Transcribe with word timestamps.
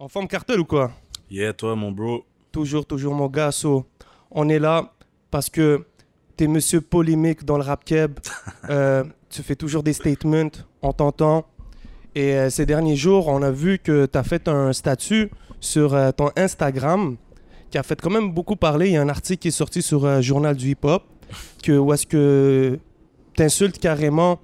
En 0.00 0.06
forme 0.06 0.28
cartel 0.28 0.60
ou 0.60 0.64
quoi? 0.64 0.92
Yeah, 1.28 1.52
toi, 1.52 1.74
mon 1.74 1.90
bro. 1.90 2.24
Toujours, 2.52 2.86
toujours 2.86 3.16
mon 3.16 3.26
gars. 3.26 3.50
So, 3.50 3.84
on 4.30 4.48
est 4.48 4.60
là 4.60 4.92
parce 5.28 5.50
que 5.50 5.86
t'es 6.36 6.46
monsieur 6.46 6.80
polémique 6.80 7.44
dans 7.44 7.56
le 7.56 7.64
rap 7.64 7.84
keb. 7.84 8.20
Euh, 8.70 9.02
tu 9.30 9.42
fais 9.42 9.56
toujours 9.56 9.82
des 9.82 9.94
statements, 9.94 10.50
on 10.82 10.92
t'entend. 10.92 11.46
Et 12.14 12.34
euh, 12.34 12.50
ces 12.50 12.66
derniers 12.66 12.96
jours, 12.96 13.28
on 13.28 13.40
a 13.40 13.50
vu 13.50 13.78
que 13.78 14.04
t'as 14.04 14.22
fait 14.22 14.46
un 14.46 14.72
statut 14.74 15.30
sur 15.58 15.94
euh, 15.94 16.10
ton 16.12 16.30
Instagram 16.36 17.16
qui 17.70 17.78
a 17.78 17.82
fait 17.82 17.98
quand 18.00 18.10
même 18.10 18.30
beaucoup 18.30 18.56
parler. 18.56 18.88
Il 18.88 18.92
y 18.92 18.96
a 18.98 19.02
un 19.02 19.08
article 19.08 19.40
qui 19.40 19.48
est 19.48 19.52
sorti 19.52 19.80
sur 19.80 20.20
Journal 20.20 20.54
du 20.54 20.70
Hip 20.70 20.84
Hop 20.84 21.04
que, 21.62 21.72
où 21.72 21.92
est-ce 21.94 22.06
que 22.06 22.78
t'insultes 23.34 23.78
carrément 23.78 24.38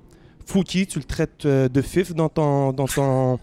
Fouki, 0.46 0.86
tu 0.86 0.98
le 0.98 1.04
traites 1.04 1.46
de 1.46 1.82
fif 1.82 2.14
dans 2.14 2.30
ton, 2.30 2.72
dans 2.72 2.86
ton, 2.86 3.38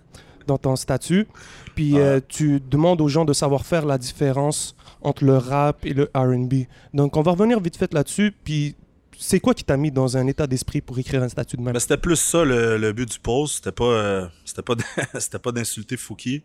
dans 0.47 0.57
ton 0.57 0.75
statut. 0.75 1.27
Puis 1.75 1.97
euh, 1.97 2.19
tu 2.27 2.59
demandes 2.59 3.01
aux 3.01 3.07
gens 3.07 3.25
de 3.25 3.33
savoir 3.33 3.65
faire 3.65 3.85
la 3.85 3.97
différence 3.97 4.75
entre 5.01 5.23
le 5.23 5.37
rap 5.37 5.85
et 5.85 5.93
le 5.93 6.09
RB. 6.13 6.65
Donc 6.93 7.17
on 7.17 7.21
va 7.21 7.31
revenir 7.31 7.59
vite 7.59 7.77
fait 7.77 7.93
là-dessus. 7.93 8.33
Puis 8.43 8.75
c'est 9.21 9.39
quoi 9.39 9.53
qui 9.53 9.63
t'a 9.63 9.77
mis 9.77 9.91
dans 9.91 10.17
un 10.17 10.25
état 10.27 10.47
d'esprit 10.47 10.81
pour 10.81 10.97
écrire 10.97 11.21
un 11.21 11.29
statut 11.29 11.55
de 11.55 11.61
même? 11.61 11.73
Ben, 11.73 11.79
c'était 11.79 11.97
plus 11.97 12.15
ça 12.15 12.43
le, 12.43 12.77
le 12.77 12.91
but 12.91 13.09
du 13.09 13.19
post. 13.19 13.55
C'était 13.55 13.71
pas, 13.71 13.83
euh, 13.83 14.27
c'était 14.43 14.63
pas, 14.63 14.73
c'était 15.19 15.39
pas 15.39 15.51
d'insulter 15.51 15.95
Fouki. 15.95 16.43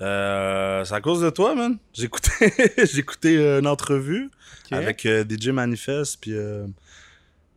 Euh, 0.00 0.84
c'est 0.84 0.94
à 0.94 1.00
cause 1.00 1.20
de 1.22 1.30
toi, 1.30 1.54
man. 1.54 1.78
Écouté 1.96 3.36
euh, 3.38 3.60
une 3.60 3.68
entrevue 3.68 4.30
avec 4.72 5.06
DJ 5.06 5.48
Manifest, 5.48 6.18
puis, 6.20 6.34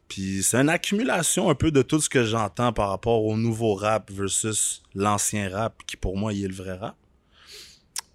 puis 0.07 0.43
c'est 0.43 0.57
une 0.57 0.69
accumulation 0.69 1.49
un 1.49 1.55
peu 1.55 1.71
de 1.71 1.81
tout 1.81 1.99
ce 1.99 2.09
que 2.09 2.23
j'entends 2.23 2.73
par 2.73 2.89
rapport 2.89 3.23
au 3.23 3.37
nouveau 3.37 3.73
rap 3.73 4.11
versus 4.11 4.83
l'ancien 4.93 5.49
rap, 5.49 5.81
qui 5.87 5.97
pour 5.97 6.17
moi, 6.17 6.33
il 6.33 6.45
est 6.45 6.47
le 6.47 6.53
vrai 6.53 6.73
rap. 6.73 6.95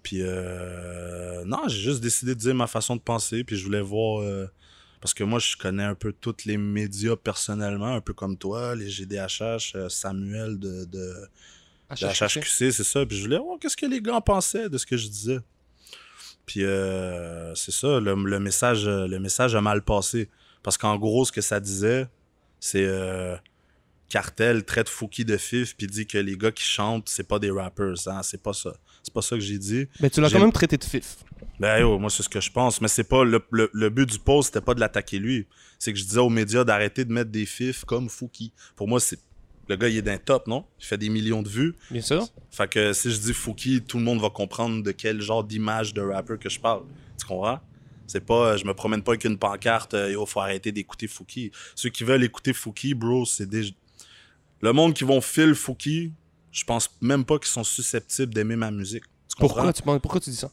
Puis 0.03 0.21
euh, 0.21 1.43
non, 1.45 1.67
j'ai 1.67 1.79
juste 1.79 2.01
décidé 2.01 2.33
de 2.33 2.39
dire 2.39 2.55
ma 2.55 2.67
façon 2.67 2.95
de 2.95 3.01
penser, 3.01 3.43
puis 3.43 3.55
je 3.55 3.63
voulais 3.63 3.81
voir 3.81 4.21
euh, 4.21 4.47
parce 4.99 5.13
que 5.13 5.23
moi 5.23 5.39
je 5.39 5.55
connais 5.57 5.83
un 5.83 5.93
peu 5.95 6.11
tous 6.11 6.45
les 6.45 6.57
médias 6.57 7.15
personnellement, 7.15 7.95
un 7.95 8.01
peu 8.01 8.13
comme 8.13 8.37
toi, 8.37 8.75
les 8.75 8.89
GDHH, 8.89 9.75
euh, 9.75 9.89
Samuel 9.89 10.57
de, 10.59 10.85
de, 10.85 11.13
HHQC, 11.91 12.71
c'est 12.71 12.83
ça. 12.83 13.05
Puis 13.05 13.17
je 13.17 13.23
voulais 13.23 13.37
voir 13.37 13.59
qu'est-ce 13.59 13.77
que 13.77 13.85
les 13.85 14.01
gars 14.01 14.15
en 14.15 14.21
pensaient 14.21 14.69
de 14.69 14.77
ce 14.77 14.85
que 14.85 14.97
je 14.97 15.07
disais. 15.07 15.39
Puis 16.45 16.63
euh, 16.63 17.53
c'est 17.53 17.71
ça, 17.71 17.99
le, 17.99 18.15
le 18.15 18.39
message, 18.39 18.87
le 18.87 19.19
message 19.19 19.55
a 19.55 19.61
mal 19.61 19.83
passé. 19.83 20.29
Parce 20.63 20.77
qu'en 20.77 20.97
gros, 20.97 21.25
ce 21.25 21.31
que 21.31 21.41
ça 21.41 21.59
disait, 21.59 22.07
c'est 22.59 22.85
euh, 22.85 23.35
Cartel 24.09 24.63
traite 24.63 24.89
Fouki 24.89 25.25
de 25.25 25.37
fif 25.37 25.75
puis 25.75 25.87
dit 25.87 26.05
que 26.05 26.17
les 26.17 26.37
gars 26.37 26.51
qui 26.51 26.63
chantent, 26.63 27.09
c'est 27.09 27.27
pas 27.27 27.39
des 27.39 27.49
rappers. 27.49 27.95
Hein? 28.07 28.21
C'est 28.23 28.41
pas 28.41 28.53
ça. 28.53 28.73
C'est 29.03 29.13
pas 29.13 29.21
ça 29.21 29.35
que 29.35 29.41
j'ai 29.41 29.57
dit. 29.57 29.87
Mais 29.99 30.09
tu 30.09 30.21
l'as 30.21 30.29
quand 30.29 30.39
même 30.39 30.51
traité 30.51 30.77
de 30.77 30.83
fif. 30.83 31.17
Ben 31.59 31.79
yo, 31.79 31.97
moi 31.97 32.09
c'est 32.09 32.23
ce 32.23 32.29
que 32.29 32.41
je 32.41 32.51
pense, 32.51 32.81
mais 32.81 32.87
c'est 32.87 33.03
pas 33.03 33.23
le, 33.23 33.41
le, 33.51 33.69
le 33.71 33.89
but 33.89 34.09
du 34.09 34.19
post, 34.19 34.47
c'était 34.53 34.63
pas 34.63 34.73
de 34.73 34.79
l'attaquer 34.79 35.19
lui. 35.19 35.47
C'est 35.79 35.93
que 35.93 35.99
je 35.99 36.03
disais 36.03 36.19
aux 36.19 36.29
médias 36.29 36.63
d'arrêter 36.63 37.05
de 37.05 37.11
mettre 37.11 37.31
des 37.31 37.45
fifs 37.45 37.85
comme 37.85 38.09
Fouki. 38.09 38.51
Pour 38.75 38.87
moi, 38.87 38.99
c'est 38.99 39.19
le 39.67 39.75
gars 39.75 39.87
il 39.87 39.97
est 39.97 40.01
d'un 40.01 40.17
top, 40.17 40.47
non? 40.47 40.65
Il 40.79 40.85
fait 40.85 40.97
des 40.97 41.09
millions 41.09 41.41
de 41.41 41.49
vues. 41.49 41.75
Bien 41.89 42.01
sûr. 42.01 42.27
Fait 42.51 42.67
que 42.69 42.93
si 42.93 43.11
je 43.11 43.17
dis 43.19 43.33
Fouki, 43.33 43.81
tout 43.81 43.97
le 43.97 44.03
monde 44.03 44.19
va 44.19 44.29
comprendre 44.29 44.83
de 44.83 44.91
quel 44.91 45.21
genre 45.21 45.43
d'image 45.43 45.93
de 45.93 46.01
rapper 46.01 46.37
que 46.37 46.49
je 46.49 46.59
parle. 46.59 46.83
Tu 47.19 47.25
comprends? 47.25 47.59
C'est 48.11 48.25
pas 48.25 48.51
euh, 48.51 48.57
je 48.57 48.65
me 48.65 48.73
promène 48.73 49.03
pas 49.03 49.13
avec 49.13 49.23
une 49.23 49.37
pancarte 49.37 49.93
euh, 49.93 50.11
yo, 50.11 50.25
faut 50.25 50.41
arrêter 50.41 50.73
d'écouter 50.73 51.07
Fouki. 51.07 51.49
Ceux 51.75 51.89
qui 51.89 52.03
veulent 52.03 52.25
écouter 52.25 52.51
Fouki, 52.51 52.93
bro, 52.93 53.25
c'est 53.25 53.45
des 53.45 53.73
le 54.59 54.73
monde 54.73 54.93
qui 54.93 55.05
vont 55.05 55.21
fil 55.21 55.55
Fouki, 55.55 56.11
je 56.51 56.63
pense 56.65 56.89
même 56.99 57.23
pas 57.23 57.39
qu'ils 57.39 57.47
sont 57.47 57.63
susceptibles 57.63 58.33
d'aimer 58.33 58.57
ma 58.57 58.69
musique. 58.69 59.05
Tu 59.29 59.37
Pourquoi 59.39 59.71
tu, 59.71 59.81
pourquoi 59.81 60.19
tu 60.19 60.29
dis 60.29 60.35
ça? 60.35 60.51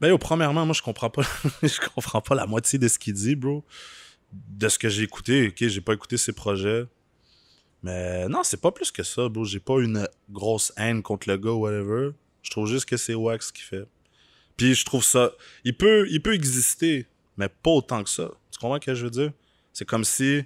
Ben, 0.00 0.08
yo, 0.08 0.18
premièrement, 0.18 0.66
moi, 0.66 0.74
je 0.74 0.82
comprends 0.82 1.10
pas, 1.10 1.22
je 1.62 1.80
comprends 1.94 2.20
pas 2.20 2.34
la 2.34 2.46
moitié 2.46 2.78
de 2.78 2.88
ce 2.88 2.98
qu'il 2.98 3.14
dit, 3.14 3.36
bro. 3.36 3.64
De 4.32 4.68
ce 4.68 4.78
que 4.78 4.88
j'ai 4.88 5.04
écouté, 5.04 5.48
ok, 5.48 5.68
j'ai 5.68 5.80
pas 5.80 5.94
écouté 5.94 6.16
ses 6.16 6.32
projets. 6.32 6.86
Mais 7.84 8.28
non, 8.28 8.42
c'est 8.42 8.60
pas 8.60 8.72
plus 8.72 8.90
que 8.90 9.04
ça, 9.04 9.28
bro. 9.28 9.44
J'ai 9.44 9.60
pas 9.60 9.78
une 9.78 10.08
grosse 10.28 10.72
haine 10.76 11.02
contre 11.02 11.28
le 11.28 11.36
gars 11.36 11.52
ou 11.52 11.60
whatever. 11.60 12.10
Je 12.42 12.50
trouve 12.50 12.66
juste 12.66 12.84
que 12.84 12.96
c'est 12.96 13.14
wax 13.14 13.46
ce 13.46 13.52
qu'il 13.52 13.64
fait. 13.64 13.86
Puis 14.58 14.74
je 14.74 14.84
trouve 14.84 15.02
ça. 15.04 15.32
Il 15.64 15.74
peut, 15.74 16.06
il 16.10 16.20
peut 16.20 16.34
exister, 16.34 17.06
mais 17.38 17.48
pas 17.48 17.70
autant 17.70 18.04
que 18.04 18.10
ça. 18.10 18.30
Tu 18.50 18.58
comprends 18.58 18.78
ce 18.78 18.84
que 18.84 18.94
je 18.94 19.04
veux 19.04 19.10
dire? 19.10 19.32
C'est 19.72 19.86
comme 19.86 20.04
si 20.04 20.44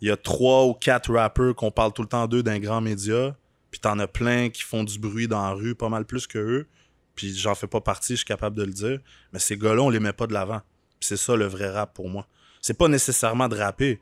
il 0.00 0.08
y 0.08 0.10
a 0.10 0.16
trois 0.16 0.64
ou 0.64 0.72
quatre 0.72 1.12
rappers 1.12 1.54
qu'on 1.54 1.70
parle 1.70 1.92
tout 1.92 2.02
le 2.02 2.08
temps 2.08 2.26
d'eux 2.26 2.42
d'un 2.42 2.58
grand 2.58 2.80
média, 2.80 3.36
puis 3.70 3.80
t'en 3.80 3.98
as 3.98 4.06
plein 4.06 4.48
qui 4.48 4.62
font 4.62 4.84
du 4.84 4.98
bruit 4.98 5.28
dans 5.28 5.42
la 5.42 5.50
rue, 5.52 5.74
pas 5.74 5.88
mal 5.90 6.04
plus 6.06 6.26
que 6.26 6.38
eux. 6.38 6.66
Puis 7.14 7.36
j'en 7.36 7.54
fais 7.54 7.66
pas 7.66 7.80
partie, 7.80 8.14
je 8.14 8.18
suis 8.18 8.24
capable 8.24 8.56
de 8.56 8.64
le 8.64 8.72
dire. 8.72 9.00
Mais 9.32 9.38
ces 9.38 9.56
gars-là, 9.58 9.82
on 9.82 9.90
les 9.90 10.00
met 10.00 10.12
pas 10.14 10.26
de 10.26 10.32
l'avant. 10.32 10.62
C'est 11.00 11.16
ça 11.18 11.36
le 11.36 11.46
vrai 11.46 11.68
rap 11.68 11.92
pour 11.94 12.08
moi. 12.08 12.26
C'est 12.60 12.78
pas 12.78 12.88
nécessairement 12.88 13.48
de 13.48 13.56
rapper. 13.56 14.00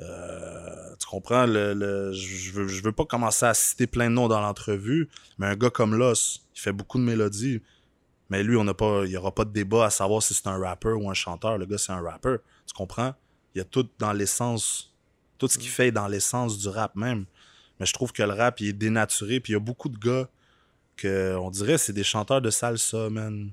Euh, 0.00 0.94
tu 1.00 1.06
comprends? 1.06 1.46
Le, 1.46 1.74
le- 1.74 2.12
je, 2.12 2.52
veux, 2.52 2.68
je 2.68 2.82
veux 2.82 2.92
pas 2.92 3.04
commencer 3.04 3.44
à 3.46 3.54
citer 3.54 3.86
plein 3.86 4.08
de 4.08 4.14
noms 4.14 4.28
dans 4.28 4.40
l'entrevue, 4.40 5.08
mais 5.38 5.46
un 5.46 5.56
gars 5.56 5.70
comme 5.70 5.94
Loss, 5.96 6.46
il 6.54 6.60
fait 6.60 6.72
beaucoup 6.72 6.98
de 6.98 7.02
mélodies. 7.04 7.60
Mais 8.30 8.42
lui, 8.42 8.56
on 8.56 8.64
n'a 8.64 8.74
pas, 8.74 9.04
il 9.04 9.10
y 9.10 9.16
aura 9.16 9.34
pas 9.34 9.44
de 9.44 9.52
débat 9.52 9.86
à 9.86 9.90
savoir 9.90 10.22
si 10.22 10.34
c'est 10.34 10.46
un 10.46 10.58
rappeur 10.58 11.00
ou 11.00 11.10
un 11.10 11.14
chanteur. 11.14 11.56
Le 11.56 11.66
gars, 11.66 11.78
c'est 11.78 11.92
un 11.92 12.02
rappeur. 12.02 12.38
Tu 12.66 12.74
comprends? 12.74 13.14
Il 13.54 13.58
y 13.58 13.60
a 13.60 13.64
tout 13.64 13.88
dans 13.98 14.12
l'essence. 14.12 14.94
Tout 15.38 15.48
ce 15.48 15.56
qu'il 15.56 15.70
fait 15.70 15.88
est 15.88 15.92
dans 15.92 16.08
l'essence 16.08 16.58
du 16.58 16.68
rap 16.68 16.94
même. 16.94 17.24
Mais 17.80 17.86
je 17.86 17.92
trouve 17.92 18.12
que 18.12 18.22
le 18.22 18.32
rap, 18.32 18.60
il 18.60 18.68
est 18.68 18.72
dénaturé. 18.72 19.40
Puis 19.40 19.52
il 19.52 19.54
y 19.54 19.56
a 19.56 19.60
beaucoup 19.60 19.88
de 19.88 19.98
gars 19.98 20.28
que 20.96 21.36
on 21.36 21.50
dirait 21.50 21.78
c'est 21.78 21.92
des 21.92 22.04
chanteurs 22.04 22.42
de 22.42 22.50
salsa, 22.50 23.08
man. 23.08 23.50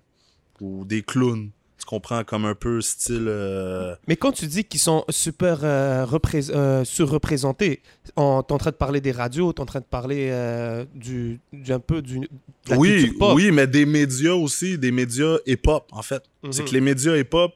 Ou 0.59 0.84
des 0.84 1.03
clowns. 1.03 1.52
Tu 1.85 1.90
comprends? 1.90 2.23
Comme 2.23 2.46
un 2.46 2.56
peu 2.56 2.81
style. 2.81 3.25
euh, 3.28 3.96
Mais 4.07 4.16
quand 4.16 4.31
tu 4.31 4.47
dis 4.47 4.63
qu'ils 4.63 4.79
sont 4.79 5.06
super 5.09 5.59
euh, 5.63 6.03
euh, 6.50 6.84
surreprésentés, 6.84 7.84
t'es 8.03 8.12
en 8.18 8.41
train 8.41 8.72
de 8.72 8.75
parler 8.75 9.01
des 9.01 9.12
radios, 9.12 9.53
t'es 9.53 9.62
en 9.62 9.68
train 9.68 9.81
de 9.81 9.85
parler 9.85 10.29
euh, 10.31 10.84
du, 10.95 11.40
du- 11.53 11.72
un 11.72 11.79
peu 11.79 12.01
du, 12.01 12.22
de 12.22 12.28
la 12.69 12.78
Oui, 12.78 13.12
pop. 13.19 13.34
oui, 13.35 13.51
mais 13.51 13.68
des 13.68 13.85
médias 13.85 14.34
aussi, 14.34 14.79
des 14.79 14.91
médias 14.91 15.38
hip-hop, 15.45 15.85
en 15.91 16.01
fait. 16.01 16.24
Mhm. 16.41 16.51
C'est 16.53 16.66
que 16.66 16.72
les 16.72 16.81
médias 16.81 17.16
hip-hop 17.18 17.51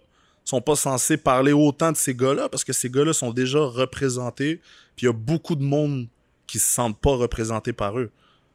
sont 0.46 0.62
pas 0.62 0.76
censés 0.76 1.18
parler 1.18 1.52
autant 1.52 1.92
de 1.92 1.98
ces 1.98 2.14
gars-là 2.14 2.50
parce 2.50 2.64
que 2.64 2.72
ces 2.74 2.90
gars-là 2.92 3.14
sont 3.14 3.32
déjà 3.32 3.60
représentés. 3.60 4.58
Puis 4.96 5.06
il 5.06 5.06
y 5.06 5.10
a 5.10 5.14
beaucoup 5.14 5.56
de 5.56 5.64
monde 5.64 6.08
qui 6.46 6.60
se 6.60 6.72
sentent 6.72 7.00
pas 7.00 7.16
représentés 7.16 7.74
par 7.74 7.98
eux. 7.98 8.12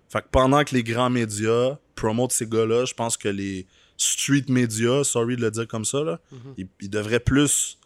Fait 0.09 0.21
que 0.21 0.27
pendant 0.31 0.63
que 0.63 0.73
les 0.75 0.85
grands 0.85 1.11
médias 1.11 1.79
promotent 1.97 2.31
ces 2.33 2.47
gars-là, 2.47 2.85
je 2.85 2.95
pense 2.95 3.17
que 3.17 3.29
les 3.29 3.67
street 3.97 4.45
médias, 4.49 5.05
sorry 5.05 5.37
de 5.37 5.43
le 5.43 5.51
dire 5.51 5.67
comme 5.69 5.85
ça, 5.85 6.03
là, 6.03 6.19
Mhm. 6.33 6.39
ils, 6.59 6.69
ils 6.83 6.91
devraient 6.91 7.21
plus 7.21 7.79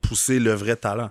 pousser 0.00 0.38
le 0.38 0.52
vrai 0.54 0.76
talent. 0.76 1.10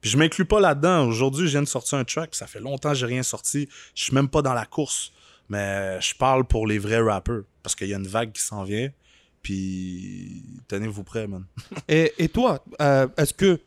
Puis 0.00 0.10
je 0.10 0.18
m'inclus 0.18 0.44
pas 0.44 0.60
là-dedans. 0.60 1.06
Aujourd'hui, 1.06 1.46
je 1.46 1.52
viens 1.52 1.62
de 1.62 1.68
sortir 1.68 1.96
un 1.98 2.04
track, 2.04 2.30
puis 2.30 2.38
ça 2.38 2.46
fait 2.46 2.60
longtemps 2.60 2.90
que 2.90 2.96
j'ai 2.96 3.06
rien 3.06 3.22
sorti. 3.22 3.68
Je 3.94 4.02
suis 4.04 4.14
même 4.14 4.28
pas 4.28 4.42
dans 4.42 4.52
la 4.52 4.66
course. 4.66 5.12
Mais 5.48 5.98
je 6.00 6.14
parle 6.14 6.44
pour 6.44 6.66
les 6.66 6.78
vrais 6.78 7.00
rappeurs. 7.00 7.42
Parce 7.62 7.74
qu'il 7.74 7.88
y 7.88 7.94
a 7.94 7.96
une 7.96 8.06
vague 8.06 8.32
qui 8.32 8.42
s'en 8.42 8.64
vient. 8.64 8.90
Puis 9.42 10.42
tenez-vous 10.68 11.04
prêts, 11.04 11.26
man. 11.26 11.44
Et, 11.88 12.12
et 12.18 12.28
toi, 12.28 12.62
euh, 12.80 13.06
est-ce 13.16 13.32
que 13.34 13.60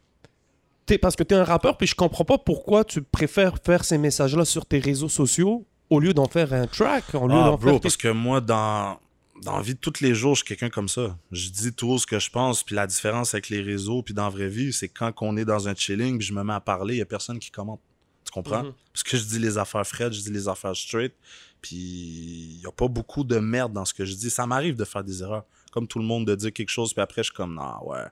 t'es, 0.86 0.98
parce 0.98 1.16
que 1.16 1.24
tu 1.24 1.34
es 1.34 1.38
un 1.38 1.44
rappeur, 1.44 1.78
puis 1.78 1.88
je 1.88 1.96
comprends 1.96 2.26
pas 2.26 2.38
pourquoi 2.38 2.84
tu 2.84 3.02
préfères 3.02 3.58
faire 3.64 3.84
ces 3.84 3.98
messages-là 3.98 4.44
sur 4.46 4.66
tes 4.66 4.80
réseaux 4.80 5.10
sociaux 5.10 5.66
au 5.90 6.00
lieu 6.00 6.14
d'en 6.14 6.26
faire 6.28 6.52
un 6.54 6.68
track, 6.68 7.04
au 7.14 7.28
lieu 7.28 7.36
Ah, 7.36 7.56
d'en 7.58 7.80
parce 7.80 7.96
que 7.98 8.10
moi, 8.10 8.42
dans, 8.42 9.00
dans 9.44 9.56
la 9.56 9.62
vie 9.62 9.76
de 9.76 9.80
tous 9.80 10.02
les 10.02 10.14
jours, 10.14 10.36
je 10.36 10.44
suis 10.44 10.48
quelqu'un 10.48 10.70
comme 10.70 10.90
ça. 10.90 11.18
Je 11.32 11.50
dis 11.50 11.74
tout 11.74 11.98
ce 11.98 12.08
que 12.08 12.20
je 12.20 12.30
pense, 12.30 12.64
puis 12.64 12.76
la 12.76 12.88
différence 12.88 13.34
avec 13.34 13.50
les 13.50 13.62
réseaux, 13.62 14.02
puis 14.02 14.14
dans 14.14 14.24
la 14.24 14.30
vraie 14.30 14.48
vie, 14.48 14.74
c'est 14.74 14.88
quand 14.88 15.14
on 15.22 15.38
est 15.38 15.46
dans 15.46 15.68
un 15.68 15.76
chilling, 15.76 16.18
puis 16.18 16.28
je 16.28 16.34
me 16.34 16.44
mets 16.44 16.54
à 16.54 16.60
parler, 16.60 16.96
il 16.96 16.98
y 17.00 17.02
a 17.02 17.06
personne 17.06 17.40
qui 17.40 17.52
commente. 17.52 17.82
Tu 18.24 18.32
comprends? 18.32 18.64
Mhm. 18.64 18.74
Parce 18.94 19.04
que 19.04 19.18
je 19.18 19.24
dis 19.24 19.40
les 19.40 19.58
affaires 19.58 19.86
frettes, 19.86 20.14
je 20.14 20.22
dis 20.22 20.32
les 20.32 20.48
affaires 20.48 20.76
straight, 20.76 21.14
puis 21.62 21.76
il 21.76 22.62
y 22.62 22.66
a 22.66 22.72
pas 22.72 22.88
beaucoup 22.88 23.24
de 23.24 23.38
merde 23.38 23.74
dans 23.74 23.86
ce 23.86 23.94
que 23.94 24.06
je 24.06 24.14
dis. 24.16 24.30
Ça 24.30 24.46
m'arrive 24.46 24.76
de 24.76 24.86
faire 24.86 25.04
des 25.04 25.22
erreurs. 25.22 25.46
Comme 25.72 25.88
tout 25.88 26.00
le 26.00 26.06
monde, 26.06 26.26
de 26.26 26.36
dire 26.36 26.52
quelque 26.52 26.70
chose, 26.70 26.94
puis 26.94 27.02
après, 27.02 27.22
je 27.24 27.28
suis 27.28 27.36
comme, 27.36 27.56
non, 27.56 27.88
ouais, 27.88 28.06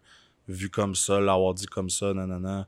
vu 0.47 0.69
comme 0.69 0.95
ça, 0.95 1.19
l'avoir 1.19 1.53
dit 1.53 1.65
comme 1.65 1.89
ça, 1.89 2.13
nanana. 2.13 2.67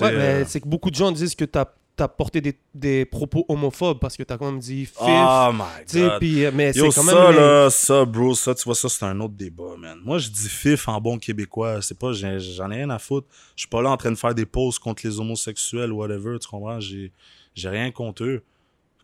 Ouais, 0.00 0.12
mais 0.12 0.18
euh, 0.18 0.44
c'est 0.46 0.60
que 0.60 0.68
beaucoup 0.68 0.90
de 0.90 0.94
gens 0.94 1.10
disent 1.10 1.34
que 1.34 1.44
tu 1.44 1.58
as, 1.58 1.72
porté 2.08 2.40
des, 2.40 2.58
des 2.74 3.04
propos 3.04 3.44
homophobes 3.48 3.98
parce 3.98 4.16
que 4.16 4.22
tu 4.22 4.32
as 4.32 4.38
quand 4.38 4.50
même 4.50 4.60
dit 4.60 4.86
fif. 4.86 4.96
Oh 5.00 5.50
my 5.52 5.84
god. 5.92 6.22
euh, 6.22 6.50
mais 6.54 6.72
Yo, 6.72 6.90
c'est 6.90 7.00
quand 7.00 7.06
ça, 7.06 7.26
même. 7.30 7.36
là, 7.36 7.70
ça, 7.70 8.04
bro, 8.04 8.34
ça, 8.34 8.54
tu 8.54 8.64
vois, 8.64 8.74
ça, 8.74 8.88
c'est 8.88 9.04
un 9.04 9.18
autre 9.20 9.34
débat, 9.34 9.76
man. 9.78 9.98
Moi, 10.04 10.18
je 10.18 10.28
dis 10.28 10.48
fif 10.48 10.88
en 10.88 11.00
bon 11.00 11.18
québécois. 11.18 11.82
C'est 11.82 11.98
pas, 11.98 12.12
j'en 12.12 12.70
ai 12.70 12.76
rien 12.76 12.90
à 12.90 12.98
foutre. 12.98 13.26
Je 13.56 13.62
suis 13.62 13.68
pas 13.68 13.82
là 13.82 13.90
en 13.90 13.96
train 13.96 14.10
de 14.10 14.16
faire 14.16 14.34
des 14.34 14.46
pauses 14.46 14.78
contre 14.78 15.06
les 15.06 15.18
homosexuels 15.20 15.92
ou 15.92 15.96
whatever, 15.98 16.38
tu 16.38 16.48
comprends? 16.48 16.80
J'ai, 16.80 17.12
rien 17.56 17.90
contre 17.90 18.24
eux. 18.24 18.42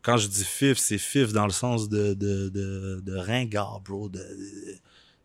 Quand 0.03 0.17
je 0.17 0.29
dis 0.29 0.45
fif, 0.45 0.79
c'est 0.79 0.99
fif 0.99 1.33
dans 1.33 1.47
le 1.47 1.53
sens 1.53 1.89
de, 1.89 2.15
de, 2.15 2.49
de, 2.49 3.01
de 3.05 3.17
ringard, 3.17 3.81
bro, 3.81 4.09
de, 4.09 4.19
de- 4.19 4.79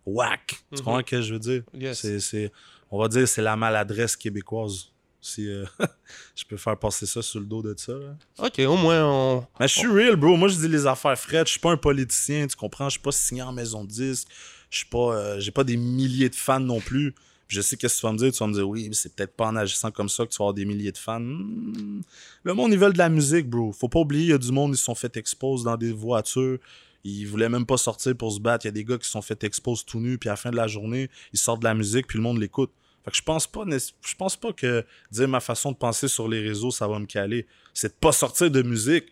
whack. 0.05 0.47
Tu 0.47 0.55
Mhm. 0.71 0.77
comprends 0.79 0.97
ce 0.99 1.03
que 1.03 1.21
je 1.21 1.33
veux 1.33 1.39
dire? 1.39 1.63
Yes. 1.73 2.17
C'est, 2.19 2.51
on 2.89 2.99
va 2.99 3.07
dire, 3.07 3.27
c'est 3.27 3.41
la 3.43 3.55
maladresse 3.55 4.15
québécoise. 4.15 4.90
Si 5.21 5.47
euh, 5.47 5.65
je 6.35 6.43
peux 6.45 6.57
faire 6.57 6.77
passer 6.77 7.05
ça 7.05 7.21
sur 7.21 7.39
le 7.39 7.45
dos 7.45 7.61
de 7.61 7.75
ça. 7.77 7.93
Là. 7.93 8.15
Ok, 8.39 8.59
au 8.59 8.75
moins 8.75 9.05
on. 9.05 9.47
Mais 9.59 9.67
je 9.67 9.77
suis 9.79 9.87
real, 9.87 10.15
bro. 10.15 10.35
Moi, 10.35 10.47
je 10.49 10.55
dis 10.55 10.67
les 10.67 10.87
affaires 10.87 11.17
frettes. 11.17 11.47
Je 11.47 11.51
suis 11.51 11.59
pas 11.59 11.71
un 11.71 11.77
politicien, 11.77 12.47
tu 12.47 12.55
comprends? 12.55 12.85
Je 12.85 12.93
suis 12.93 12.99
pas 13.01 13.11
signé 13.11 13.43
en 13.43 13.51
maison 13.51 13.83
de 13.83 13.89
disque. 13.89 14.27
Je 14.71 14.77
suis 14.77 14.87
pas. 14.87 15.15
euh, 15.15 15.39
J'ai 15.39 15.51
pas 15.51 15.63
des 15.63 15.77
milliers 15.77 16.29
de 16.29 16.35
fans 16.35 16.59
non 16.59 16.79
plus. 16.79 17.13
Je 17.47 17.59
sais 17.61 17.75
qu'est-ce 17.77 17.95
que 17.95 17.99
tu 17.99 18.05
vas 18.07 18.13
me 18.13 18.17
dire. 18.17 18.31
Tu 18.31 18.39
vas 18.39 18.47
me 18.47 18.53
dire, 18.53 18.67
oui, 18.67 18.87
mais 18.87 18.95
c'est 18.95 19.13
peut-être 19.13 19.35
pas 19.35 19.47
en 19.47 19.55
agissant 19.57 19.91
comme 19.91 20.09
ça 20.09 20.25
que 20.25 20.31
tu 20.31 20.37
vas 20.37 20.45
avoir 20.45 20.53
des 20.53 20.65
milliers 20.65 20.91
de 20.93 20.97
fans. 20.97 21.19
Hmm. 21.19 22.01
Le 22.43 22.53
monde, 22.53 22.71
ils 22.71 22.79
veulent 22.79 22.93
de 22.93 22.97
la 22.97 23.09
musique, 23.09 23.47
bro. 23.49 23.71
Faut 23.73 23.89
pas 23.89 23.99
oublier, 23.99 24.23
il 24.23 24.29
y 24.29 24.33
a 24.33 24.37
du 24.37 24.51
monde, 24.51 24.73
ils 24.73 24.77
se 24.77 24.85
sont 24.85 24.95
fait 24.95 25.15
expose 25.17 25.63
dans 25.63 25.77
des 25.77 25.91
voitures. 25.91 26.57
Ils 27.03 27.25
voulaient 27.25 27.49
même 27.49 27.65
pas 27.65 27.77
sortir 27.77 28.15
pour 28.15 28.31
se 28.31 28.39
battre. 28.39 28.65
Il 28.65 28.69
y 28.69 28.69
a 28.69 28.71
des 28.71 28.85
gars 28.85 28.97
qui 28.97 29.05
se 29.05 29.11
sont 29.11 29.21
fait 29.21 29.43
expose 29.43 29.83
tout 29.85 29.99
nus, 29.99 30.17
puis 30.17 30.29
à 30.29 30.33
la 30.33 30.37
fin 30.37 30.49
de 30.51 30.55
la 30.55 30.67
journée, 30.67 31.09
ils 31.33 31.39
sortent 31.39 31.59
de 31.59 31.65
la 31.65 31.73
musique, 31.73 32.07
puis 32.07 32.17
le 32.17 32.23
monde 32.23 32.39
l'écoute. 32.39 32.71
Fait 33.03 33.11
que 33.11 33.17
je 33.17 33.23
pense 33.23 33.47
pas, 33.47 33.63
je 33.67 34.15
pense 34.15 34.35
pas 34.37 34.53
que 34.53 34.85
dire 35.11 35.27
ma 35.27 35.39
façon 35.39 35.71
de 35.71 35.77
penser 35.77 36.07
sur 36.07 36.27
les 36.27 36.41
réseaux, 36.41 36.71
ça 36.71 36.87
va 36.87 36.99
me 36.99 37.05
caler. 37.05 37.47
C'est 37.73 37.89
de 37.89 37.97
pas 37.99 38.11
sortir 38.11 38.51
de 38.51 38.61
musique, 38.61 39.05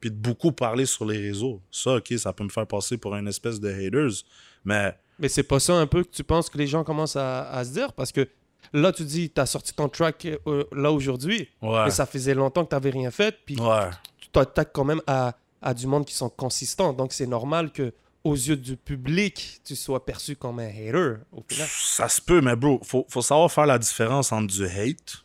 puis 0.00 0.10
de 0.10 0.16
beaucoup 0.16 0.52
parler 0.52 0.86
sur 0.86 1.04
les 1.04 1.18
réseaux. 1.18 1.60
Ça, 1.70 1.96
ok, 1.96 2.12
ça 2.18 2.32
peut 2.32 2.44
me 2.44 2.48
faire 2.48 2.66
passer 2.66 2.98
pour 2.98 3.14
une 3.14 3.28
espèce 3.28 3.60
de 3.60 3.68
haters. 3.70 4.24
Mais 4.64 4.96
Mais 5.18 5.28
c'est 5.28 5.42
pas 5.44 5.60
ça 5.60 5.74
un 5.74 5.86
peu 5.86 6.02
que 6.02 6.10
tu 6.10 6.24
penses 6.24 6.50
que 6.50 6.58
les 6.58 6.66
gens 6.66 6.84
commencent 6.84 7.16
à, 7.16 7.48
à 7.50 7.64
se 7.64 7.72
dire? 7.72 7.92
Parce 7.92 8.12
que 8.12 8.28
là 8.72 8.92
tu 8.92 9.04
dis 9.04 9.30
t'as 9.30 9.46
sorti 9.46 9.72
ton 9.74 9.88
track 9.88 10.26
euh, 10.46 10.64
là 10.72 10.90
aujourd'hui, 10.90 11.48
ouais, 11.62 11.84
mais 11.84 11.90
ça 11.90 12.04
faisait 12.04 12.34
longtemps 12.34 12.64
que 12.64 12.70
t'avais 12.70 12.90
rien 12.90 13.12
fait, 13.12 13.38
puis 13.46 13.56
ouais, 13.60 13.90
tu 14.18 14.28
t'attaques 14.28 14.72
quand 14.72 14.84
même 14.84 15.00
à, 15.06 15.36
à 15.62 15.72
du 15.72 15.86
monde 15.86 16.04
qui 16.04 16.14
sont 16.14 16.28
consistants, 16.28 16.92
donc 16.92 17.12
c'est 17.12 17.28
normal 17.28 17.70
que 17.70 17.92
aux 18.26 18.34
yeux 18.34 18.56
du 18.56 18.76
public 18.76 19.60
tu 19.64 19.76
sois 19.76 20.04
perçu 20.04 20.36
comme 20.36 20.58
un 20.58 20.68
hater 20.68 21.14
ça 21.48 22.08
se 22.08 22.20
peut, 22.20 22.40
mais 22.40 22.56
bro, 22.56 22.80
faut, 22.84 23.06
faut 23.08 23.22
savoir 23.22 23.50
faire 23.50 23.66
la 23.66 23.78
différence 23.78 24.32
entre 24.32 24.52
du 24.52 24.66
hate, 24.66 25.24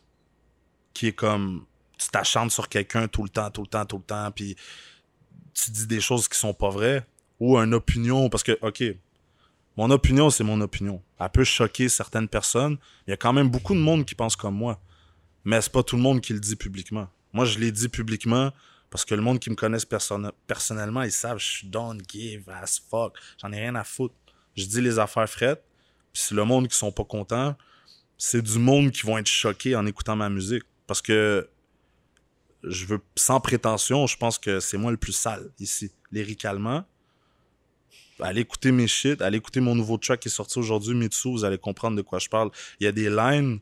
qui 0.94 1.08
est 1.08 1.12
comme 1.12 1.64
tu 1.98 2.08
t'acharnes 2.08 2.50
sur 2.50 2.68
quelqu'un 2.68 3.08
tout 3.08 3.22
le 3.22 3.28
temps, 3.28 3.50
tout 3.50 3.62
le 3.62 3.66
temps, 3.66 3.84
tout 3.84 3.98
le 3.98 4.02
temps, 4.02 4.30
puis 4.30 4.56
tu 5.54 5.70
dis 5.70 5.86
des 5.86 6.00
choses 6.00 6.28
qui 6.28 6.38
sont 6.38 6.54
pas 6.54 6.70
vraies, 6.70 7.06
ou 7.38 7.56
une 7.58 7.74
opinion, 7.74 8.28
parce 8.28 8.42
que, 8.42 8.58
ok, 8.62 8.82
mon 9.76 9.90
opinion, 9.90 10.30
c'est 10.30 10.44
mon 10.44 10.60
opinion. 10.60 11.02
Elle 11.18 11.30
peut 11.30 11.44
choquer 11.44 11.88
certaines 11.88 12.28
personnes. 12.28 12.76
Il 13.06 13.10
y 13.10 13.14
a 13.14 13.16
quand 13.16 13.32
même 13.32 13.48
beaucoup 13.48 13.74
de 13.74 13.80
monde 13.80 14.04
qui 14.04 14.14
pense 14.14 14.36
comme 14.36 14.54
moi. 14.54 14.80
Mais 15.44 15.60
c'est 15.60 15.72
pas 15.72 15.82
tout 15.82 15.96
le 15.96 16.02
monde 16.02 16.20
qui 16.20 16.34
le 16.34 16.40
dit 16.40 16.56
publiquement. 16.56 17.08
Moi, 17.32 17.46
je 17.46 17.58
l'ai 17.58 17.72
dit 17.72 17.88
publiquement 17.88 18.52
parce 18.92 19.06
que 19.06 19.14
le 19.14 19.22
monde 19.22 19.38
qui 19.38 19.48
me 19.48 19.54
connaisse 19.54 19.86
perso- 19.86 20.20
personnellement, 20.46 21.02
ils 21.02 21.10
savent 21.10 21.38
je 21.38 21.46
suis 21.46 21.66
don't 21.66 21.98
give 22.06 22.48
as 22.50 22.78
fuck. 22.90 23.16
J'en 23.40 23.50
ai 23.50 23.58
rien 23.58 23.74
à 23.74 23.84
foutre. 23.84 24.14
Je 24.54 24.66
dis 24.66 24.82
les 24.82 24.98
affaires 24.98 25.28
frettes. 25.28 25.64
Puis 26.12 26.22
c'est 26.26 26.34
le 26.34 26.44
monde 26.44 26.68
qui 26.68 26.76
sont 26.76 26.92
pas 26.92 27.04
contents. 27.04 27.56
C'est 28.18 28.42
du 28.42 28.58
monde 28.58 28.90
qui 28.90 29.06
vont 29.06 29.16
être 29.16 29.26
choqués 29.26 29.74
en 29.74 29.86
écoutant 29.86 30.14
ma 30.14 30.28
musique. 30.28 30.64
Parce 30.86 31.00
que 31.00 31.48
je 32.62 32.84
veux, 32.84 33.00
sans 33.16 33.40
prétention, 33.40 34.06
je 34.06 34.18
pense 34.18 34.38
que 34.38 34.60
c'est 34.60 34.76
moi 34.76 34.90
le 34.90 34.98
plus 34.98 35.14
sale 35.14 35.50
ici. 35.58 35.90
Lyricalement. 36.10 36.84
Allez 38.20 38.42
écouter 38.42 38.72
mes 38.72 38.86
shit, 38.86 39.22
allez 39.22 39.38
écouter 39.38 39.60
mon 39.60 39.74
nouveau 39.74 39.96
track 39.96 40.20
qui 40.20 40.28
est 40.28 40.30
sorti 40.30 40.58
aujourd'hui, 40.58 40.94
Mitsu, 40.94 41.30
vous 41.30 41.44
allez 41.44 41.58
comprendre 41.58 41.96
de 41.96 42.02
quoi 42.02 42.18
je 42.18 42.28
parle. 42.28 42.50
Il 42.78 42.84
y 42.84 42.86
a 42.86 42.92
des 42.92 43.08
lines. 43.08 43.58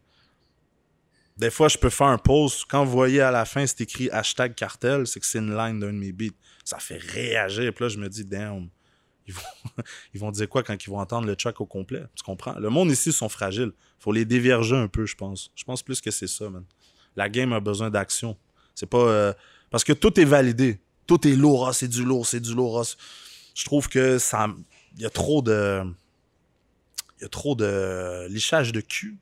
Des 1.40 1.48
fois, 1.50 1.68
je 1.68 1.78
peux 1.78 1.88
faire 1.88 2.08
un 2.08 2.18
post. 2.18 2.66
Quand 2.68 2.84
vous 2.84 2.90
voyez 2.90 3.22
à 3.22 3.30
la 3.30 3.46
fin, 3.46 3.66
c'est 3.66 3.80
écrit 3.80 4.10
hashtag 4.10 4.54
cartel, 4.54 5.06
c'est 5.06 5.20
que 5.20 5.24
c'est 5.26 5.38
une 5.38 5.56
line 5.56 5.80
d'un 5.80 5.86
de 5.86 5.98
mes 5.98 6.12
beats. 6.12 6.34
Ça 6.64 6.78
fait 6.78 6.98
réagir. 6.98 7.72
Puis 7.72 7.84
là, 7.84 7.88
je 7.88 7.96
me 7.98 8.10
dis, 8.10 8.26
damn, 8.26 8.68
ils 9.26 9.32
vont, 9.32 9.40
ils 10.14 10.20
vont 10.20 10.30
dire 10.32 10.48
quoi 10.50 10.62
quand 10.62 10.76
ils 10.84 10.90
vont 10.90 10.98
entendre 10.98 11.26
le 11.26 11.34
track 11.36 11.58
au 11.62 11.64
complet? 11.66 12.02
Tu 12.14 12.22
comprends? 12.22 12.58
Le 12.58 12.68
monde 12.68 12.90
ici 12.90 13.10
sont 13.10 13.30
fragiles. 13.30 13.72
Faut 13.98 14.12
les 14.12 14.26
dévierger 14.26 14.76
un 14.76 14.86
peu, 14.86 15.06
je 15.06 15.14
pense. 15.16 15.50
Je 15.56 15.64
pense 15.64 15.82
plus 15.82 16.02
que 16.02 16.10
c'est 16.10 16.26
ça, 16.26 16.50
man. 16.50 16.62
La 17.16 17.30
game 17.30 17.54
a 17.54 17.60
besoin 17.60 17.88
d'action. 17.88 18.36
C'est 18.74 18.84
pas. 18.88 18.98
euh, 18.98 19.32
Parce 19.70 19.82
que 19.82 19.94
tout 19.94 20.20
est 20.20 20.24
validé. 20.26 20.78
Tout 21.06 21.26
est 21.26 21.36
lourd. 21.36 21.68
Ah, 21.68 21.72
c'est 21.72 21.88
du 21.88 22.04
lourd, 22.04 22.26
c'est 22.26 22.40
du 22.40 22.54
lourd. 22.54 22.80
ah, 22.84 22.96
Je 23.54 23.64
trouve 23.64 23.88
que 23.88 24.18
ça. 24.18 24.46
Il 24.96 25.00
y 25.02 25.06
a 25.06 25.10
trop 25.10 25.40
de. 25.40 25.82
Il 27.18 27.22
y 27.22 27.24
a 27.24 27.28
trop 27.30 27.54
de 27.54 28.26
lichage 28.28 28.72
de 28.72 28.82
cul. 28.82 29.16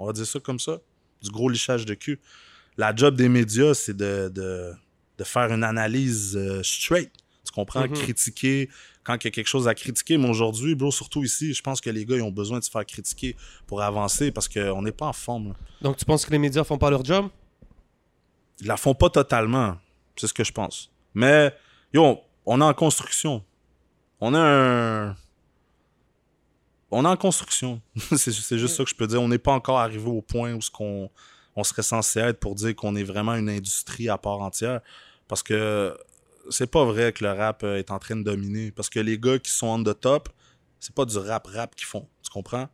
On 0.00 0.06
va 0.06 0.12
dire 0.12 0.26
ça 0.26 0.40
comme 0.40 0.58
ça. 0.58 0.78
Du 1.22 1.30
gros 1.30 1.48
lichage 1.48 1.84
de 1.86 1.94
cul. 1.94 2.18
La 2.76 2.94
job 2.94 3.14
des 3.16 3.28
médias, 3.28 3.74
c'est 3.74 3.96
de, 3.96 4.30
de, 4.34 4.72
de 5.18 5.24
faire 5.24 5.52
une 5.52 5.64
analyse 5.64 6.36
euh, 6.36 6.62
straight. 6.62 7.10
Tu 7.44 7.52
comprends? 7.52 7.82
Mhm. 7.82 7.92
Critiquer 7.92 8.68
quand 9.02 9.14
il 9.16 9.24
y 9.24 9.28
a 9.28 9.30
quelque 9.30 9.46
chose 9.48 9.66
à 9.68 9.74
critiquer. 9.74 10.16
Mais 10.18 10.28
aujourd'hui, 10.28 10.74
bro, 10.74 10.90
surtout 10.90 11.22
ici, 11.24 11.52
je 11.52 11.62
pense 11.62 11.80
que 11.80 11.90
les 11.90 12.04
gars, 12.06 12.16
ils 12.16 12.22
ont 12.22 12.30
besoin 12.30 12.58
de 12.58 12.64
se 12.64 12.70
faire 12.70 12.86
critiquer 12.86 13.36
pour 13.66 13.82
avancer 13.82 14.30
parce 14.30 14.48
qu'on 14.48 14.82
n'est 14.82 14.92
pas 14.92 15.06
en 15.06 15.12
forme. 15.12 15.48
là. 15.48 15.54
Donc 15.82 15.96
tu 15.96 16.04
penses 16.04 16.24
que 16.24 16.30
les 16.30 16.38
médias 16.38 16.64
font 16.64 16.78
pas 16.78 16.90
leur 16.90 17.04
job? 17.04 17.28
Ils 18.60 18.66
la 18.66 18.76
font 18.76 18.94
pas 18.94 19.10
totalement. 19.10 19.76
C'est 20.16 20.26
ce 20.26 20.34
que 20.34 20.44
je 20.44 20.52
pense. 20.52 20.90
Mais, 21.14 21.54
yo, 21.94 22.18
on 22.44 22.60
est 22.60 22.64
en 22.64 22.74
construction. 22.74 23.42
On 24.20 24.34
a 24.34 24.38
un. 24.40 25.16
On 26.90 27.04
est 27.04 27.08
en 27.08 27.16
construction. 27.16 27.80
c'est 28.16 28.32
juste 28.32 28.74
ça 28.76 28.84
que 28.84 28.90
je 28.90 28.94
peux 28.94 29.06
dire. 29.06 29.22
On 29.22 29.28
n'est 29.28 29.38
pas 29.38 29.52
encore 29.52 29.78
arrivé 29.78 30.08
au 30.08 30.22
point 30.22 30.54
où 30.54 30.60
ce 30.60 30.70
qu'on 30.70 31.10
on 31.56 31.64
serait 31.64 31.82
censé 31.82 32.20
être 32.20 32.40
pour 32.40 32.54
dire 32.54 32.74
qu'on 32.74 32.96
est 32.96 33.04
vraiment 33.04 33.34
une 33.34 33.48
industrie 33.48 34.08
à 34.08 34.18
part 34.18 34.40
entière. 34.40 34.80
Parce 35.28 35.42
que 35.42 35.96
c'est 36.48 36.70
pas 36.70 36.84
vrai 36.84 37.12
que 37.12 37.24
le 37.24 37.32
rap 37.32 37.62
euh, 37.62 37.78
est 37.78 37.90
en 37.90 37.98
train 37.98 38.16
de 38.16 38.22
dominer. 38.22 38.70
Parce 38.72 38.88
que 38.88 39.00
les 39.00 39.18
gars 39.18 39.38
qui 39.38 39.50
sont 39.52 39.66
on 39.68 39.82
the 39.82 39.98
top, 39.98 40.28
c'est 40.78 40.94
pas 40.94 41.04
du 41.04 41.18
rap-rap 41.18 41.74
qu'ils 41.74 41.86
font. 41.86 42.08
Tu 42.22 42.30
comprends? 42.30 42.68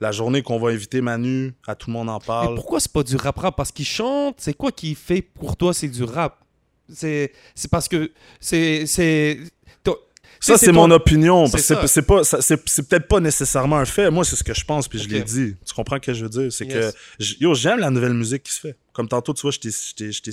La 0.00 0.12
journée 0.12 0.42
qu'on 0.42 0.60
va 0.60 0.70
inviter 0.70 1.00
Manu, 1.00 1.54
à 1.66 1.74
tout 1.74 1.90
le 1.90 1.94
monde 1.94 2.08
en 2.08 2.18
Mais 2.20 2.26
parle. 2.26 2.54
pourquoi 2.54 2.78
c'est 2.78 2.92
pas 2.92 3.02
du 3.02 3.16
rap 3.16 3.38
rap? 3.38 3.56
Parce 3.56 3.72
qu'ils 3.72 3.86
chantent, 3.86 4.36
c'est 4.38 4.54
quoi 4.54 4.70
qui 4.70 4.94
fait 4.94 5.22
pour 5.22 5.56
toi 5.56 5.74
c'est 5.74 5.88
du 5.88 6.04
rap? 6.04 6.44
C'est 6.90 7.32
parce 7.70 7.88
que 7.88 8.12
c'est 8.40 9.38
Ça, 10.40 10.56
c'est 10.58 10.72
mon 10.72 10.90
opinion. 10.90 11.46
c'est 11.88 12.02
pas, 12.02 12.22
c'est 12.24 12.82
peut-être 12.88 13.08
pas 13.08 13.20
nécessairement 13.20 13.78
un 13.78 13.84
fait. 13.84 14.10
Moi, 14.10 14.24
c'est 14.24 14.36
ce 14.36 14.44
que 14.44 14.54
je 14.54 14.64
pense, 14.64 14.88
puis 14.88 14.98
je 14.98 15.08
l'ai 15.08 15.22
dit. 15.22 15.56
Tu 15.66 15.74
comprends 15.74 15.96
ce 15.96 16.00
que 16.00 16.14
je 16.14 16.22
veux 16.24 16.30
dire? 16.30 16.52
C'est 16.52 16.66
que, 16.66 16.92
yo, 17.40 17.54
j'aime 17.54 17.80
la 17.80 17.90
nouvelle 17.90 18.14
musique 18.14 18.42
qui 18.44 18.52
se 18.52 18.60
fait. 18.60 18.76
Comme 18.92 19.08
tantôt, 19.08 19.32
tu 19.34 19.42
vois, 19.42 19.50
je 19.50 19.58
t'ai- 19.58 19.70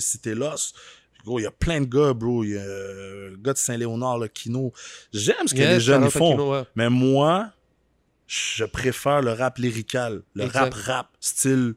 cité. 0.00 0.34
Gros, 1.24 1.40
il 1.40 1.42
y 1.42 1.46
a 1.46 1.50
plein 1.50 1.80
de 1.80 1.86
gars, 1.86 2.12
bro. 2.12 2.44
Il 2.44 2.50
y 2.50 2.56
a 2.56 2.60
euh, 2.60 3.30
le 3.30 3.36
gars 3.36 3.52
de 3.52 3.58
Saint-Léonard, 3.58 4.18
le 4.18 4.28
Kino. 4.28 4.72
J'aime 5.12 5.46
ce 5.48 5.54
que 5.54 5.58
les 5.74 5.80
jeunes 5.80 6.02
font. 6.10 6.36
Mais 6.76 6.88
moi, 6.88 7.50
je 8.28 8.64
préfère 8.64 9.22
le 9.22 9.32
rap 9.32 9.58
lyrical. 9.58 10.22
Le 10.34 10.44
rap-rap, 10.60 11.08
style 11.20 11.74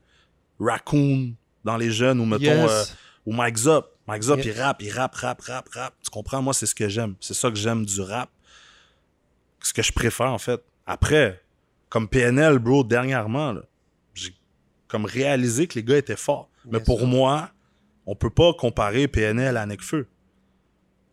Raccoon 0.59 1.33
dans 1.63 1.77
les 1.77 1.91
jeunes, 1.91 2.19
ou 2.19 2.25
mettons, 2.25 2.43
euh, 2.69 2.83
ou 3.25 3.33
Mike 3.33 3.57
Zop. 3.57 3.95
Mike 4.09 4.23
Zop, 4.23 4.39
Yeah. 4.39 4.53
il 4.53 4.59
rappe, 4.61 4.81
il 4.81 4.91
rappe, 4.91 5.15
rap, 5.15 5.41
rap, 5.41 5.69
rap. 5.69 5.93
Tu 6.03 6.09
comprends? 6.09 6.41
Moi, 6.41 6.53
c'est 6.53 6.65
ce 6.65 6.73
que 6.73 6.89
j'aime. 6.89 7.15
C'est 7.19 7.35
ça 7.35 7.49
que 7.49 7.55
j'aime 7.57 7.85
du 7.85 8.01
rap. 8.01 8.29
Ce 9.61 9.71
que 9.73 9.83
je 9.83 9.91
préfère, 9.93 10.31
en 10.33 10.39
fait. 10.39 10.61
Après, 10.87 11.41
comme 11.89 12.07
PNL, 12.07 12.57
bro, 12.59 12.83
dernièrement, 12.83 13.55
j'ai 14.15 14.33
comme 14.87 15.05
réalisé 15.05 15.67
que 15.67 15.75
les 15.75 15.83
gars 15.83 15.97
étaient 15.97 16.15
forts. 16.15 16.49
Mais 16.65 16.79
pour 16.79 16.99
sûr. 16.99 17.07
moi, 17.07 17.51
on 18.07 18.15
peut 18.15 18.29
pas 18.31 18.53
comparer 18.53 19.07
PNL 19.07 19.57
à 19.57 19.65
Necfeu. 19.67 20.07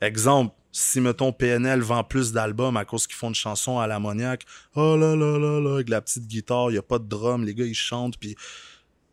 Exemple, 0.00 0.54
si, 0.72 1.00
mettons, 1.00 1.32
PNL 1.32 1.80
vend 1.80 2.04
plus 2.04 2.32
d'albums 2.32 2.76
à 2.76 2.84
cause 2.84 3.06
qu'ils 3.06 3.16
font 3.16 3.28
une 3.28 3.34
chanson 3.34 3.78
à 3.78 3.86
l'ammoniaque, 3.86 4.44
oh 4.74 4.96
là 4.96 5.14
là 5.16 5.38
là 5.38 5.60
là, 5.60 5.74
avec 5.74 5.88
la 5.88 6.00
petite 6.00 6.26
guitare, 6.26 6.70
il 6.70 6.74
y 6.74 6.78
a 6.78 6.82
pas 6.82 6.98
de 6.98 7.06
drum, 7.06 7.44
les 7.44 7.54
gars, 7.54 7.64
ils 7.64 7.74
chantent, 7.74 8.18
puis 8.18 8.36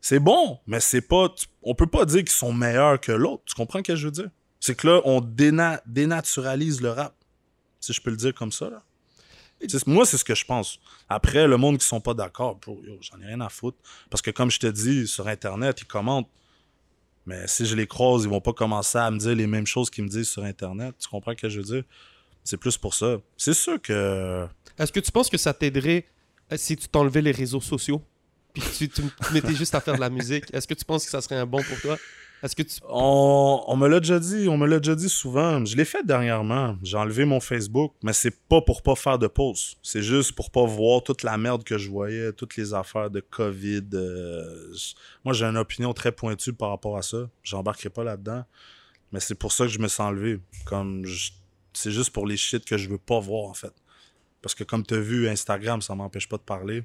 c'est 0.04 0.20
bon, 0.20 0.60
mais 0.68 0.82
c'est 0.82 1.00
pas. 1.00 1.34
On 1.62 1.76
peut 1.76 1.88
pas 1.88 2.04
dire 2.04 2.20
qu'ils 2.20 2.30
sont 2.30 2.52
meilleurs 2.52 3.00
que 3.00 3.14
l'autre. 3.14 3.44
Tu 3.46 3.56
comprends 3.56 3.80
ce 3.80 3.84
que 3.84 3.96
je 3.96 4.08
veux 4.08 4.12
dire? 4.12 4.30
C'est 4.60 4.76
que 4.76 4.86
là, 4.86 5.02
on 5.06 5.22
déna- 5.22 5.80
dénaturalise 5.86 6.82
le 6.82 6.90
rap. 6.90 7.16
Si 7.80 7.94
je 7.94 8.02
peux 8.02 8.10
le 8.12 8.18
dire 8.18 8.34
comme 8.34 8.52
ça, 8.52 8.70
là. 8.70 8.84
Moi, 9.88 10.06
c'est 10.06 10.18
ce 10.18 10.26
que 10.26 10.36
je 10.36 10.44
pense. 10.44 10.78
Après, 11.08 11.48
le 11.48 11.56
monde 11.56 11.78
qui 11.78 11.86
sont 11.88 12.02
pas 12.02 12.14
d'accord, 12.14 12.60
j'en 13.00 13.22
ai 13.22 13.28
rien 13.28 13.40
à 13.40 13.48
foutre. 13.48 13.78
Parce 14.10 14.22
que 14.22 14.30
comme 14.30 14.52
je 14.52 14.60
te 14.60 14.68
dis, 14.68 15.08
sur 15.08 15.26
Internet, 15.30 15.80
ils 15.80 15.88
commentent. 15.88 16.30
Mais 17.26 17.48
si 17.48 17.66
je 17.66 17.74
les 17.74 17.88
croise, 17.88 18.24
ils 18.24 18.30
vont 18.30 18.42
pas 18.42 18.52
commencer 18.52 18.98
à 18.98 19.10
me 19.10 19.18
dire 19.18 19.34
les 19.34 19.48
mêmes 19.48 19.66
choses 19.66 19.90
qu'ils 19.90 20.04
me 20.04 20.10
disent 20.10 20.28
sur 20.28 20.44
Internet. 20.44 20.96
Tu 21.00 21.08
comprends 21.08 21.32
ce 21.32 21.38
que 21.38 21.48
je 21.48 21.62
veux 21.62 21.66
dire? 21.66 21.84
C'est 22.44 22.58
plus 22.58 22.78
pour 22.78 22.94
ça. 22.94 23.20
C'est 23.38 23.54
sûr 23.54 23.82
que. 23.82 24.46
Est-ce 24.78 24.92
que 24.92 25.00
tu 25.00 25.14
penses 25.14 25.30
que 25.30 25.38
ça 25.38 25.54
t'aiderait 25.54 26.06
euh, 26.52 26.58
si 26.58 26.76
tu 26.76 26.90
t'enlevais 26.90 27.22
les 27.22 27.32
réseaux 27.32 27.62
sociaux? 27.62 28.02
Puis 28.54 28.64
tu, 28.78 28.90
tu 28.90 29.02
te 29.02 29.34
mettais 29.34 29.56
juste 29.56 29.76
à 29.76 29.82
faire 29.82 29.96
de 29.96 30.00
la 30.00 30.10
musique 30.10 30.46
Est-ce 30.54 30.68
que 30.68 30.74
tu 30.74 30.86
penses 30.86 31.06
que 31.06 31.12
ça 31.12 31.22
serait 31.22 31.38
un 31.38 31.46
bon 31.46 31.62
pour 31.64 31.80
toi? 31.82 31.98
Est-ce 32.44 32.58
que 32.58 32.62
tu 32.62 32.76
On, 32.90 33.78
me 33.78 33.88
l'a 33.88 34.02
déjà 34.02 34.20
dit, 34.20 34.50
on 34.50 34.58
me 34.58 34.68
l'a 34.68 34.80
déjà 34.80 34.96
dit 34.96 35.08
souvent. 35.08 35.64
Je 35.64 35.78
l'ai 35.78 35.86
fait 35.86 36.06
dernièrement. 36.06 36.76
J'ai 36.84 36.98
enlevé 36.98 37.24
mon 37.24 37.40
Facebook, 37.40 37.94
mais 38.04 38.12
c'est 38.12 38.38
pas 38.50 38.60
pour 38.62 38.82
pas 38.82 38.96
faire 38.96 39.18
de 39.18 39.28
pause. 39.28 39.78
C'est 39.82 40.02
juste 40.02 40.34
pour 40.34 40.52
pas 40.52 40.66
voir 40.66 41.02
toute 41.04 41.24
la 41.24 41.38
merde 41.38 41.64
que 41.64 41.78
je 41.78 41.90
voyais, 41.90 42.34
toutes 42.34 42.58
les 42.58 42.74
affaires 42.74 43.10
de 43.10 43.22
COVID. 43.22 43.84
euh, 43.94 44.74
Moi, 45.24 45.34
j'ai 45.34 45.46
une 45.46 45.56
opinion 45.56 45.94
très 45.94 46.12
pointue 46.12 46.52
par 46.52 46.72
rapport 46.72 46.98
à 46.98 47.02
ça. 47.02 47.30
J'embarquerai 47.44 47.90
pas 47.90 48.04
là-dedans. 48.04 48.44
Mais 49.14 49.22
c'est 49.22 49.36
pour 49.36 49.54
ça 49.54 49.64
que 49.64 49.72
je 49.72 49.80
me 49.80 49.88
sens 49.88 50.02
enlevé. 50.02 50.42
Comme 50.66 51.06
c'est 51.72 51.92
juste 51.92 52.10
pour 52.10 52.28
les 52.28 52.36
shit 52.36 52.66
que 52.66 52.78
je 52.78 52.90
veux 52.90 52.98
pas 52.98 53.22
voir 53.22 53.50
en 53.50 53.54
fait. 53.54 53.74
Parce 54.42 54.54
que 54.54 54.66
comme 54.66 54.86
tu 54.86 54.96
as 54.96 55.00
vu, 55.00 55.30
Instagram, 55.30 55.82
ça 55.82 55.96
m'empêche 55.96 56.28
pas 56.28 56.38
de 56.38 56.42
parler. 56.42 56.84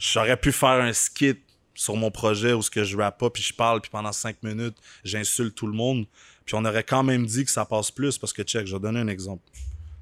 J'aurais 0.00 0.38
pu 0.38 0.50
faire 0.50 0.80
un 0.80 0.94
skit 0.94 1.36
sur 1.74 1.94
mon 1.94 2.10
projet 2.10 2.54
où 2.54 2.62
ce 2.62 2.70
que 2.70 2.84
je 2.84 2.96
rappe 2.96 3.18
pas, 3.18 3.28
puis 3.28 3.42
je 3.42 3.52
parle, 3.52 3.82
puis 3.82 3.90
pendant 3.90 4.12
cinq 4.12 4.42
minutes, 4.42 4.76
j'insulte 5.04 5.54
tout 5.54 5.66
le 5.66 5.74
monde. 5.74 6.06
Puis 6.46 6.54
on 6.54 6.64
aurait 6.64 6.84
quand 6.84 7.02
même 7.02 7.26
dit 7.26 7.44
que 7.44 7.50
ça 7.50 7.66
passe 7.66 7.90
plus 7.90 8.16
parce 8.16 8.32
que, 8.32 8.42
check, 8.42 8.66
je 8.66 8.74
vais 8.74 8.80
donner 8.80 9.00
un 9.00 9.08
exemple. 9.08 9.42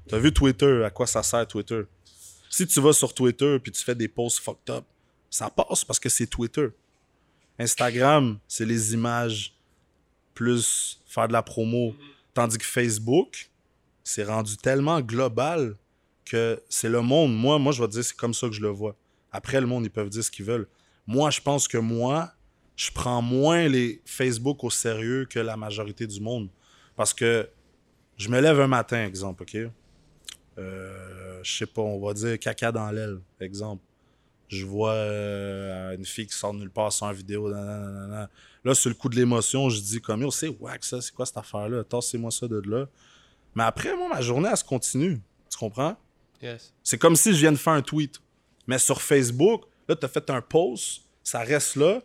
T'as 0.07 0.17
vu 0.17 0.31
Twitter, 0.31 0.83
à 0.85 0.89
quoi 0.89 1.05
ça 1.05 1.21
sert 1.21 1.45
Twitter? 1.45 1.81
Si 2.49 2.65
tu 2.65 2.79
vas 2.79 2.93
sur 2.93 3.13
Twitter 3.13 3.59
puis 3.59 3.73
tu 3.73 3.83
fais 3.83 3.93
des 3.93 4.07
posts 4.07 4.39
fucked 4.39 4.73
up, 4.73 4.85
ça 5.29 5.49
passe 5.49 5.83
parce 5.83 5.99
que 5.99 6.07
c'est 6.07 6.27
Twitter. 6.27 6.69
Instagram, 7.59 8.39
c'est 8.47 8.65
les 8.65 8.93
images 8.93 9.53
plus 10.33 11.01
faire 11.05 11.27
de 11.27 11.33
la 11.33 11.43
promo. 11.43 11.93
Tandis 12.33 12.57
que 12.57 12.63
Facebook, 12.63 13.49
c'est 14.01 14.23
rendu 14.23 14.55
tellement 14.55 15.01
global 15.01 15.75
que 16.23 16.63
c'est 16.69 16.89
le 16.89 17.01
monde. 17.01 17.35
Moi, 17.35 17.59
moi, 17.59 17.73
je 17.73 17.81
vais 17.81 17.87
te 17.89 17.93
dire, 17.93 18.03
c'est 18.05 18.15
comme 18.15 18.33
ça 18.33 18.47
que 18.47 18.53
je 18.53 18.61
le 18.61 18.69
vois. 18.69 18.95
Après, 19.31 19.61
le 19.61 19.67
monde, 19.67 19.85
ils 19.85 19.91
peuvent 19.91 20.09
dire 20.09 20.23
ce 20.23 20.31
qu'ils 20.31 20.45
veulent. 20.45 20.67
Moi, 21.07 21.29
je 21.29 21.41
pense 21.41 21.67
que 21.67 21.77
moi, 21.77 22.31
je 22.75 22.91
prends 22.91 23.21
moins 23.21 23.67
les 23.67 24.01
Facebook 24.05 24.63
au 24.63 24.69
sérieux 24.69 25.25
que 25.25 25.39
la 25.39 25.57
majorité 25.57 26.07
du 26.07 26.21
monde. 26.21 26.49
Parce 26.95 27.13
que 27.13 27.49
je 28.17 28.29
me 28.29 28.39
lève 28.39 28.59
un 28.59 28.67
matin, 28.67 29.05
exemple, 29.05 29.43
OK? 29.43 29.57
Euh, 30.57 31.39
je 31.43 31.57
sais 31.57 31.65
pas, 31.65 31.81
on 31.81 31.99
va 31.99 32.13
dire 32.13 32.37
caca 32.39 32.71
dans 32.71 32.91
l'aile, 32.91 33.19
exemple. 33.39 33.83
Je 34.49 34.65
vois 34.65 34.93
euh, 34.93 35.95
une 35.95 36.05
fille 36.05 36.25
qui 36.25 36.35
sort 36.35 36.53
de 36.53 36.59
nulle 36.59 36.71
part 36.71 36.91
sans 36.91 37.11
vidéo. 37.11 37.49
nanana. 37.49 38.29
Là, 38.65 38.73
sur 38.73 38.89
le 38.89 38.95
coup 38.95 39.07
de 39.07 39.15
l'émotion, 39.15 39.69
je 39.69 39.79
dis 39.79 40.01
comme 40.01 40.21
yo, 40.21 40.31
c'est 40.31 40.49
wack 40.59 40.83
ça, 40.83 41.01
c'est 41.01 41.13
quoi 41.13 41.25
cette 41.25 41.37
affaire-là? 41.37 41.83
Tassez-moi 41.83 42.31
ça 42.31 42.47
de 42.47 42.61
là. 42.65 42.87
Mais 43.55 43.63
après, 43.63 43.95
moi, 43.95 44.09
ma 44.09 44.21
journée, 44.21 44.49
elle 44.49 44.57
se 44.57 44.63
continue. 44.63 45.21
Tu 45.49 45.57
comprends? 45.57 45.97
Yes. 46.41 46.73
C'est 46.83 46.97
comme 46.97 47.15
si 47.15 47.33
je 47.33 47.39
viens 47.39 47.51
de 47.51 47.57
faire 47.57 47.73
un 47.73 47.81
tweet. 47.81 48.19
Mais 48.69 48.77
sur 48.77 49.01
Facebook, 49.01 49.63
là, 49.87 49.95
tu 49.95 50.05
as 50.05 50.07
fait 50.07 50.29
un 50.29 50.41
post, 50.41 51.01
ça 51.23 51.39
reste 51.39 51.75
là. 51.75 52.03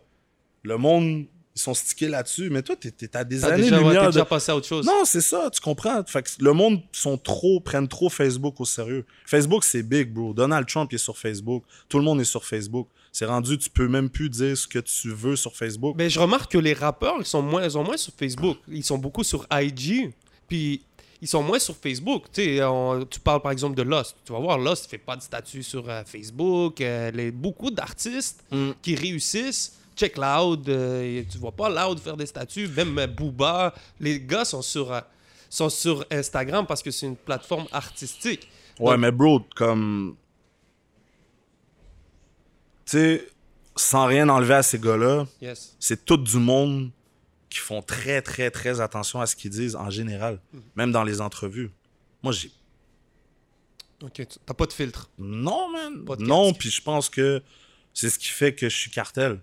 Le 0.63 0.79
monde, 0.79 1.27
ils 1.55 1.61
sont 1.61 1.75
stickés 1.75 2.09
là-dessus. 2.09 2.49
Mais 2.49 2.63
toi, 2.63 2.75
t'es 2.75 2.89
à 3.15 3.23
des 3.23 3.39
T'as 3.39 3.49
déjà, 3.49 3.49
ouais, 3.49 3.53
années-lumière 3.53 4.01
t'es 4.01 4.07
de... 4.07 4.13
déjà 4.13 4.25
passé 4.25 4.51
à 4.51 4.57
autre 4.57 4.67
chose. 4.67 4.87
Non, 4.87 5.03
c'est 5.05 5.21
ça, 5.21 5.51
tu 5.53 5.61
comprends. 5.61 6.03
Fait 6.07 6.23
que 6.23 6.31
le 6.43 6.55
monde 6.55 6.81
sont 6.91 7.19
trop, 7.19 7.61
prennent 7.61 7.87
trop 7.87 8.09
Facebook 8.09 8.59
au 8.63 8.65
sérieux. 8.65 9.05
Facebook, 9.27 9.63
c'est 9.63 9.83
big, 9.83 10.11
bro. 10.11 10.33
Donald 10.33 10.67
Trump 10.67 10.91
il 10.91 10.95
est 10.95 10.99
sur 10.99 11.19
Facebook. 11.19 11.65
Tout 11.91 11.99
le 11.99 12.05
monde 12.05 12.23
est 12.23 12.25
sur 12.25 12.47
Facebook. 12.47 12.89
C'est 13.13 13.27
rendu, 13.27 13.59
tu 13.59 13.69
peux 13.69 13.87
même 13.87 14.09
plus 14.09 14.31
dire 14.31 14.57
ce 14.57 14.67
que 14.67 14.79
tu 14.79 15.11
veux 15.11 15.37
sur 15.37 15.55
Facebook. 15.55 15.97
Mais 15.99 16.09
je 16.09 16.19
remarque 16.19 16.51
que 16.51 16.59
les 16.59 16.73
rappeurs, 16.73 17.17
ils 17.19 17.27
sont 17.27 17.43
moins, 17.43 17.63
ils 17.63 17.73
sont 17.73 17.85
moins 17.85 17.99
sur 17.99 18.15
Facebook. 18.15 18.57
Ils 18.69 18.83
sont 18.83 18.97
beaucoup 18.97 19.23
sur 19.23 19.47
IG. 19.53 20.15
Puis 20.49 20.81
ils 21.25 21.29
sont 21.29 21.43
moins 21.43 21.59
sur 21.59 21.75
Facebook. 21.75 22.25
Tu 22.31 22.45
sais, 22.59 22.63
on- 22.65 23.03
tu 23.07 23.19
parles 23.19 23.41
par 23.41 23.51
exemple 23.51 23.75
de 23.75 23.83
Lost. 23.83 24.15
Tu 24.27 24.33
vas 24.33 24.39
voir, 24.41 24.59
Lost 24.59 24.85
ne 24.85 24.89
fait 24.91 24.99
pas 24.99 25.17
de 25.17 25.23
statut 25.23 25.63
sur 25.63 25.89
euh, 25.89 26.03
Facebook. 26.05 26.83
Euh, 26.83 27.11
les, 27.13 27.31
beaucoup 27.31 27.71
d'artistes 27.71 28.45
Mm. 28.51 28.73
qui 28.83 28.95
réussissent. 28.95 29.79
Check 29.97 30.19
Loud. 30.19 30.69
euh, 30.69 31.23
tu 31.31 31.39
vois 31.39 31.53
pas 31.53 31.71
Loud 31.71 31.99
faire 31.99 32.17
des 32.19 32.27
statuts. 32.27 32.69
Même 32.69 32.99
euh, 32.99 33.07
Booba. 33.07 33.73
Les 33.99 34.21
gars 34.21 34.45
sont 34.45 34.61
sur, 34.61 34.93
sont 35.49 35.71
sur 35.71 36.05
Instagram 36.11 36.67
parce 36.67 36.83
que 36.83 36.91
c'est 36.91 37.07
une 37.07 37.17
plateforme 37.17 37.67
artistique. 37.73 38.47
Ouais, 38.79 38.93
Donc- 38.93 39.01
mais 39.01 39.11
bro, 39.11 39.41
comme. 39.57 40.17
Tu 42.85 42.91
sais, 42.99 43.29
sans 43.77 44.05
rien 44.07 44.29
enlever 44.29 44.55
à 44.55 44.63
ces 44.63 44.79
gars-là, 44.79 45.27
Yes. 45.41 45.75
c'est 45.81 46.05
tout 46.05 46.19
du 46.19 46.37
monde 46.37 46.91
qui 47.55 47.61
font 47.61 47.83
très, 47.83 48.21
très, 48.21 48.51
très 48.51 48.81
attention 48.81 49.21
à 49.21 49.27
ce 49.27 49.37
qu'ils 49.37 49.51
disent 49.53 49.77
en 49.77 49.89
général, 49.91 50.41
Mhm. 50.53 50.63
même 50.77 50.93
dans 50.93 51.05
les 51.05 51.21
entrevues. 51.21 51.71
Moi, 52.23 52.33
j'ai. 52.33 52.51
Ok, 54.03 54.27
t'as 54.45 54.55
pas 54.55 54.67
de 54.67 54.73
filtre. 54.73 55.09
Non, 55.19 55.71
man. 55.71 56.05
Pas 56.05 56.17
de 56.17 56.23
Non, 56.25 56.53
puis 56.53 56.71
je 56.71 56.83
pense 56.83 57.09
que 57.09 57.43
c'est 57.93 58.11
ce 58.11 58.19
qui 58.19 58.27
fait 58.29 58.55
que 58.55 58.69
je 58.69 58.77
suis 58.77 58.91
cartel. 58.91 59.41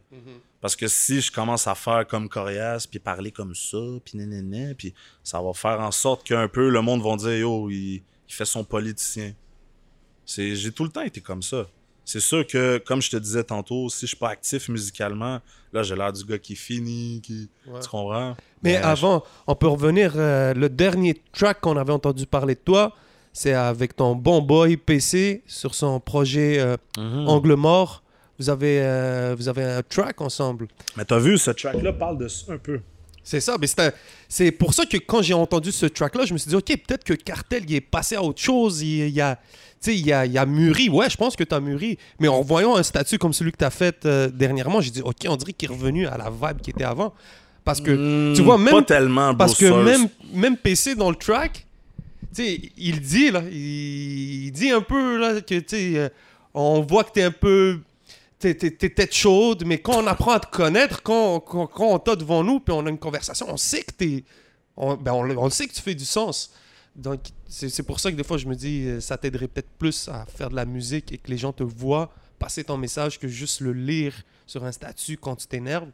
Parce 0.59 0.75
que 0.75 0.87
si 0.87 1.21
je 1.21 1.31
commence 1.31 1.65
à 1.67 1.73
faire 1.73 2.05
comme 2.05 2.27
Corias, 2.29 2.85
puis 2.89 2.99
parler 2.99 3.31
comme 3.31 3.55
ça, 3.55 3.77
puis 4.05 4.17
nanana, 4.17 4.75
puis 4.75 4.93
ça 5.23 5.41
va 5.41 5.53
faire 5.53 5.79
en 5.79 5.91
sorte 5.91 6.23
qu'un 6.27 6.47
peu 6.47 6.69
le 6.69 6.81
monde 6.81 7.01
va 7.01 7.15
dire 7.15 7.37
yo, 7.39 7.69
il, 7.69 7.95
il 7.95 8.33
fait 8.33 8.45
son 8.45 8.63
politicien. 8.63 9.33
J'ai 10.27 10.71
tout 10.71 10.83
le 10.83 10.91
temps 10.91 11.01
été 11.01 11.19
comme 11.21 11.41
ça. 11.41 11.65
C'est 12.05 12.19
sûr 12.19 12.45
que, 12.47 12.77
comme 12.79 13.01
je 13.01 13.09
te 13.11 13.17
disais 13.17 13.43
tantôt, 13.43 13.87
si 13.89 14.01
je 14.01 14.07
suis 14.07 14.17
pas 14.17 14.29
actif 14.29 14.67
musicalement, 14.69 15.39
là 15.71 15.83
j'ai 15.83 15.95
l'air 15.95 16.11
du 16.11 16.23
gars 16.25 16.39
qui 16.39 16.55
finit, 16.55 17.21
qui. 17.21 17.49
Ouais. 17.67 17.79
Tu 17.79 17.87
comprends? 17.89 18.35
Mais 18.63 18.75
avant, 18.77 19.23
on 19.47 19.55
peut 19.55 19.67
revenir. 19.67 20.13
euh, 20.15 20.53
le 20.53 20.67
dernier 20.69 21.21
track 21.31 21.61
qu'on 21.61 21.77
avait 21.77 21.93
entendu 21.93 22.25
parler 22.25 22.55
de 22.55 22.59
toi, 22.59 22.93
c'est 23.33 23.53
avec 23.53 23.95
ton 23.95 24.15
bon 24.15 24.41
boy 24.41 24.75
PC 24.77 25.43
sur 25.45 25.73
son 25.75 25.99
projet 25.99 26.59
euh, 26.59 26.75
Mhm. 26.97 27.27
Angle 27.29 27.53
Mort. 27.55 28.03
Vous 28.39 28.49
avez, 28.49 28.81
euh, 28.81 29.35
vous 29.37 29.47
avez 29.47 29.63
un 29.63 29.83
track 29.83 30.19
ensemble. 30.19 30.67
Mais 30.97 31.05
t'as 31.05 31.19
vu, 31.19 31.37
ce 31.37 31.51
track-là 31.51 31.93
parle 31.93 32.17
de 32.17 32.27
ça 32.27 32.53
un 32.53 32.57
peu. 32.57 32.79
C'est 33.31 33.39
ça, 33.39 33.55
mais 33.61 33.67
c'est 34.27 34.51
pour 34.51 34.73
ça 34.73 34.85
que 34.85 34.97
quand 34.97 35.21
j'ai 35.21 35.33
entendu 35.33 35.71
ce 35.71 35.85
track-là, 35.85 36.25
je 36.25 36.33
me 36.33 36.37
suis 36.37 36.49
dit, 36.49 36.55
OK, 36.57 36.65
peut-être 36.65 37.05
que 37.05 37.13
Cartel, 37.13 37.63
il 37.65 37.75
est 37.75 37.79
passé 37.79 38.15
à 38.15 38.21
autre 38.23 38.41
chose. 38.41 38.81
Il, 38.81 39.07
il 39.07 39.21
a, 39.21 39.39
tu 39.81 39.93
il, 39.93 40.11
a, 40.11 40.25
il 40.25 40.37
a 40.37 40.45
mûri. 40.45 40.89
Ouais, 40.89 41.09
je 41.09 41.15
pense 41.15 41.37
que 41.37 41.45
tu 41.45 41.55
as 41.55 41.61
mûri. 41.61 41.97
Mais 42.19 42.27
en 42.27 42.41
voyant 42.41 42.75
un 42.75 42.83
statut 42.83 43.17
comme 43.17 43.31
celui 43.31 43.53
que 43.53 43.57
tu 43.57 43.63
as 43.63 43.69
fait 43.69 44.05
euh, 44.05 44.27
dernièrement, 44.27 44.81
j'ai 44.81 44.91
dit, 44.91 45.01
OK, 45.01 45.15
on 45.29 45.37
dirait 45.37 45.53
qu'il 45.53 45.71
est 45.71 45.73
revenu 45.73 46.07
à 46.07 46.17
la 46.17 46.29
vibe 46.29 46.59
qui 46.61 46.71
était 46.71 46.83
avant. 46.83 47.13
Parce 47.63 47.79
que, 47.79 47.91
Hmm, 47.91 48.33
tu 48.35 48.41
vois, 48.41 48.57
même, 48.57 48.73
Pas 48.73 48.81
tellement, 48.81 49.27
bro, 49.29 49.37
Parce 49.37 49.57
que 49.57 49.69
Source. 49.69 49.85
même, 49.85 50.09
même 50.33 50.57
PC 50.57 50.95
dans 50.95 51.09
le 51.09 51.15
track, 51.15 51.65
tu 52.35 52.43
il 52.77 52.99
dit, 52.99 53.31
là, 53.31 53.43
il, 53.49 54.47
il 54.47 54.51
dit 54.51 54.71
un 54.71 54.81
peu, 54.81 55.17
là, 55.17 55.39
que, 55.39 55.55
tu 55.59 55.63
sais, 55.67 55.91
euh, 55.95 56.09
on 56.53 56.81
voit 56.81 57.05
que 57.05 57.11
t'es 57.13 57.23
un 57.23 57.31
peu, 57.31 57.79
t'es, 58.41 58.71
tête 58.71 59.13
chaude, 59.13 59.63
mais 59.65 59.79
quand 59.79 60.03
on 60.03 60.07
apprend 60.07 60.31
à 60.31 60.39
te 60.39 60.47
connaître, 60.47 61.03
quand, 61.03 61.39
quand, 61.39 61.67
quand 61.67 61.87
on 61.87 61.99
t'a 61.99 62.15
devant 62.15 62.43
nous, 62.43 62.59
puis 62.59 62.73
on 62.73 62.85
a 62.85 62.89
une 62.89 62.97
conversation, 62.97 63.47
on 63.49 63.57
sait 63.57 63.83
que 63.83 63.93
t'es, 63.93 64.23
on, 64.75 64.95
ben, 64.95 65.13
on, 65.13 65.49
sait 65.49 65.67
que 65.67 65.73
tu 65.73 65.81
fais 65.81 65.95
du 65.95 66.05
sens. 66.05 66.53
Donc, 66.95 67.21
c'est, 67.47 67.83
pour 67.83 67.99
ça 67.99 68.11
que 68.11 68.17
des 68.17 68.23
fois, 68.23 68.37
je 68.37 68.47
me 68.47 68.55
dis, 68.55 68.85
euh, 68.87 68.99
ça 68.99 69.17
t'aiderait 69.17 69.47
peut-être 69.47 69.69
plus 69.77 70.09
à 70.09 70.25
faire 70.25 70.49
de 70.49 70.55
la 70.55 70.65
musique 70.65 71.11
et 71.11 71.17
que 71.17 71.29
les 71.29 71.37
gens 71.37 71.53
te 71.53 71.63
voient 71.63 72.11
passer 72.39 72.63
ton 72.63 72.77
message 72.77 73.19
que 73.19 73.27
juste 73.27 73.61
le 73.61 73.71
lire 73.71 74.13
sur 74.47 74.63
un 74.65 74.71
statut 74.71 75.17
quand 75.17 75.35
tu 75.35 75.47
t'énerves. 75.47 75.91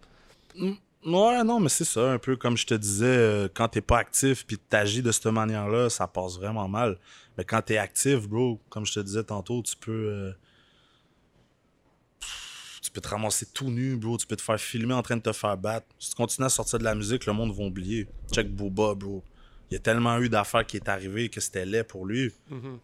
Ouais, 1.05 1.43
non, 1.43 1.59
mais 1.59 1.69
c'est 1.69 1.85
ça, 1.85 2.11
un 2.13 2.17
peu 2.17 2.35
comme 2.35 2.57
je 2.57 2.65
te 2.65 2.73
disais, 2.73 3.05
euh, 3.05 3.47
quand 3.53 3.67
t'es 3.67 3.81
pas 3.81 3.99
actif 3.99 4.45
puis 4.45 4.57
t'agis 4.57 5.01
de 5.01 5.11
cette 5.11 5.27
manière-là, 5.27 5.89
ça 5.89 6.07
passe 6.07 6.37
vraiment 6.37 6.67
mal. 6.67 6.97
Mais 7.37 7.43
quand 7.43 7.61
t'es 7.61 7.77
actif, 7.77 8.27
bro, 8.27 8.59
comme 8.69 8.85
je 8.85 8.93
te 8.93 8.99
disais 9.01 9.23
tantôt, 9.23 9.61
tu 9.61 9.75
peux. 9.77 9.91
euh, 9.91 10.31
peux 12.97 13.01
te 13.01 13.09
ramasser 13.09 13.45
tout 13.53 13.69
nu, 13.69 13.95
bro. 13.95 14.17
Tu 14.17 14.25
peux 14.27 14.35
te 14.35 14.41
faire 14.41 14.59
filmer 14.59 14.93
en 14.93 15.01
train 15.03 15.17
de 15.17 15.21
te 15.21 15.31
faire 15.31 15.55
battre. 15.57 15.85
Si 15.99 16.09
tu 16.09 16.15
continues 16.15 16.45
à 16.45 16.49
sortir 16.49 16.79
de 16.79 16.83
la 16.83 16.95
musique, 16.95 17.25
le 17.25 17.33
monde 17.33 17.55
va 17.55 17.63
oublier. 17.63 18.07
Check 18.31 18.49
Booba, 18.49 18.95
bro. 18.95 19.23
Il 19.69 19.73
y 19.73 19.77
a 19.77 19.79
tellement 19.79 20.17
eu 20.19 20.29
d'affaires 20.29 20.65
qui 20.65 20.77
est 20.77 20.87
arrivé 20.89 21.27
que 21.29 21.41
c'était 21.41 21.65
laid 21.65 21.83
pour 21.83 22.05
lui. 22.05 22.31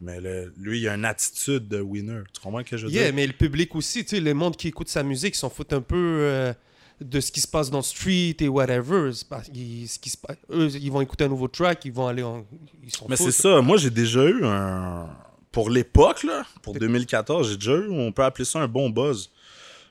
Mais 0.01 0.19
le- 0.19 0.53
lui, 0.57 0.81
il 0.81 0.87
a 0.89 0.95
une 0.95 1.05
attitude 1.05 1.67
de 1.67 1.79
winner. 1.79 2.21
Tu 2.33 2.41
comprends 2.41 2.59
ce 2.59 2.65
que 2.69 2.77
je 2.77 2.85
veux 2.87 2.91
Yeah, 2.91 3.05
dire? 3.05 3.13
mais 3.15 3.25
le 3.25 3.33
public 3.33 3.73
aussi, 3.75 4.03
tu 4.03 4.17
sais, 4.17 4.21
les 4.21 4.33
mondes 4.33 4.55
qui 4.57 4.67
écoutent 4.67 4.89
sa 4.89 5.01
musique 5.03 5.35
s'en 5.35 5.49
foutent 5.49 5.71
un 5.73 5.81
peu 5.81 5.95
euh, 6.19 6.53
de 6.99 7.19
ce 7.21 7.31
qui 7.31 7.39
se 7.41 7.47
passe 7.47 7.69
dans 7.71 7.77
le 7.79 7.83
street 7.83 8.35
et 8.41 8.47
whatever. 8.49 9.11
Ils- 9.53 9.87
ce 9.87 9.97
qui 9.97 10.09
se 10.09 10.17
passe- 10.17 10.37
eux, 10.51 10.69
ils 10.75 10.91
vont 10.91 10.99
écouter 11.01 11.23
un 11.23 11.29
nouveau 11.29 11.47
track, 11.47 11.85
ils 11.85 11.93
vont 11.93 12.07
aller 12.07 12.21
en. 12.23 12.45
Ils 12.83 12.89
Mais 13.07 13.15
c'est 13.15 13.31
ça. 13.31 13.61
Moi, 13.61 13.77
j'ai 13.77 13.89
déjà 13.89 14.25
eu 14.25 14.43
un. 14.43 15.09
Pour 15.53 15.69
l'époque, 15.69 16.23
là, 16.23 16.43
pour 16.63 16.73
2014, 16.73 17.49
j'ai 17.51 17.57
déjà 17.57 17.75
eu, 17.77 17.87
on 17.89 18.11
peut 18.11 18.23
appeler 18.23 18.43
ça 18.45 18.59
un 18.59 18.67
bon 18.67 18.89
buzz. 18.89 19.29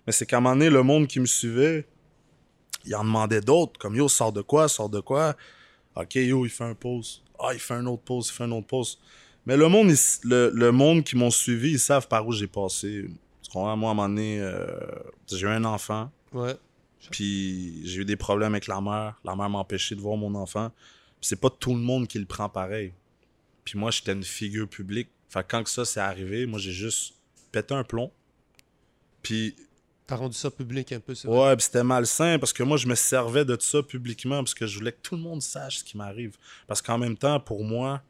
Mais 0.07 0.13
c'est 0.13 0.27
qu'à 0.27 0.39
un 0.39 0.41
moment 0.41 0.55
donné, 0.55 0.71
le 0.71 0.83
monde 0.83 1.07
qui 1.07 1.21
me 1.21 1.27
suivait, 1.27 1.87
il 2.85 2.95
en 2.95 3.05
demandait 3.05 3.41
d'autres. 3.41 3.79
Comme 3.79 3.97
yo, 3.97 4.09
sort 4.09 4.33
de 4.33 4.43
quoi, 4.43 4.69
sort 4.69 4.89
de 4.89 5.01
quoi? 5.01 5.37
Ok, 5.95 6.15
yo, 6.17 6.45
il 6.45 6.51
fait 6.51 6.65
un 6.65 6.75
pause. 6.75 7.23
Ah, 7.39 7.53
il 7.53 7.61
fait 7.61 7.75
un 7.75 7.87
autre 7.87 8.03
pause, 8.03 8.29
il 8.29 8.33
fait 8.33 8.45
un 8.45 8.53
autre 8.53 8.67
pause. 8.67 8.99
Mais 9.47 9.57
le 9.57 9.69
monde, 9.69 9.93
le, 10.25 10.51
le 10.55 10.73
monde 10.73 11.05
qui 11.05 11.17
m'ont 11.17 11.31
suivi, 11.31 11.73
ils 11.73 11.81
savent 11.81 12.09
par 12.09 12.27
où 12.27 12.33
j'ai 12.33 12.47
passé. 12.47 13.07
Tu 13.43 13.51
comprends? 13.51 13.77
Moi, 13.77 13.91
à 13.91 13.93
un 13.93 13.97
moment 13.97 14.09
donné, 14.09 14.41
euh, 14.41 14.67
j'ai 15.29 15.47
eu 15.47 15.49
un 15.49 15.65
enfant. 15.65 16.11
Ouais. 16.33 16.57
Puis 17.11 17.83
j'ai 17.85 18.03
eu 18.03 18.05
des 18.05 18.17
problèmes 18.17 18.53
avec 18.53 18.69
la 18.69 18.81
mère. 18.81 19.21
La 19.25 19.35
mère 19.35 19.51
m'a 19.51 19.59
empêché 19.59 19.95
de 19.95 20.01
voir 20.01 20.17
mon 20.17 20.35
enfant. 20.37 20.71
Puis 21.21 21.29
c'est 21.29 21.41
pas 21.41 21.51
tout 21.51 21.75
le 21.75 21.81
monde 21.81 22.07
qui 22.07 22.19
le 22.19 22.27
prend 22.27 22.49
pareil. 22.49 22.93
Puis 23.65 23.79
moi, 23.79 23.91
j'étais 23.91 24.13
une 24.13 24.25
figure 24.25 24.69
publique. 24.69 25.09
Fait 25.29 25.43
que 25.43 25.49
quand 25.49 25.65
que 25.65 25.71
ça 25.71 25.85
s'est 25.85 26.01
arrivé, 26.01 26.47
moi, 26.47 26.59
j'ai 26.59 26.73
juste 26.73 27.15
pété 27.51 27.75
un 27.75 27.85
plomb. 27.85 28.13
Puis 29.23 29.57
T'as 30.07 30.17
rendu 30.17 30.37
ça 30.37 30.51
public 30.51 30.93
un 30.93 31.01
peu, 31.01 31.15
c'est 31.15 31.29
vrai? 31.29 31.39
ouais, 31.49 31.57
puis 31.57 31.65
c'était 31.65 31.85
malsain 31.85 32.39
parce 32.39 32.53
que 32.53 32.63
moi, 32.63 32.77
je 32.77 32.87
me 32.87 32.95
servais 32.95 33.45
de 33.45 33.57
ça 33.61 33.83
publiquement 33.83 34.39
parce 34.39 34.55
que 34.55 34.67
je 34.67 34.79
voulais 34.79 34.93
que 34.93 35.01
tout 35.03 35.15
le 35.17 35.23
monde 35.23 35.41
sache 35.43 35.79
ce 35.79 35.85
qui 35.85 35.97
m'arrive. 35.97 36.37
Parce 36.67 36.83
qu'en 36.83 36.99
même 36.99 37.17
temps, 37.17 37.39
pour 37.41 37.65
moi, 37.65 38.03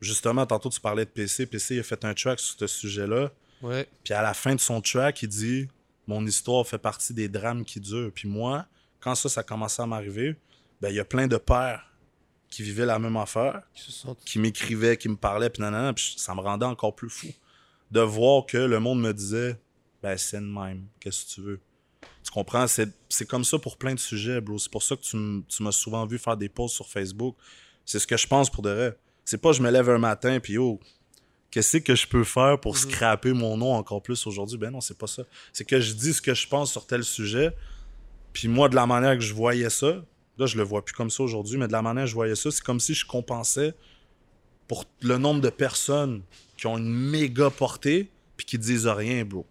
justement, 0.00 0.46
tantôt 0.46 0.70
tu 0.70 0.80
parlais 0.80 1.04
de 1.04 1.10
PC. 1.10 1.46
PC, 1.46 1.76
il 1.76 1.80
a 1.80 1.82
fait 1.82 2.04
un 2.04 2.14
track 2.14 2.40
sur 2.40 2.58
ce 2.58 2.66
sujet-là. 2.66 3.30
Ouais. 3.60 3.86
Puis 4.04 4.14
à 4.14 4.22
la 4.22 4.34
fin 4.34 4.54
de 4.54 4.60
son 4.60 4.80
track, 4.80 5.22
il 5.22 5.28
dit 5.28 5.68
Mon 6.06 6.26
histoire 6.26 6.66
fait 6.66 6.78
partie 6.78 7.14
des 7.14 7.28
drames 7.28 7.64
qui 7.64 7.78
durent. 7.78 8.10
Puis 8.12 8.26
moi, 8.28 8.66
quand 9.00 9.14
ça, 9.14 9.28
ça 9.28 9.42
commençait 9.42 9.82
à 9.82 9.86
m'arriver, 9.86 10.36
ben 10.80 10.88
il 10.88 10.96
y 10.96 11.00
a 11.00 11.04
plein 11.04 11.26
de 11.28 11.36
pères 11.36 11.86
qui 12.50 12.62
vivaient 12.62 12.86
la 12.86 12.98
même 12.98 13.16
affaire, 13.16 13.62
sentent- 13.74 14.18
qui 14.24 14.38
m'écrivaient, 14.38 14.96
qui 14.96 15.08
me 15.08 15.16
parlaient, 15.16 15.48
puis 15.48 15.62
nanana, 15.62 15.92
puis 15.92 16.14
ça 16.18 16.34
me 16.34 16.40
rendait 16.40 16.66
encore 16.66 16.94
plus 16.94 17.08
fou. 17.08 17.28
De 17.90 18.00
voir 18.00 18.46
que 18.46 18.56
le 18.58 18.78
monde 18.80 19.00
me 19.00 19.12
disait 19.12 19.56
Ben 20.02 20.16
c'est 20.16 20.40
de 20.40 20.44
même, 20.44 20.86
qu'est-ce 21.00 21.24
que 21.24 21.30
tu 21.30 21.40
veux? 21.42 21.60
Tu 22.24 22.30
comprends? 22.30 22.66
C'est 22.66 22.88
c'est 23.08 23.26
comme 23.26 23.44
ça 23.44 23.58
pour 23.58 23.76
plein 23.76 23.94
de 23.94 24.00
sujets, 24.00 24.40
bro. 24.40 24.58
C'est 24.58 24.70
pour 24.70 24.82
ça 24.82 24.96
que 24.96 25.02
tu, 25.02 25.62
m'as 25.62 25.72
souvent 25.72 26.06
vu 26.06 26.18
faire 26.18 26.36
des 26.36 26.48
posts 26.48 26.74
sur 26.74 26.88
Facebook. 26.88 27.36
C'est 27.84 27.98
ce 27.98 28.06
que 28.06 28.16
je 28.16 28.26
pense 28.26 28.50
pour 28.50 28.62
de 28.62 28.70
vrai. 28.70 28.98
C'est 29.24 29.40
pas 29.40 29.52
je 29.52 29.62
me 29.62 29.70
lève 29.70 29.88
un 29.90 29.98
matin 29.98 30.40
puis 30.40 30.58
oh, 30.58 30.80
qu'est-ce 31.50 31.78
que 31.78 31.94
je 31.94 32.06
peux 32.06 32.24
faire 32.24 32.58
pour 32.58 32.76
scraper 32.76 33.32
mon 33.32 33.56
nom 33.56 33.74
encore 33.74 34.02
plus 34.02 34.26
aujourd'hui? 34.26 34.58
Ben 34.58 34.70
non, 34.70 34.80
c'est 34.80 34.98
pas 34.98 35.06
ça. 35.06 35.22
C'est 35.52 35.64
que 35.64 35.80
je 35.80 35.92
dis 35.92 36.12
ce 36.12 36.22
que 36.22 36.34
je 36.34 36.48
pense 36.48 36.72
sur 36.72 36.86
tel 36.86 37.04
sujet. 37.04 37.54
Puis 38.32 38.48
moi, 38.48 38.68
de 38.68 38.74
la 38.74 38.86
manière 38.86 39.14
que 39.14 39.20
je 39.20 39.34
voyais 39.34 39.70
ça, 39.70 40.02
là, 40.38 40.46
je 40.46 40.56
le 40.56 40.62
vois 40.62 40.84
plus 40.84 40.94
comme 40.94 41.10
ça 41.10 41.22
aujourd'hui, 41.22 41.58
mais 41.58 41.66
de 41.66 41.72
la 41.72 41.82
manière 41.82 42.04
que 42.04 42.10
je 42.10 42.14
voyais 42.14 42.34
ça, 42.34 42.50
c'est 42.50 42.62
comme 42.62 42.80
si 42.80 42.94
je 42.94 43.04
compensais 43.04 43.74
pour 44.66 44.84
le 45.02 45.18
nombre 45.18 45.40
de 45.40 45.50
personnes 45.50 46.22
qui 46.56 46.66
ont 46.66 46.78
une 46.78 46.88
méga 46.88 47.50
portée 47.50 48.10
puis 48.36 48.46
qui 48.46 48.58
disent 48.58 48.86
rien, 48.86 49.24
bro. 49.24 49.46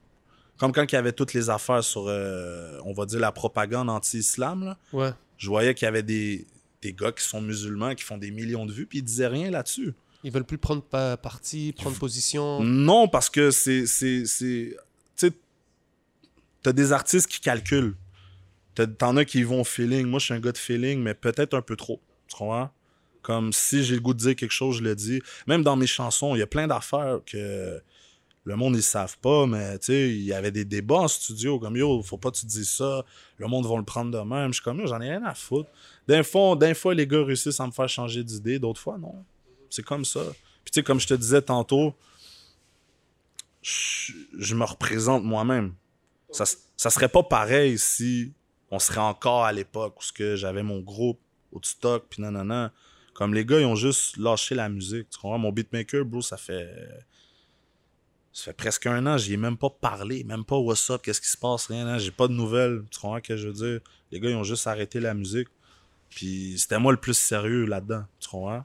Comme 0.61 0.71
quand 0.73 0.83
il 0.91 0.93
y 0.93 0.97
avait 0.97 1.11
toutes 1.11 1.33
les 1.33 1.49
affaires 1.49 1.83
sur, 1.83 2.05
euh, 2.07 2.77
on 2.85 2.93
va 2.93 3.07
dire, 3.07 3.19
la 3.19 3.31
propagande 3.31 3.89
anti-islam, 3.89 4.63
là. 4.63 4.77
Ouais. 4.93 5.09
Je 5.39 5.47
voyais 5.47 5.73
qu'il 5.73 5.87
y 5.87 5.89
avait 5.89 6.03
des, 6.03 6.45
des 6.83 6.93
gars 6.93 7.11
qui 7.11 7.23
sont 7.23 7.41
musulmans, 7.41 7.95
qui 7.95 8.03
font 8.03 8.19
des 8.19 8.29
millions 8.29 8.67
de 8.67 8.71
vues, 8.71 8.85
puis 8.85 8.99
ils 8.99 9.03
disaient 9.03 9.25
rien 9.25 9.49
là-dessus. 9.49 9.95
Ils 10.23 10.31
veulent 10.31 10.43
plus 10.45 10.59
prendre 10.59 10.83
pa- 10.83 11.17
parti, 11.17 11.73
prendre 11.75 11.97
position. 11.97 12.61
Non, 12.61 13.07
parce 13.07 13.27
que 13.31 13.49
c'est. 13.49 13.87
c'est, 13.87 14.27
c'est 14.27 14.77
tu 15.17 15.27
sais, 15.29 15.33
t'as 16.61 16.73
des 16.73 16.91
artistes 16.93 17.27
qui 17.27 17.39
calculent. 17.39 17.95
T'en 18.99 19.17
as 19.17 19.25
qui 19.25 19.41
vont 19.41 19.61
au 19.61 19.63
feeling. 19.63 20.05
Moi, 20.05 20.19
je 20.19 20.25
suis 20.25 20.33
un 20.35 20.39
gars 20.39 20.51
de 20.51 20.57
feeling, 20.59 20.99
mais 21.01 21.15
peut-être 21.15 21.55
un 21.55 21.63
peu 21.63 21.75
trop. 21.75 21.99
Tu 22.27 22.35
comprends? 22.37 22.69
Comme 23.23 23.51
si 23.51 23.83
j'ai 23.83 23.95
le 23.95 24.01
goût 24.01 24.13
de 24.13 24.19
dire 24.19 24.35
quelque 24.35 24.51
chose, 24.51 24.77
je 24.77 24.83
le 24.83 24.93
dis. 24.95 25.21
Même 25.47 25.63
dans 25.63 25.75
mes 25.75 25.87
chansons, 25.87 26.35
il 26.35 26.39
y 26.39 26.43
a 26.43 26.47
plein 26.47 26.67
d'affaires 26.67 27.19
que 27.25 27.81
le 28.43 28.55
monde, 28.55 28.75
ils 28.75 28.83
savent 28.83 29.17
pas, 29.19 29.45
mais 29.45 29.77
tu 29.79 29.87
sais, 29.87 30.09
il 30.09 30.23
y 30.23 30.33
avait 30.33 30.51
des 30.51 30.65
débats 30.65 31.01
en 31.01 31.07
studio, 31.07 31.59
comme 31.59 31.77
yo, 31.77 32.01
faut 32.01 32.17
pas 32.17 32.31
que 32.31 32.37
tu 32.37 32.47
dises 32.47 32.69
ça, 32.69 33.05
le 33.37 33.47
monde 33.47 33.67
va 33.67 33.77
le 33.77 33.83
prendre 33.83 34.11
de 34.11 34.23
même. 34.23 34.47
Je 34.47 34.53
suis 34.53 34.63
comme 34.63 34.79
yo, 34.79 34.87
j'en 34.87 34.99
ai 34.99 35.09
rien 35.09 35.23
à 35.23 35.35
foutre. 35.35 35.69
D'un 36.07 36.23
fois, 36.23 36.55
d'un 36.55 36.73
fois, 36.73 36.95
les 36.95 37.05
gars 37.05 37.23
réussissent 37.23 37.59
à 37.59 37.67
me 37.67 37.71
faire 37.71 37.87
changer 37.87 38.23
d'idée, 38.23 38.57
d'autres 38.57 38.81
fois, 38.81 38.97
non. 38.97 39.23
C'est 39.69 39.83
comme 39.83 40.05
ça. 40.05 40.21
Puis 40.63 40.71
tu 40.71 40.79
sais, 40.79 40.83
comme 40.83 40.99
je 40.99 41.07
te 41.07 41.13
disais 41.13 41.41
tantôt, 41.41 41.93
je, 43.61 44.55
me 44.55 44.63
représente 44.63 45.23
moi-même. 45.23 45.73
Ça, 46.31 46.45
ça 46.75 46.89
serait 46.89 47.09
pas 47.09 47.23
pareil 47.23 47.77
si 47.77 48.33
on 48.71 48.79
serait 48.79 49.01
encore 49.01 49.45
à 49.45 49.51
l'époque 49.51 49.99
où 49.99 50.03
que 50.15 50.35
j'avais 50.35 50.63
mon 50.63 50.79
groupe 50.79 51.19
au 51.51 51.59
stock, 51.61 52.05
puis 52.09 52.21
nanana. 52.21 52.71
Comme 53.13 53.33
les 53.33 53.45
gars, 53.45 53.59
ils 53.59 53.65
ont 53.65 53.75
juste 53.75 54.17
lâché 54.17 54.55
la 54.55 54.69
musique. 54.69 55.09
Tu 55.09 55.19
comprends? 55.19 55.37
Mon 55.37 55.51
beatmaker, 55.51 56.05
bro, 56.05 56.21
ça 56.21 56.37
fait. 56.37 56.73
Ça 58.33 58.45
fait 58.45 58.53
presque 58.53 58.85
un 58.85 59.05
an, 59.07 59.17
j'y 59.17 59.33
ai 59.33 59.37
même 59.37 59.57
pas 59.57 59.69
parlé, 59.69 60.23
même 60.23 60.45
pas 60.45 60.57
what's 60.57 60.89
up, 60.89 61.01
qu'est-ce 61.01 61.19
qui 61.19 61.27
se 61.27 61.37
passe, 61.37 61.65
rien, 61.65 61.85
hein. 61.87 61.97
j'ai 61.97 62.11
pas 62.11 62.27
de 62.27 62.33
nouvelles. 62.33 62.83
Tu 62.89 62.99
comprends 62.99 63.17
ce 63.17 63.21
que 63.21 63.35
je 63.35 63.47
veux 63.47 63.53
dire? 63.53 63.81
Les 64.11 64.19
gars, 64.19 64.29
ils 64.29 64.35
ont 64.35 64.43
juste 64.43 64.67
arrêté 64.67 64.99
la 64.99 65.13
musique. 65.13 65.49
Puis 66.09 66.57
c'était 66.57 66.79
moi 66.79 66.91
le 66.93 66.99
plus 66.99 67.13
sérieux 67.13 67.65
là-dedans. 67.65 68.05
Tu 68.19 68.29
comprends? 68.29 68.63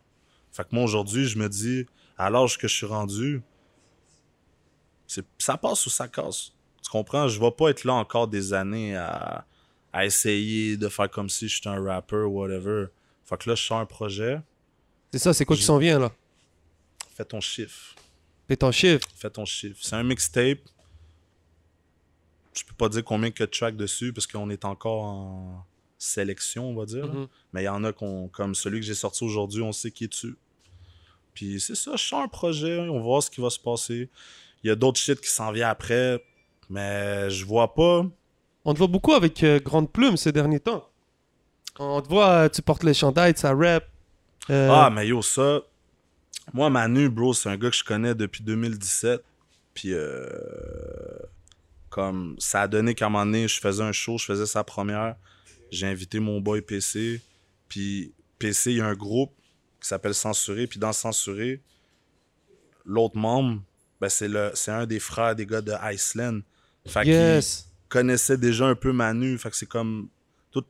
Fait 0.53 0.63
que 0.63 0.69
moi, 0.73 0.85
aujourd'hui, 0.85 1.27
je 1.27 1.39
me 1.39 1.49
dis, 1.49 1.87
à 2.17 2.31
l'âge 2.31 2.59
que 2.59 2.69
je 2.69 2.75
suis 2.75 2.87
rendu, 2.87 3.43
ça 5.39 5.57
passe 5.57 5.87
ou 5.87 5.91
ça 5.91 6.09
casse. 6.09 6.53
Tu 6.83 6.91
comprends? 6.91 7.27
Je 7.29 7.41
vais 7.41 7.51
pas 7.51 7.71
être 7.71 7.85
là 7.85 7.95
encore 7.95 8.29
des 8.29 8.53
années 8.53 8.97
à, 8.97 9.47
à 9.93 10.05
essayer 10.05 10.77
de 10.77 10.89
faire 10.89 11.11
comme 11.11 11.29
si 11.29 11.49
j'étais 11.49 11.69
un 11.69 11.83
rapper 11.83 12.17
ou 12.17 12.41
whatever. 12.41 12.87
Fait 13.25 13.37
que 13.37 13.49
là, 13.49 13.55
je 13.57 13.63
sors 13.63 13.79
un 13.79 13.87
projet, 13.87 14.41
C'est 15.13 15.19
ça, 15.19 15.33
c'est 15.33 15.45
quoi 15.45 15.57
qui 15.57 15.63
s'en 15.63 15.79
vient 15.79 15.99
là? 15.99 16.13
fais 17.17 17.25
ton 17.25 17.41
chiffre. 17.41 17.95
Fais 18.49 18.57
ton 18.57 18.71
chiffre. 18.71 19.07
Fais 19.17 19.31
ton 19.31 19.45
chiffre. 19.45 19.79
C'est 19.81 19.97
un 19.97 20.03
mixtape. 20.03 20.59
Je 22.55 22.65
peux 22.65 22.75
pas 22.75 22.89
dire 22.89 23.05
combien 23.05 23.31
que 23.31 23.45
de 23.45 23.51
tracks 23.51 23.77
dessus 23.77 24.13
parce 24.13 24.27
qu'on 24.27 24.49
est 24.51 24.65
encore 24.65 25.03
en 25.03 25.67
sélection, 25.99 26.71
on 26.71 26.75
va 26.75 26.87
dire. 26.87 27.07
Mhm. 27.07 27.27
Mais 27.53 27.63
il 27.63 27.67
y 27.67 27.69
en 27.69 27.85
a 27.85 27.93
qu'on, 27.93 28.29
comme 28.29 28.55
celui 28.55 28.81
que 28.81 28.87
j'ai 28.87 28.95
sorti 28.95 29.25
aujourd'hui, 29.25 29.63
on 29.63 29.73
sait 29.73 29.91
qui 29.91 30.05
est 30.05 30.09
dessus. 30.09 30.37
Puis 31.35 31.61
c'est 31.61 31.75
ça, 31.75 31.97
je 31.97 32.03
sors 32.03 32.23
un 32.23 32.29
projet, 32.29 32.79
on 32.79 32.95
va 32.95 33.01
voir 33.05 33.23
ce 33.23 33.31
qui 33.31 33.41
va 33.43 33.51
se 33.51 33.59
passer. 33.61 34.09
Il 34.65 34.69
y 34.69 34.71
a 34.71 34.75
d'autres 34.75 34.99
shit 34.99 35.21
qui 35.21 35.29
s'en 35.29 35.53
viennent 35.53 35.69
après, 35.69 36.25
mais 36.71 37.29
je 37.31 37.45
vois 37.45 37.75
pas. 37.75 38.07
On 38.65 38.73
te 38.73 38.79
voit 38.79 38.87
beaucoup 38.87 39.13
avec 39.13 39.43
euh, 39.45 39.61
Grande 39.61 39.93
Plume 39.93 40.17
ces 40.17 40.33
derniers 40.33 40.61
temps. 40.61 40.89
On 41.79 42.01
te 42.01 42.09
voit, 42.09 42.29
euh, 42.31 42.49
tu 42.49 42.63
portes 42.63 42.85
les 42.85 42.95
chandails, 42.95 43.35
ça 43.37 43.55
rap. 43.55 43.85
Euh, 44.49 44.71
Ah, 44.73 44.89
mais 44.91 45.07
yo, 45.09 45.21
ça. 45.21 45.61
Moi, 46.53 46.71
Manu, 46.71 47.09
bro, 47.09 47.35
c'est 47.35 47.49
un 47.49 47.57
gars 47.57 47.71
que 47.71 47.77
je 47.77 47.85
connais 47.85 48.15
depuis 48.15 48.43
2017. 48.43 49.23
Puis, 49.75 49.93
euh, 49.93 50.29
comme 51.91 52.37
ça 52.39 52.63
a 52.63 52.69
donné 52.69 52.95
qu'à 52.95 53.07
un 53.07 53.09
moment 53.09 53.27
donné, 53.27 53.49
je 53.49 53.61
faisais 53.61 53.83
un 53.83 53.93
show, 53.93 54.19
je 54.19 54.25
faisais 54.25 54.47
sa 54.47 54.65
première. 54.65 55.17
J'ai 55.71 55.87
invité 55.87 56.21
mon 56.21 56.41
boy 56.41 56.63
PC. 56.63 57.21
Puis, 57.69 58.13
PC, 58.39 58.73
il 58.73 58.77
y 58.79 58.81
a 58.81 58.87
un 58.87 58.95
groupe 58.95 59.33
qui 59.81 59.89
s'appelle 59.89 60.15
Censuré. 60.15 60.67
Puis, 60.67 60.79
dans 60.79 60.93
Censuré, 60.93 61.61
l'autre 62.85 63.17
membre, 63.17 63.61
ben, 64.01 64.09
c'est 64.09 64.29
le- 64.29 64.53
c'est 64.55 64.71
un 64.71 64.87
des 64.87 65.01
frères 65.01 65.35
des 65.35 65.47
gars 65.47 65.61
de 65.63 65.73
Iceland. 65.93 66.41
Fait 66.87 67.03
qu'il 67.03 67.13
yes. 67.13 67.69
connaissait 67.89 68.37
déjà 68.39 68.67
un 68.67 68.75
peu 68.77 68.93
Manu. 68.93 69.37
Fait 69.39 69.51
que 69.51 69.57
c'est 69.57 69.67
comme. 69.67 70.09
Toutes 70.53 70.69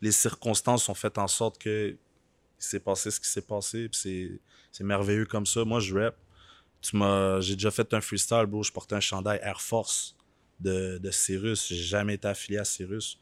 les 0.00 0.12
circonstances 0.12 0.88
ont 0.88 0.94
fait 0.94 1.18
en 1.18 1.26
sorte 1.26 1.58
que 1.58 1.96
il 2.58 2.64
s'est 2.64 2.80
passé 2.80 3.10
ce 3.10 3.20
qui 3.20 3.28
s'est 3.28 3.42
passé. 3.42 3.88
Puis 3.88 4.40
c'est, 4.72 4.84
merveilleux 4.84 5.26
comme 5.26 5.46
ça. 5.46 5.64
Moi, 5.64 5.80
je 5.80 5.94
rap. 5.94 6.16
Tu 6.80 6.96
m'as, 6.96 7.40
j'ai 7.40 7.54
déjà 7.54 7.70
fait 7.70 7.92
un 7.94 8.00
freestyle, 8.00 8.46
bro. 8.46 8.62
Je 8.62 8.72
portais 8.72 8.94
un 8.94 9.00
chandail 9.00 9.40
Air 9.42 9.60
Force 9.60 10.16
de, 10.60 10.98
de 10.98 11.10
Cyrus. 11.10 11.68
J'ai 11.68 11.76
jamais 11.76 12.14
été 12.14 12.28
affilié 12.28 12.58
à 12.58 12.64
Cyrus. 12.64 13.18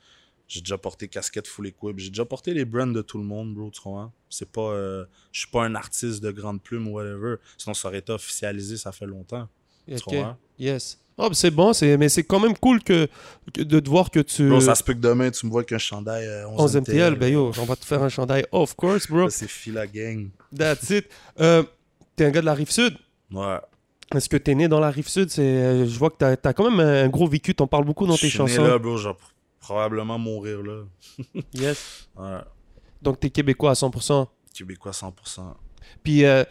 J'ai 0.47 0.61
déjà 0.61 0.77
porté 0.77 1.09
casquette 1.09 1.47
full 1.47 1.69
equip. 1.69 1.99
J'ai 1.99 2.11
déjà 2.11 2.25
porté 2.25 2.53
les 2.53 2.65
brands 2.65 2.87
de 2.87 3.01
tout 3.01 3.19
le 3.19 3.25
monde, 3.25 3.55
bro. 3.55 3.71
Tu 3.71 3.81
comprends? 3.81 4.13
C'est 4.29 4.51
pas. 4.51 4.73
euh, 4.73 5.07
je 5.33 5.41
suis 5.41 5.51
pas 5.51 5.65
un 5.65 5.75
artiste 5.75 6.23
de 6.23 6.31
grande 6.31 6.63
plume 6.63 6.89
ou 6.89 6.93
whatever. 6.93 7.37
Sinon, 7.57 7.75
ça 7.75 7.89
aurait 7.89 7.99
été 7.99 8.13
officialisé, 8.13 8.77
ça 8.77 8.93
fait 8.93 9.07
longtemps. 9.07 9.49
Tu 9.87 9.99
comprends? 10.01 10.37
Yes. 10.59 11.01
Oh, 11.17 11.29
c'est 11.33 11.51
bon, 11.53 11.71
mais 11.99 12.09
c'est 12.09 12.25
quand 12.25 12.41
même 12.41 12.57
cool 12.59 12.83
que, 12.83 13.09
que 13.53 13.63
de 13.63 13.79
te 13.79 13.89
voir 13.89 14.11
que 14.11 14.19
tu. 14.21 14.49
Bro, 14.49 14.61
ça 14.61 14.75
se 14.75 14.83
peut 14.83 14.95
que 14.95 14.99
demain, 14.99 15.31
tu 15.31 15.47
me 15.47 15.51
vois 15.53 15.61
avec 15.61 15.71
un 15.73 15.79
chandail 15.79 16.27
euh, 16.27 16.49
11, 16.49 16.61
11 16.61 16.77
MTL, 16.79 17.15
ben 17.15 17.33
yo, 17.33 17.53
on 17.57 17.65
va 17.65 17.77
te 17.77 17.85
faire 17.85 18.03
un 18.03 18.09
chandail. 18.09 18.45
Of 18.51 18.75
course, 18.75 19.07
bro. 19.09 19.29
C'est 19.31 19.49
Fila 19.49 19.87
Gang. 19.87 20.31
That's 20.57 20.91
it. 20.91 21.07
Euh, 21.39 21.63
t'es 22.17 22.25
un 22.25 22.31
gars 22.31 22.41
de 22.41 22.47
la 22.47 22.55
rive 22.55 22.71
sud. 22.71 22.97
Ouais. 23.33 23.59
Est-ce 24.15 24.29
que 24.29 24.37
t'es 24.37 24.55
né 24.57 24.67
dans 24.67 24.81
la 24.81 24.91
rive 24.91 25.09
sud? 25.09 25.31
C'est, 25.31 25.43
euh, 25.43 25.87
je 25.87 25.99
vois 25.99 26.11
que 26.11 26.17
t'as, 26.19 26.37
t'as 26.37 26.53
quand 26.53 26.69
même 26.69 26.81
un 26.81 27.09
gros 27.09 27.29
vécu. 27.29 27.55
T'en 27.55 27.67
parles 27.69 27.85
beaucoup 27.85 28.07
dans 28.07 28.17
tes 28.17 28.27
Je 28.29 28.33
suis 28.35 28.43
né 28.43 28.49
chansons. 28.49 28.65
là, 28.67 28.79
bro. 28.79 28.97
Pr- 28.99 29.15
probablement 29.61 30.19
mourir 30.19 30.63
là. 30.63 30.83
Yes. 31.55 32.09
Ouais. 32.17 32.39
Donc 33.01 33.21
t'es 33.21 33.31
québécois 33.31 33.71
à 33.71 33.75
100%. 33.75 34.27
Québécois 34.53 34.93
100%. 34.93 35.11
Puis 36.03 36.25
euh, 36.25 36.43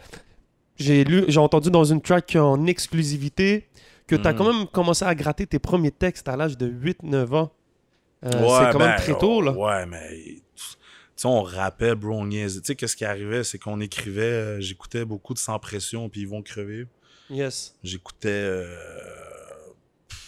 j'ai 0.76 1.04
lu, 1.04 1.24
j'ai 1.28 1.38
entendu 1.40 1.70
dans 1.70 1.84
une 1.84 2.00
track 2.00 2.36
en 2.36 2.66
exclusivité 2.66 3.68
que 4.06 4.16
t'as 4.16 4.32
Mhm. 4.32 4.38
quand 4.38 4.52
même 4.52 4.66
commencé 4.68 5.04
à 5.04 5.14
gratter 5.14 5.46
tes 5.46 5.58
premiers 5.58 5.90
textes 5.90 6.28
à 6.28 6.36
l'âge 6.36 6.56
de 6.58 6.66
8-9 6.66 7.32
ans. 7.34 7.52
Euh, 8.24 8.28
Ouais, 8.30 8.32
c'est 8.66 8.72
quand 8.72 8.78
ben, 8.78 8.88
même 8.90 8.96
très 8.98 9.18
tôt 9.18 9.40
là. 9.42 9.52
Ouais, 9.52 9.86
mais. 9.86 10.08
Tu 10.16 11.20
sais, 11.22 11.28
on 11.28 11.42
rappait, 11.42 11.94
bro, 11.94 12.12
on 12.18 12.26
niaisait. 12.26 12.60
Tu 12.60 12.66
sais, 12.68 12.74
qu'est-ce 12.76 12.96
qui 12.96 13.04
arrivait, 13.04 13.44
c'est 13.44 13.58
qu'on 13.58 13.80
écrivait. 13.80 14.22
euh, 14.22 14.60
J'écoutais 14.60 15.04
beaucoup 15.04 15.32
de 15.34 15.38
Sans 15.38 15.58
Pression, 15.58 16.08
puis 16.08 16.22
ils 16.22 16.28
vont 16.28 16.42
crever. 16.42 16.86
Yes. 17.30 17.76
J'écoutais. 17.82 18.28
euh, 18.30 18.76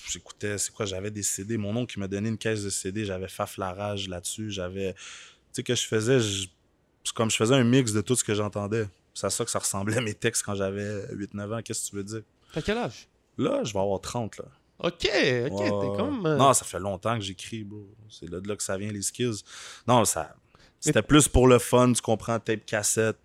J'écoutais, 0.09 0.57
c'est 0.59 0.73
quoi, 0.73 0.87
j'avais 0.87 1.11
des 1.11 1.23
CD. 1.23 1.57
Mon 1.57 1.75
oncle 1.77 1.93
qui 1.93 1.99
m'a 1.99 2.07
donné 2.09 2.29
une 2.29 2.39
caisse 2.39 2.63
de 2.63 2.71
CD, 2.71 3.05
j'avais 3.05 3.29
Faf 3.29 3.57
la 3.59 3.73
rage 3.73 4.09
là-dessus. 4.09 4.51
J'avais. 4.51 4.95
Tu 4.95 5.01
sais, 5.53 5.63
que 5.65 5.75
je 5.75 5.87
faisais, 5.87 6.21
je- 6.21 6.47
c'est 7.03 7.13
comme 7.15 7.31
je 7.31 7.37
faisais 7.37 7.55
un 7.55 7.65
mix 7.65 7.93
de 7.93 8.01
tout 8.01 8.15
ce 8.15 8.23
que 8.23 8.33
j'entendais. 8.35 8.87
C'est 9.15 9.27
à 9.27 9.31
ça 9.31 9.45
que 9.45 9.51
ça 9.51 9.59
ressemblait 9.59 9.97
à 9.97 10.01
mes 10.01 10.15
textes 10.15 10.43
quand 10.45 10.55
j'avais 10.55 11.07
8-9 11.13 11.53
ans. 11.53 11.61
Qu'est-ce 11.63 11.87
que 11.87 11.91
tu 11.91 11.97
veux 11.97 12.05
dire? 12.05 12.23
T'as 12.53 12.63
quel 12.63 12.79
âge? 12.79 13.09
Là, 13.39 13.63
je 13.65 13.73
vais 13.73 13.81
avoir 13.81 14.01
30, 14.01 14.39
là. 14.39 14.45
Ok, 14.79 14.93
ok, 14.93 15.03
Ouais, 15.05 15.49
t'es 15.51 16.03
même. 16.03 16.27
euh, 16.27 16.37
Non, 16.37 16.53
ça 16.53 16.65
fait 16.65 16.79
longtemps 16.79 17.15
que 17.17 17.23
j'écris, 17.25 17.65
bro. 17.65 17.89
C'est 18.11 18.29
là 18.31 18.41
de 18.41 18.49
là 18.49 18.57
que 18.57 18.63
ça 18.63 18.77
vient, 18.77 18.93
les 18.93 19.03
skills. 19.03 19.43
Non, 19.89 20.05
ça. 20.05 20.35
C'était 20.81 21.03
plus 21.03 21.29
pour 21.29 21.47
le 21.49 21.59
fun, 21.59 21.93
tu 21.93 22.03
comprends, 22.03 22.39
tape 22.39 22.67
cassette. 22.67 23.17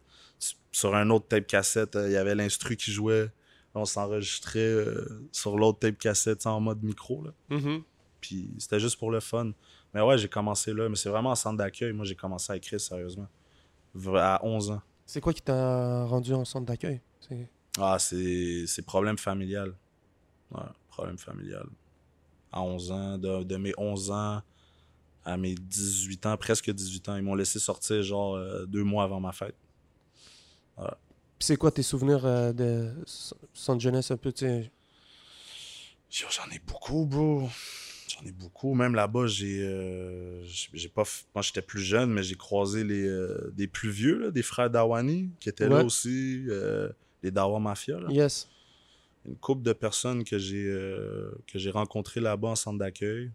Sur 0.71 0.95
un 0.95 1.10
autre 1.10 1.28
tape 1.28 1.47
cassette, 1.47 1.95
euh, 1.97 2.08
il 2.08 2.13
y 2.13 2.17
avait 2.17 2.36
l'instru 2.36 2.78
qui 2.78 2.91
jouait. 2.91 3.30
On 3.76 3.84
s'enregistrait 3.86 4.60
euh, 4.60 5.28
sur 5.34 5.58
l'autre 5.58 5.80
tape 5.80 5.97
cassette 5.97 6.45
en 6.45 6.60
mode 6.62 6.82
micro. 6.84 7.24
Là. 7.24 7.32
mhm. 7.50 7.84
Puis 8.21 8.50
c'était 8.60 8.80
juste 8.80 8.97
pour 8.97 9.12
le 9.12 9.19
fun. 9.19 9.52
Mais 9.93 10.02
ouais, 10.02 10.17
j'ai 10.17 10.30
commencé 10.30 10.74
là. 10.74 10.88
Mais 10.88 10.95
c'est 10.95 11.10
vraiment 11.10 11.32
en 11.32 11.36
centre 11.36 11.58
d'accueil. 11.58 11.91
Moi, 11.91 12.06
j'ai 12.06 12.15
commencé 12.15 12.54
à 12.54 12.56
écrire 12.56 12.80
sérieusement. 12.80 13.28
À 14.15 14.39
11 14.43 14.71
ans. 14.71 14.82
C'est 15.06 15.19
quoi 15.19 15.34
qui 15.34 15.41
t'a 15.41 16.06
rendu 16.06 16.34
en 16.34 16.45
centre 16.45 16.65
d'accueil? 16.65 17.02
C'est- 17.28 17.50
Ah, 17.78 17.97
c'est 18.00 18.65
c'est 18.67 18.82
problème 18.86 19.17
familial. 19.17 19.74
Ouais, 20.51 20.61
problème 20.89 21.17
familial. 21.17 21.65
À 22.51 22.61
11 22.61 22.91
ans, 22.91 23.17
de, 23.17 23.43
de 23.43 23.55
mes 23.57 23.73
11 23.77 24.11
ans 24.11 24.41
à 25.23 25.37
mes 25.37 25.55
18 25.55 26.25
ans, 26.25 26.37
presque 26.37 26.69
18 26.71 27.09
ans, 27.09 27.15
ils 27.15 27.21
m'ont 27.23 27.35
laissé 27.35 27.59
sortir 27.59 28.01
genre 28.03 28.35
euh, 28.35 28.65
deux 28.65 28.83
mois 28.83 29.03
avant 29.03 29.19
ma 29.19 29.31
fête. 29.31 29.55
Puis 30.77 31.45
c'est 31.47 31.55
quoi 31.57 31.71
tes 31.71 31.83
souvenirs 31.83 32.25
euh, 32.25 32.51
de 32.53 32.91
centre 33.53 33.81
jeunesse 33.81 34.11
un 34.11 34.17
peu, 34.17 34.31
tu 34.31 34.45
sais? 34.45 34.71
J'en 36.09 36.49
ai 36.53 36.59
beaucoup, 36.59 37.05
bro. 37.05 37.49
J'en 38.07 38.25
ai 38.27 38.31
beaucoup. 38.31 38.73
Même 38.73 38.95
là-bas, 38.95 39.27
j'ai. 39.27 39.61
euh, 39.63 40.43
j'ai 40.45 40.89
pas. 40.89 41.03
Moi, 41.33 41.41
j'étais 41.41 41.61
plus 41.61 41.81
jeune, 41.81 42.11
mais 42.11 42.21
j'ai 42.23 42.35
croisé 42.35 42.83
les, 42.83 43.07
euh, 43.07 43.51
des 43.55 43.67
plus 43.67 43.89
vieux, 43.89 44.17
là, 44.19 44.31
des 44.31 44.43
frères 44.43 44.69
Dawani, 44.69 45.29
qui 45.39 45.49
étaient 45.49 45.69
là 45.69 45.77
Ouais. 45.77 45.83
aussi. 45.85 46.43
euh, 46.49 46.89
les 47.23 47.31
Dawa 47.31 47.59
Mafia. 47.59 47.99
Là. 47.99 48.09
Yes. 48.11 48.49
Une 49.25 49.36
couple 49.36 49.62
de 49.62 49.73
personnes 49.73 50.23
que 50.23 50.38
j'ai 50.39 50.65
euh, 50.65 51.31
que 51.47 51.60
j'ai 51.60 51.69
rencontrées 51.69 52.19
là-bas 52.21 52.49
en 52.49 52.55
centre 52.55 52.79
d'accueil. 52.79 53.31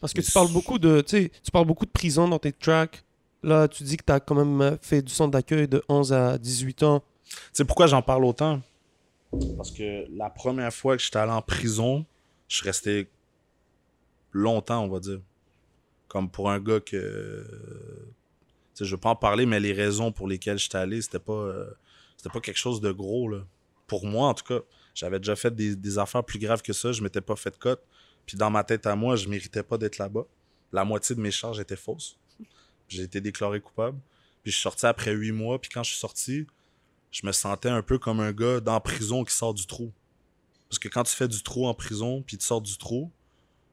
Parce 0.00 0.14
que 0.14 0.20
Mais 0.20 0.24
tu 0.24 0.32
parles 0.32 0.52
beaucoup 0.52 0.78
de, 0.78 1.02
tu 1.02 1.30
parles 1.52 1.66
beaucoup 1.66 1.84
de 1.84 1.90
prison 1.90 2.26
dans 2.28 2.38
tes 2.38 2.52
tracks. 2.52 3.04
Là, 3.42 3.68
tu 3.68 3.82
dis 3.82 3.96
que 3.96 4.04
tu 4.04 4.12
as 4.12 4.20
quand 4.20 4.34
même 4.34 4.60
euh, 4.60 4.76
fait 4.80 5.02
du 5.02 5.12
centre 5.12 5.32
d'accueil 5.32 5.68
de 5.68 5.82
11 5.88 6.12
à 6.12 6.38
18 6.38 6.82
ans. 6.82 7.02
Tu 7.28 7.36
sais 7.52 7.64
pourquoi 7.64 7.86
j'en 7.86 8.02
parle 8.02 8.24
autant? 8.24 8.60
Parce 9.56 9.70
que 9.70 10.06
la 10.16 10.30
première 10.30 10.72
fois 10.72 10.96
que 10.96 11.02
j'étais 11.02 11.18
allé 11.18 11.32
en 11.32 11.42
prison, 11.42 12.04
je 12.48 12.56
suis 12.56 12.64
resté 12.64 13.08
longtemps, 14.32 14.84
on 14.84 14.88
va 14.88 15.00
dire. 15.00 15.20
Comme 16.08 16.30
pour 16.30 16.50
un 16.50 16.58
gars 16.58 16.80
que. 16.80 17.46
Je 18.80 18.90
veux 18.90 19.00
pas 19.00 19.10
en 19.10 19.16
parler, 19.16 19.44
mais 19.44 19.60
les 19.60 19.74
raisons 19.74 20.10
pour 20.10 20.26
lesquelles 20.26 20.58
j'étais 20.58 20.78
allé, 20.78 21.02
c'était 21.02 21.18
pas. 21.18 21.34
euh, 21.34 21.70
c'était 22.16 22.30
pas 22.30 22.40
quelque 22.40 22.56
chose 22.56 22.80
de 22.80 22.90
gros, 22.92 23.28
là. 23.28 23.44
Pour 23.90 24.06
moi, 24.06 24.28
en 24.28 24.34
tout 24.34 24.44
cas. 24.44 24.60
J'avais 24.94 25.18
déjà 25.18 25.34
fait 25.34 25.52
des, 25.52 25.74
des 25.74 25.98
affaires 25.98 26.22
plus 26.22 26.38
graves 26.38 26.62
que 26.62 26.72
ça, 26.72 26.92
je 26.92 27.02
m'étais 27.02 27.20
pas 27.20 27.34
fait 27.34 27.50
de 27.50 27.56
cote. 27.56 27.82
Puis 28.24 28.36
dans 28.36 28.50
ma 28.50 28.62
tête 28.62 28.86
à 28.86 28.94
moi, 28.94 29.16
je 29.16 29.28
méritais 29.28 29.64
pas 29.64 29.78
d'être 29.78 29.98
là-bas. 29.98 30.24
La 30.72 30.84
moitié 30.84 31.16
de 31.16 31.20
mes 31.20 31.30
charges 31.32 31.58
étaient 31.58 31.74
fausses. 31.76 32.16
J'ai 32.86 33.02
été 33.02 33.20
déclaré 33.20 33.60
coupable. 33.60 33.98
Puis 34.42 34.52
je 34.52 34.56
suis 34.56 34.62
sorti 34.62 34.86
après 34.86 35.12
huit 35.12 35.32
mois, 35.32 35.60
puis 35.60 35.70
quand 35.72 35.82
je 35.82 35.90
suis 35.90 35.98
sorti, 35.98 36.46
je 37.10 37.26
me 37.26 37.32
sentais 37.32 37.68
un 37.68 37.82
peu 37.82 37.98
comme 37.98 38.20
un 38.20 38.32
gars 38.32 38.60
dans 38.60 38.80
prison 38.80 39.24
qui 39.24 39.34
sort 39.34 39.54
du 39.54 39.66
trou. 39.66 39.92
Parce 40.68 40.78
que 40.78 40.88
quand 40.88 41.02
tu 41.02 41.14
fais 41.16 41.26
du 41.28 41.42
trou 41.42 41.66
en 41.66 41.74
prison, 41.74 42.22
puis 42.22 42.38
tu 42.38 42.44
sors 42.46 42.60
du 42.60 42.76
trou, 42.78 43.10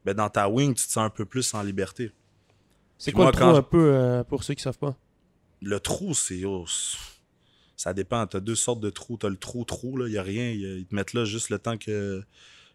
ben 0.03 0.15
dans 0.15 0.30
ta 0.30 0.49
wing, 0.49 0.73
tu 0.73 0.86
te 0.88 0.91
sens 0.91 1.06
un 1.06 1.10
peu 1.12 1.25
plus 1.25 1.53
en 1.53 1.62
liberté. 1.62 2.12
C'est 2.97 3.12
quoi 3.12 3.25
moi, 3.25 3.32
le 3.32 3.38
trou 3.38 3.49
un 3.56 3.62
peu 3.62 3.93
euh, 3.93 4.23
pour 4.23 4.43
ceux 4.43 4.56
qui 4.56 4.63
savent 4.63 4.80
pas? 4.80 4.95
Le 5.62 5.80
trou, 5.80 6.13
c'est... 6.15 6.43
oh, 6.45 6.65
c'est- 6.67 6.97
ça 7.78 7.94
dépend. 7.94 8.26
T'as 8.26 8.40
deux 8.40 8.56
sortes 8.56 8.80
de 8.80 8.90
trous. 8.90 9.18
T'as 9.18 9.30
le 9.30 9.38
trou-trou, 9.38 9.98
là. 9.98 10.08
Il 10.10 10.18
a 10.18 10.24
rien. 10.24 10.50
ils 10.50 10.86
te 10.86 10.96
mettent 10.96 11.13
là 11.13 11.24
juste 11.26 11.50
le 11.50 11.60
temps 11.60 11.78
que, 11.78 12.24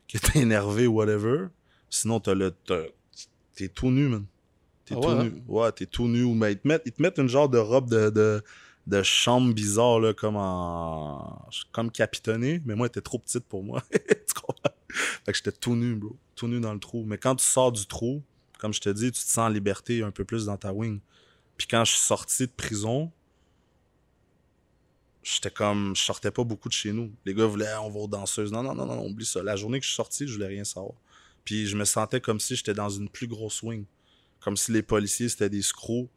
que 0.08 0.16
t'es 0.16 0.38
énervé 0.38 0.86
ou 0.86 0.94
whatever. 0.94 1.48
Sinon, 1.90 2.20
t'as 2.20 2.34
le... 2.34 2.54
T'es 3.54 3.68
tout 3.68 3.90
nu, 3.90 4.08
man. 4.08 4.24
T'es 4.86 4.94
Ah 4.96 5.00
tout 5.00 5.08
ouais, 5.08 5.14
hein? 5.14 5.24
nu. 5.24 5.42
Ouais, 5.48 5.72
t'es 5.72 5.86
tout 5.86 6.08
nu. 6.08 6.24
Mais 6.34 6.52
ils 6.52 6.58
te 6.58 6.66
mettent, 6.66 6.82
ils 6.86 6.92
te 6.92 7.02
mettent 7.02 7.18
une 7.18 7.28
genre 7.28 7.48
de 7.48 7.58
robe 7.58 7.90
de, 7.90 8.10
de, 8.10 8.42
de 8.86 9.02
chambre 9.02 9.52
bizarre, 9.52 9.98
là, 10.00 10.14
comme 10.14 10.36
en... 10.36 11.48
Comme 11.72 11.90
capitonnée. 11.90 12.62
Mais 12.64 12.76
moi, 12.76 12.86
elle 12.86 12.90
était 12.90 13.00
trop 13.00 13.18
petite 13.18 13.44
pour 13.44 13.64
moi. 13.64 13.82
tu 13.92 14.34
comprends? 14.34 14.72
Fait 15.26 15.32
que 15.32 15.36
j'étais 15.36 15.52
tout 15.52 15.74
nu, 15.74 15.96
bro. 15.96 16.16
Tout 16.36 16.46
nu 16.46 16.60
dans 16.60 16.72
le 16.72 16.80
trou. 16.80 17.04
Mais 17.06 17.18
quand 17.18 17.34
tu 17.34 17.44
sors 17.44 17.72
du 17.72 17.86
trou, 17.86 18.22
comme 18.58 18.72
je 18.72 18.80
te 18.80 18.88
dis, 18.88 19.06
tu 19.10 19.20
te 19.22 19.28
sens 19.28 19.38
en 19.38 19.48
liberté 19.48 20.02
un 20.04 20.12
peu 20.12 20.24
plus 20.24 20.46
dans 20.46 20.56
ta 20.56 20.72
wing. 20.72 21.00
Puis 21.56 21.66
quand 21.68 21.84
je 21.84 21.92
suis 21.92 22.00
sorti 22.00 22.46
de 22.46 22.52
prison, 22.56 23.10
j'étais 25.22 25.50
comme. 25.50 25.94
Je 25.96 26.02
sortais 26.02 26.30
pas 26.30 26.44
beaucoup 26.44 26.68
de 26.68 26.74
chez 26.74 26.92
nous. 26.92 27.12
Les 27.24 27.34
gars 27.34 27.46
voulaient, 27.46 27.74
on 27.80 27.90
va 27.90 28.00
aux 28.00 28.08
danseuses. 28.08 28.52
Non, 28.52 28.62
non, 28.62 28.74
non, 28.74 28.86
non, 28.86 29.06
oublie 29.06 29.26
ça. 29.26 29.42
La 29.42 29.56
journée 29.56 29.78
que 29.78 29.84
je 29.84 29.90
suis 29.90 29.96
sorti, 29.96 30.26
je 30.26 30.34
voulais 30.34 30.46
rien 30.46 30.64
savoir. 30.64 30.94
Puis 31.44 31.66
je 31.66 31.76
me 31.76 31.84
sentais 31.84 32.20
comme 32.20 32.40
si 32.40 32.56
j'étais 32.56 32.74
dans 32.74 32.88
une 32.88 33.08
plus 33.08 33.26
grosse 33.26 33.62
wing. 33.62 33.84
Comme 34.40 34.56
si 34.56 34.72
les 34.72 34.82
policiers, 34.82 35.28
c'était 35.28 35.50
des 35.50 35.62
screws. 35.62 36.08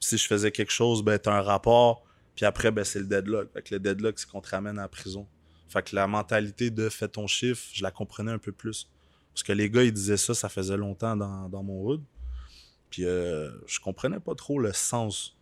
Si 0.00 0.16
je 0.16 0.26
faisais 0.26 0.50
quelque 0.50 0.72
chose, 0.72 1.02
ben, 1.02 1.18
t'as 1.18 1.32
un 1.32 1.42
rapport. 1.42 2.04
Puis 2.34 2.44
après, 2.46 2.70
ben, 2.70 2.84
c'est 2.84 3.00
le 3.00 3.06
deadlock. 3.06 3.52
Fait 3.52 3.62
que 3.62 3.74
le 3.74 3.80
deadlock, 3.80 4.18
c'est 4.18 4.28
qu'on 4.28 4.40
te 4.40 4.50
ramène 4.50 4.78
à 4.78 4.88
prison. 4.88 5.26
Fait 5.68 5.82
que 5.82 5.94
la 5.94 6.06
mentalité 6.06 6.70
de 6.70 6.88
fais 6.88 7.08
ton 7.08 7.26
chiffre, 7.26 7.62
je 7.72 7.82
la 7.82 7.90
comprenais 7.90 8.32
un 8.32 8.38
peu 8.38 8.52
plus. 8.52 8.88
Parce 9.32 9.42
que 9.42 9.52
les 9.52 9.70
gars, 9.70 9.84
ils 9.84 9.92
disaient 9.92 10.16
ça, 10.16 10.34
ça 10.34 10.48
faisait 10.48 10.76
longtemps 10.76 11.16
dans, 11.16 11.48
dans 11.48 11.62
mon 11.62 11.82
hood. 11.84 12.02
Puis 12.90 13.04
euh, 13.04 13.50
je 13.66 13.78
comprenais 13.78 14.18
pas 14.18 14.34
trop 14.34 14.58
le 14.58 14.72
sens. 14.72 15.36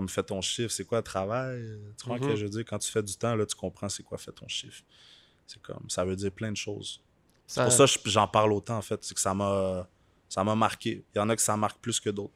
Comme 0.00 0.08
fais 0.08 0.22
ton 0.22 0.40
chiffre, 0.40 0.70
c'est 0.72 0.84
quoi 0.86 0.98
le 1.00 1.04
travail? 1.04 1.60
Tu 2.00 2.06
vois 2.08 2.16
ce 2.16 2.22
Mhm. 2.24 2.30
que 2.30 2.36
je 2.36 2.44
veux 2.44 2.50
dire? 2.50 2.64
Quand 2.66 2.78
tu 2.78 2.90
fais 2.90 3.02
du 3.02 3.14
temps, 3.16 3.34
là, 3.36 3.44
tu 3.44 3.54
comprends 3.54 3.90
c'est 3.90 4.02
quoi 4.02 4.16
fais 4.16 4.32
ton 4.32 4.48
chiffre. 4.48 4.82
C'est 5.46 5.60
comme, 5.60 5.84
ça 5.90 6.06
veut 6.06 6.16
dire 6.16 6.32
plein 6.32 6.50
de 6.50 6.56
choses. 6.56 7.02
C'est 7.46 7.62
pour 7.62 7.70
ça 7.72 7.84
que 7.84 7.90
je- 7.90 8.10
j'en 8.10 8.26
parle 8.26 8.54
autant, 8.54 8.78
en 8.78 8.82
fait. 8.82 8.98
C'est 9.04 9.12
que 9.14 9.20
ça 9.20 9.34
m'a 9.34 9.86
ça 10.30 10.42
m'a 10.42 10.54
marqué. 10.54 11.04
Il 11.14 11.18
y 11.18 11.20
en 11.20 11.28
a 11.28 11.36
que 11.36 11.42
ça 11.42 11.54
marque 11.56 11.78
plus 11.80 12.00
que 12.00 12.08
d'autres. 12.08 12.32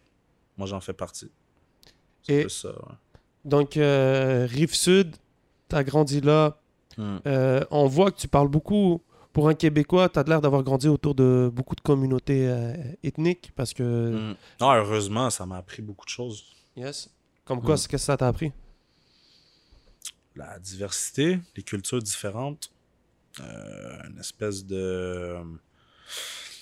Moi, 0.59 0.67
j'en 0.67 0.81
fais 0.81 0.93
partie. 0.93 1.31
C'est 2.23 2.35
Et- 2.43 2.49
ça, 2.51 2.69
ouais. 2.69 2.95
Donc, 3.47 3.77
euh, 3.79 4.47
Rive-Sud, 4.51 5.17
tu 5.71 5.77
as 5.77 5.85
grandi 5.85 6.21
là. 6.21 6.61
Hmm. 6.99 7.19
Euh, 7.27 7.65
on 7.71 7.87
voit 7.87 8.11
que 8.11 8.19
tu 8.19 8.29
parles 8.29 8.49
beaucoup. 8.49 9.01
Pour 9.33 9.49
un 9.49 9.55
Québécois, 9.55 10.09
tu 10.11 10.19
as 10.19 10.23
l'air 10.25 10.41
d'avoir 10.43 10.63
grandi 10.65 10.87
autour 10.89 11.15
de 11.15 11.51
beaucoup 11.53 11.75
de 11.77 11.81
communautés 11.81 12.47
euh, 12.49 12.75
ethniques 13.03 13.53
parce 13.57 13.73
que. 13.73 13.83
Hmm. 14.33 14.37
Non, 14.61 14.73
heureusement, 14.75 15.31
ça 15.31 15.47
m'a 15.47 15.57
appris 15.59 15.81
beaucoup 15.81 16.05
de 16.05 16.11
choses. 16.11 16.45
Yes. 16.77 17.09
Comme 17.45 17.61
quoi, 17.63 17.75
Mm. 17.75 17.77
c'est- 17.79 17.89
qu'est-ce 17.89 18.03
que 18.03 18.07
ça 18.07 18.17
t'a 18.17 18.29
appris? 18.29 18.53
la 20.37 20.59
diversité, 20.59 21.39
les 21.57 21.63
cultures 21.63 22.03
différentes, 22.03 22.73
euh, 23.41 23.99
une 24.11 24.19
espèce 24.19 24.67
de... 24.67 25.37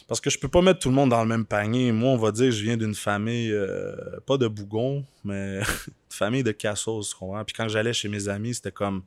Parce 0.07 0.21
que 0.21 0.29
je 0.29 0.39
peux 0.39 0.49
pas 0.49 0.61
mettre 0.61 0.81
tout 0.81 0.91
le 0.91 0.95
monde 0.95 1.09
dans 1.09 1.23
le 1.23 1.29
même 1.29 1.47
panier. 1.47 1.91
Moi, 1.91 2.11
on 2.11 2.19
va 2.19 2.33
dire 2.33 2.47
que 2.47 2.51
je 2.51 2.63
viens 2.65 2.77
d'une 2.77 2.95
famille, 2.95 3.51
euh, 3.51 4.21
pas 4.27 4.37
de 4.37 4.47
bougon, 4.47 5.07
mais 5.25 5.61
une 5.87 5.93
famille 6.11 6.43
de 6.43 6.53
cassos, 6.53 7.09
tu 7.09 7.15
comprends? 7.17 7.43
Puis 7.47 7.55
quand 7.55 7.67
j'allais 7.69 7.95
chez 7.95 8.09
mes 8.11 8.29
amis, 8.29 8.53
c'était 8.57 8.73
comme, 8.73 9.05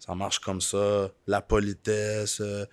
ça 0.00 0.14
marche 0.14 0.38
comme 0.38 0.60
ça, 0.60 1.10
la 1.26 1.40
politesse, 1.40 2.42
euh, 2.42 2.66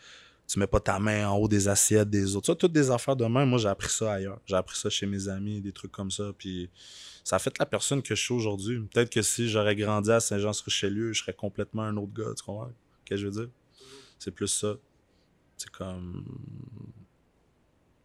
tu 0.47 0.59
mets 0.59 0.67
pas 0.67 0.79
ta 0.79 0.99
main 0.99 1.27
en 1.27 1.37
haut 1.37 1.47
des 1.47 1.67
assiettes 1.67 2.09
des 2.09 2.35
autres. 2.35 2.47
Ça, 2.47 2.55
toutes 2.55 2.73
des 2.73 2.91
affaires 2.91 3.15
de 3.15 3.25
même, 3.25 3.49
moi, 3.49 3.57
j'ai 3.57 3.69
appris 3.69 3.89
ça 3.89 4.13
ailleurs. 4.13 4.39
J'ai 4.45 4.55
appris 4.55 4.77
ça 4.77 4.89
chez 4.89 5.05
mes 5.05 5.27
amis, 5.27 5.61
des 5.61 5.71
trucs 5.71 5.91
comme 5.91 6.11
ça. 6.11 6.31
Puis 6.37 6.69
ça 7.23 7.37
a 7.37 7.39
fait 7.39 7.57
la 7.57 7.65
personne 7.65 8.01
que 8.01 8.15
je 8.15 8.21
suis 8.21 8.33
aujourd'hui. 8.33 8.79
Peut-être 8.93 9.09
que 9.09 9.21
si 9.21 9.49
j'aurais 9.49 9.75
grandi 9.75 10.11
à 10.11 10.19
Saint-Jean-sur-Richelieu, 10.19 11.13
je 11.13 11.21
serais 11.21 11.33
complètement 11.33 11.83
un 11.83 11.95
autre 11.97 12.13
gars, 12.13 12.33
tu 12.35 12.43
comprends? 12.43 12.71
Qu'est-ce 13.05 13.09
que 13.09 13.17
je 13.17 13.25
veux 13.25 13.45
dire? 13.45 13.49
C'est 14.19 14.31
plus 14.31 14.47
ça. 14.47 14.75
C'est 15.57 15.69
comme. 15.69 16.25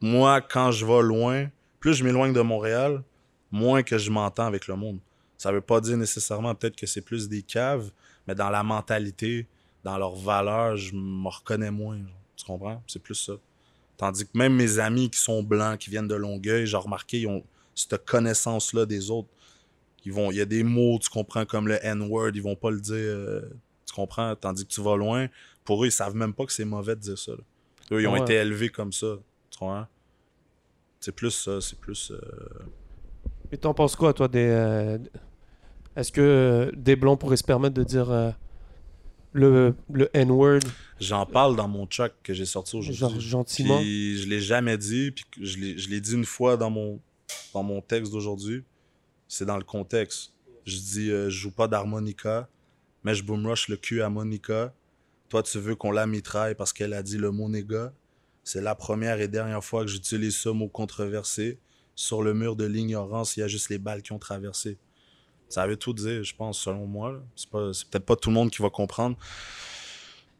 Moi, 0.01 0.41
quand 0.41 0.71
je 0.71 0.87
vais 0.87 1.03
loin, 1.03 1.49
plus 1.81 1.95
je 1.95 2.05
m'éloigne 2.05 2.33
de 2.33 2.41
Montréal, 2.41 3.03
moins 3.51 3.83
que 3.83 3.99
je 3.99 4.11
m'entends 4.11 4.47
avec 4.47 4.69
le 4.69 4.77
monde. 4.77 5.01
Ça 5.37 5.53
veut 5.53 5.61
pas 5.61 5.81
dire 5.81 5.97
nécessairement 5.97 6.55
peut-être 6.55 6.77
que 6.77 6.87
c'est 6.87 7.01
plus 7.01 7.29
des 7.29 7.43
caves, 7.43 7.91
mais 8.27 8.35
dans 8.35 8.51
la 8.51 8.63
mentalité, 8.63 9.47
dans 9.85 9.97
leurs 9.97 10.17
valeurs, 10.17 10.77
je 10.77 10.95
me 10.95 11.29
reconnais 11.29 11.71
moins. 11.71 11.99
Tu 12.39 12.45
comprends? 12.45 12.83
C'est 12.87 13.03
plus 13.03 13.17
ça. 13.17 13.35
Tandis 13.99 14.25
que 14.25 14.39
même 14.39 14.55
mes 14.55 14.79
amis 14.79 15.11
qui 15.11 15.21
sont 15.21 15.43
blancs, 15.43 15.77
qui 15.79 15.91
viennent 15.91 16.07
de 16.09 16.15
Longueuil, 16.15 16.67
j'ai 16.67 16.77
remarqué, 16.77 17.21
ils 17.21 17.27
ont 17.27 17.43
cette 17.75 18.05
connaissance-là 18.07 18.87
des 18.87 19.11
autres. 19.11 19.29
Ils 20.05 20.13
vont, 20.13 20.31
il 20.31 20.37
y 20.37 20.41
a 20.41 20.45
des 20.47 20.63
mots, 20.63 20.99
tu 21.01 21.11
comprends, 21.11 21.45
comme 21.45 21.67
le 21.67 21.85
N-word, 21.85 22.31
ils 22.35 22.43
vont 22.43 22.55
pas 22.55 22.71
le 22.71 22.81
dire, 22.81 22.95
euh, 22.95 23.43
tu 23.85 23.93
comprends, 23.93 24.35
tandis 24.37 24.65
que 24.65 24.71
tu 24.71 24.81
vas 24.81 24.97
loin, 24.97 25.27
pour 25.65 25.83
eux, 25.83 25.89
ils 25.89 25.93
savent 25.93 26.15
même 26.15 26.33
pas 26.33 26.47
que 26.47 26.53
c'est 26.53 26.65
mauvais 26.65 26.95
de 26.95 27.01
dire 27.01 27.19
ça. 27.19 27.33
là. 27.33 27.39
Eux, 27.91 28.01
ils 28.03 28.07
ont 28.07 28.13
Ouais. 28.13 28.21
été 28.23 28.35
élevés 28.35 28.69
comme 28.69 28.93
ça, 28.93 29.17
tu 29.51 29.59
comprends? 29.59 29.87
C'est 31.01 31.13
plus 31.13 31.31
ça, 31.33 31.61
c'est 31.61 31.79
plus... 31.79 32.13
euh, 32.13 32.21
Et 33.53 33.57
t'en 33.59 33.75
penses 33.75 33.97
quoi, 33.97 34.13
toi, 34.13 34.29
des. 34.29 34.47
euh, 34.49 34.99
Est-ce 35.97 36.13
que 36.13 36.73
des 36.77 36.95
blancs 36.97 37.19
pourraient 37.19 37.37
se 37.37 37.45
permettre 37.45 37.75
de 37.75 37.83
dire 37.83 38.11
euh, 38.11 38.31
le, 39.33 39.75
le 39.93 40.09
N-word, 40.17 40.61
J'en 41.01 41.27
parle 41.27 41.55
dans 41.57 41.69
mon 41.69 41.87
track 41.87 42.13
que 42.23 42.35
j'ai 42.35 42.45
sorti 42.47 42.77
aujourd'hui. 42.77 42.99
genre 42.99 43.21
gentiment? 43.21 43.79
Puis 43.79 44.19
je 44.19 44.29
l'ai 44.29 44.41
jamais 44.41 44.77
dit, 44.79 45.11
puis 45.13 45.25
je 45.41 45.57
l'ai 45.59 45.79
je 45.79 45.89
l'ai 45.89 46.01
dit 46.01 46.15
une 46.15 46.25
fois 46.25 46.57
dans 46.57 46.71
mon, 46.71 47.01
dans 47.55 47.63
mon 47.63 47.81
texte 47.81 48.13
d'aujourd'hui. 48.13 48.65
C'est 49.29 49.45
dans 49.47 49.57
le 49.59 49.65
contexte. 49.65 50.33
Je 50.65 50.77
dis, 50.79 51.11
euh, 51.11 51.31
je 51.31 51.39
joue 51.39 51.51
pas 51.51 51.69
d'harmonica, 51.69 52.49
mais 53.05 53.15
je 53.15 53.23
boom 53.23 53.47
rush 53.47 53.69
le 53.69 53.77
cul 53.77 54.03
à 54.03 54.09
Monica. 54.11 54.75
Toi, 55.29 55.43
tu 55.43 55.59
veux 55.59 55.75
qu'on 55.77 55.91
la 55.93 56.07
mitraille 56.07 56.55
parce 56.55 56.73
qu'elle 56.73 56.93
a 56.95 57.03
dit 57.03 57.19
le 57.19 57.31
mot 57.31 57.49
néga. 57.49 57.93
C'est 58.45 58.63
la 58.63 58.75
première 58.75 59.21
et 59.21 59.29
dernière 59.29 59.63
fois 59.63 59.83
que 59.85 59.91
j'utilise 59.91 60.35
ce 60.37 60.49
mot 60.49 60.69
controversé. 60.69 61.59
Sur 61.95 62.23
le 62.23 62.33
mur 62.33 62.55
de 62.57 62.65
l'ignorance, 62.65 63.37
il 63.37 63.41
y 63.41 63.43
a 63.43 63.49
juste 63.49 63.69
les 63.71 63.79
balles 63.79 64.03
qui 64.03 64.13
ont 64.13 64.19
traversé. 64.19 64.79
Ça 65.49 65.67
veut 65.67 65.77
tout 65.77 65.93
dire, 65.93 66.23
je 66.23 66.35
pense, 66.35 66.59
selon 66.61 66.87
moi. 66.87 67.13
là. 67.13 67.19
C'est 67.37 67.51
pas- 67.51 67.73
c'est 67.75 67.89
peut-être 67.91 68.07
pas 68.07 68.17
tout 68.17 68.31
le 68.31 68.35
monde 68.35 68.51
qui 68.51 68.63
va 68.63 68.71
comprendre. 68.71 69.17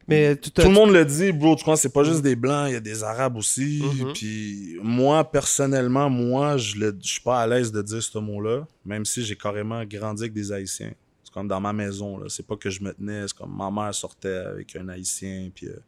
Mais 0.07 0.35
tout, 0.35 0.49
Tout 0.49 0.63
le 0.63 0.73
monde 0.73 0.91
le 0.91 1.05
dit, 1.05 1.31
bro. 1.31 1.55
Tu 1.55 1.61
crois 1.61 1.77
c'est 1.77 1.93
pas 1.93 2.03
juste 2.03 2.21
des 2.21 2.35
blancs, 2.35 2.67
il 2.69 2.73
y 2.73 2.77
a 2.77 2.79
des 2.79 3.03
arabes 3.03 3.37
aussi. 3.37 3.83
Mhm. 3.83 4.13
Puis 4.13 4.77
moi, 4.81 5.23
personnellement, 5.29 6.09
moi, 6.09 6.57
je 6.57 6.75
je 7.01 7.07
suis 7.07 7.21
pas 7.21 7.41
à 7.41 7.47
l'aise 7.47 7.71
de 7.71 7.81
dire 7.81 8.01
ce 8.01 8.17
mot-là, 8.17 8.67
même 8.85 9.05
si 9.05 9.23
j'ai 9.23 9.35
carrément 9.35 9.83
grandi 9.85 10.23
avec 10.23 10.33
des 10.33 10.51
haïtiens. 10.51 10.93
C'est 11.23 11.33
comme 11.33 11.47
dans 11.47 11.61
ma 11.61 11.73
maison, 11.73 12.17
là. 12.17 12.25
C'est 12.27 12.45
pas 12.45 12.55
que 12.55 12.71
je 12.71 12.81
me 12.83 12.91
tenais, 12.91 13.27
c'est 13.27 13.37
comme 13.37 13.55
ma 13.55 13.69
mère 13.69 13.93
sortait 13.93 14.33
avec 14.33 14.75
un 14.75 14.89
haïtien, 14.89 15.51
puis, 15.53 15.67
euh, 15.67 15.79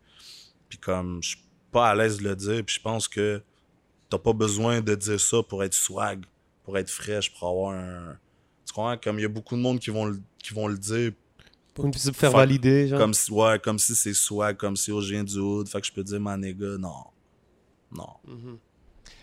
puis 0.70 0.78
comme 0.78 1.24
je 1.24 1.30
suis 1.30 1.40
pas 1.72 1.90
à 1.90 1.96
l'aise 1.96 2.18
de 2.20 2.24
le 2.24 2.36
dire, 2.36 2.64
puis 2.64 2.76
je 2.76 2.82
pense 2.82 3.08
que 3.08 3.42
t'as 4.08 4.20
pas 4.20 4.34
besoin 4.34 4.82
de 4.82 4.94
dire 4.94 5.20
ça 5.20 5.42
pour 5.42 5.64
être 5.64 5.74
swag, 5.74 6.26
pour 6.64 6.78
être 6.78 6.92
fraîche, 6.92 7.34
pour 7.34 7.48
avoir 7.48 7.74
un. 7.74 8.18
Tu 8.68 8.74
comprends? 8.74 8.98
Comme 8.98 9.18
il 9.18 9.24
y 9.24 9.26
a 9.26 9.30
beaucoup 9.30 9.56
de 9.56 9.62
monde 9.62 9.80
qui 9.80 9.90
vont 9.90 10.12
qui 10.38 10.54
vont 10.54 10.68
le 10.68 10.78
dire 10.78 11.12
Pour 11.74 11.86
me 11.88 11.92
faire 11.94 12.32
valider, 12.32 12.88
genre. 12.90 13.00
comme 13.00 13.14
si, 13.14 13.32
ouais, 13.32 13.58
comme 13.60 13.80
si 13.80 13.96
c'est 13.96 14.14
swag, 14.14 14.58
comme 14.58 14.76
si 14.76 14.92
oh, 14.92 15.00
je 15.02 15.14
viens 15.14 15.24
du 15.24 15.38
hood, 15.40 15.68
fait 15.70 15.80
que 15.82 15.88
je 15.88 15.92
peux 15.94 16.04
dire 16.04 16.20
ma 16.20 16.36
nigga, 16.38 16.78
non. 16.78 16.94
Non. 17.96 18.08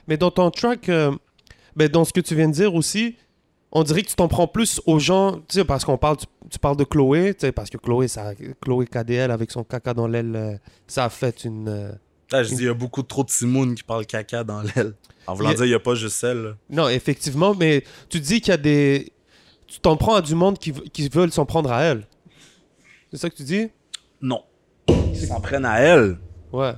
Mais 0.06 0.16
dans 0.16 0.30
ton 0.30 0.50
track, 0.50 0.88
euh, 0.88 1.14
ben, 1.76 1.88
dans 1.88 2.04
ce 2.04 2.12
que 2.12 2.20
tu 2.20 2.34
viens 2.34 2.48
de 2.48 2.54
dire 2.54 2.74
aussi, 2.74 3.16
on 3.70 3.82
dirait 3.82 4.02
que 4.02 4.08
tu 4.08 4.14
t'en 4.16 4.28
prends 4.28 4.46
plus 4.48 4.80
aux 4.86 4.98
gens, 4.98 5.36
tu 5.48 5.56
sais, 5.58 5.64
parce 5.64 5.84
qu'on 5.84 5.98
parle, 5.98 6.16
tu, 6.16 6.26
tu 6.50 6.58
parles 6.58 6.76
de 6.76 6.84
Chloé, 6.84 7.34
tu 7.34 7.40
sais, 7.46 7.52
parce 7.52 7.68
que 7.68 7.76
Chloé, 7.76 8.08
ça, 8.08 8.32
Chloé 8.62 8.86
KDL 8.86 9.30
avec 9.30 9.50
son 9.50 9.64
caca 9.64 9.92
dans 9.92 10.06
l'aile, 10.06 10.34
euh, 10.34 10.56
ça 10.86 11.04
a 11.04 11.08
fait 11.10 11.44
une. 11.44 11.68
euh, 11.68 11.92
Là, 12.32 12.42
je 12.42 12.50
dis, 12.50 12.56
il 12.62 12.64
y 12.64 12.68
a 12.68 12.74
beaucoup 12.74 13.02
trop 13.02 13.24
de 13.24 13.28
Timoun 13.28 13.74
qui 13.74 13.82
parlent 13.82 14.06
caca 14.06 14.44
dans 14.44 14.62
l'aile. 14.62 14.94
En 15.26 15.34
voulant 15.34 15.50
Il 15.50 15.56
dire, 15.56 15.64
il 15.66 15.68
n'y 15.70 15.74
a 15.74 15.80
pas 15.80 15.94
juste 15.94 16.22
elle. 16.24 16.56
Non, 16.70 16.88
effectivement, 16.88 17.54
mais 17.54 17.84
tu 18.08 18.20
dis 18.20 18.40
qu'il 18.40 18.50
y 18.50 18.54
a 18.54 18.58
des. 18.58 19.12
Tu 19.66 19.80
t'en 19.80 19.96
prends 19.96 20.14
à 20.14 20.22
du 20.22 20.34
monde 20.34 20.58
qui, 20.58 20.72
qui 20.72 21.08
veulent 21.10 21.32
s'en 21.32 21.44
prendre 21.44 21.70
à 21.70 21.82
elle. 21.82 22.06
C'est 23.10 23.16
ça 23.18 23.30
que 23.30 23.36
tu 23.36 23.42
dis? 23.44 23.68
Non. 24.20 24.42
Ils 24.88 25.26
s'en 25.26 25.40
prennent 25.40 25.64
à 25.64 25.78
elle, 25.80 26.18
Ouais. 26.52 26.72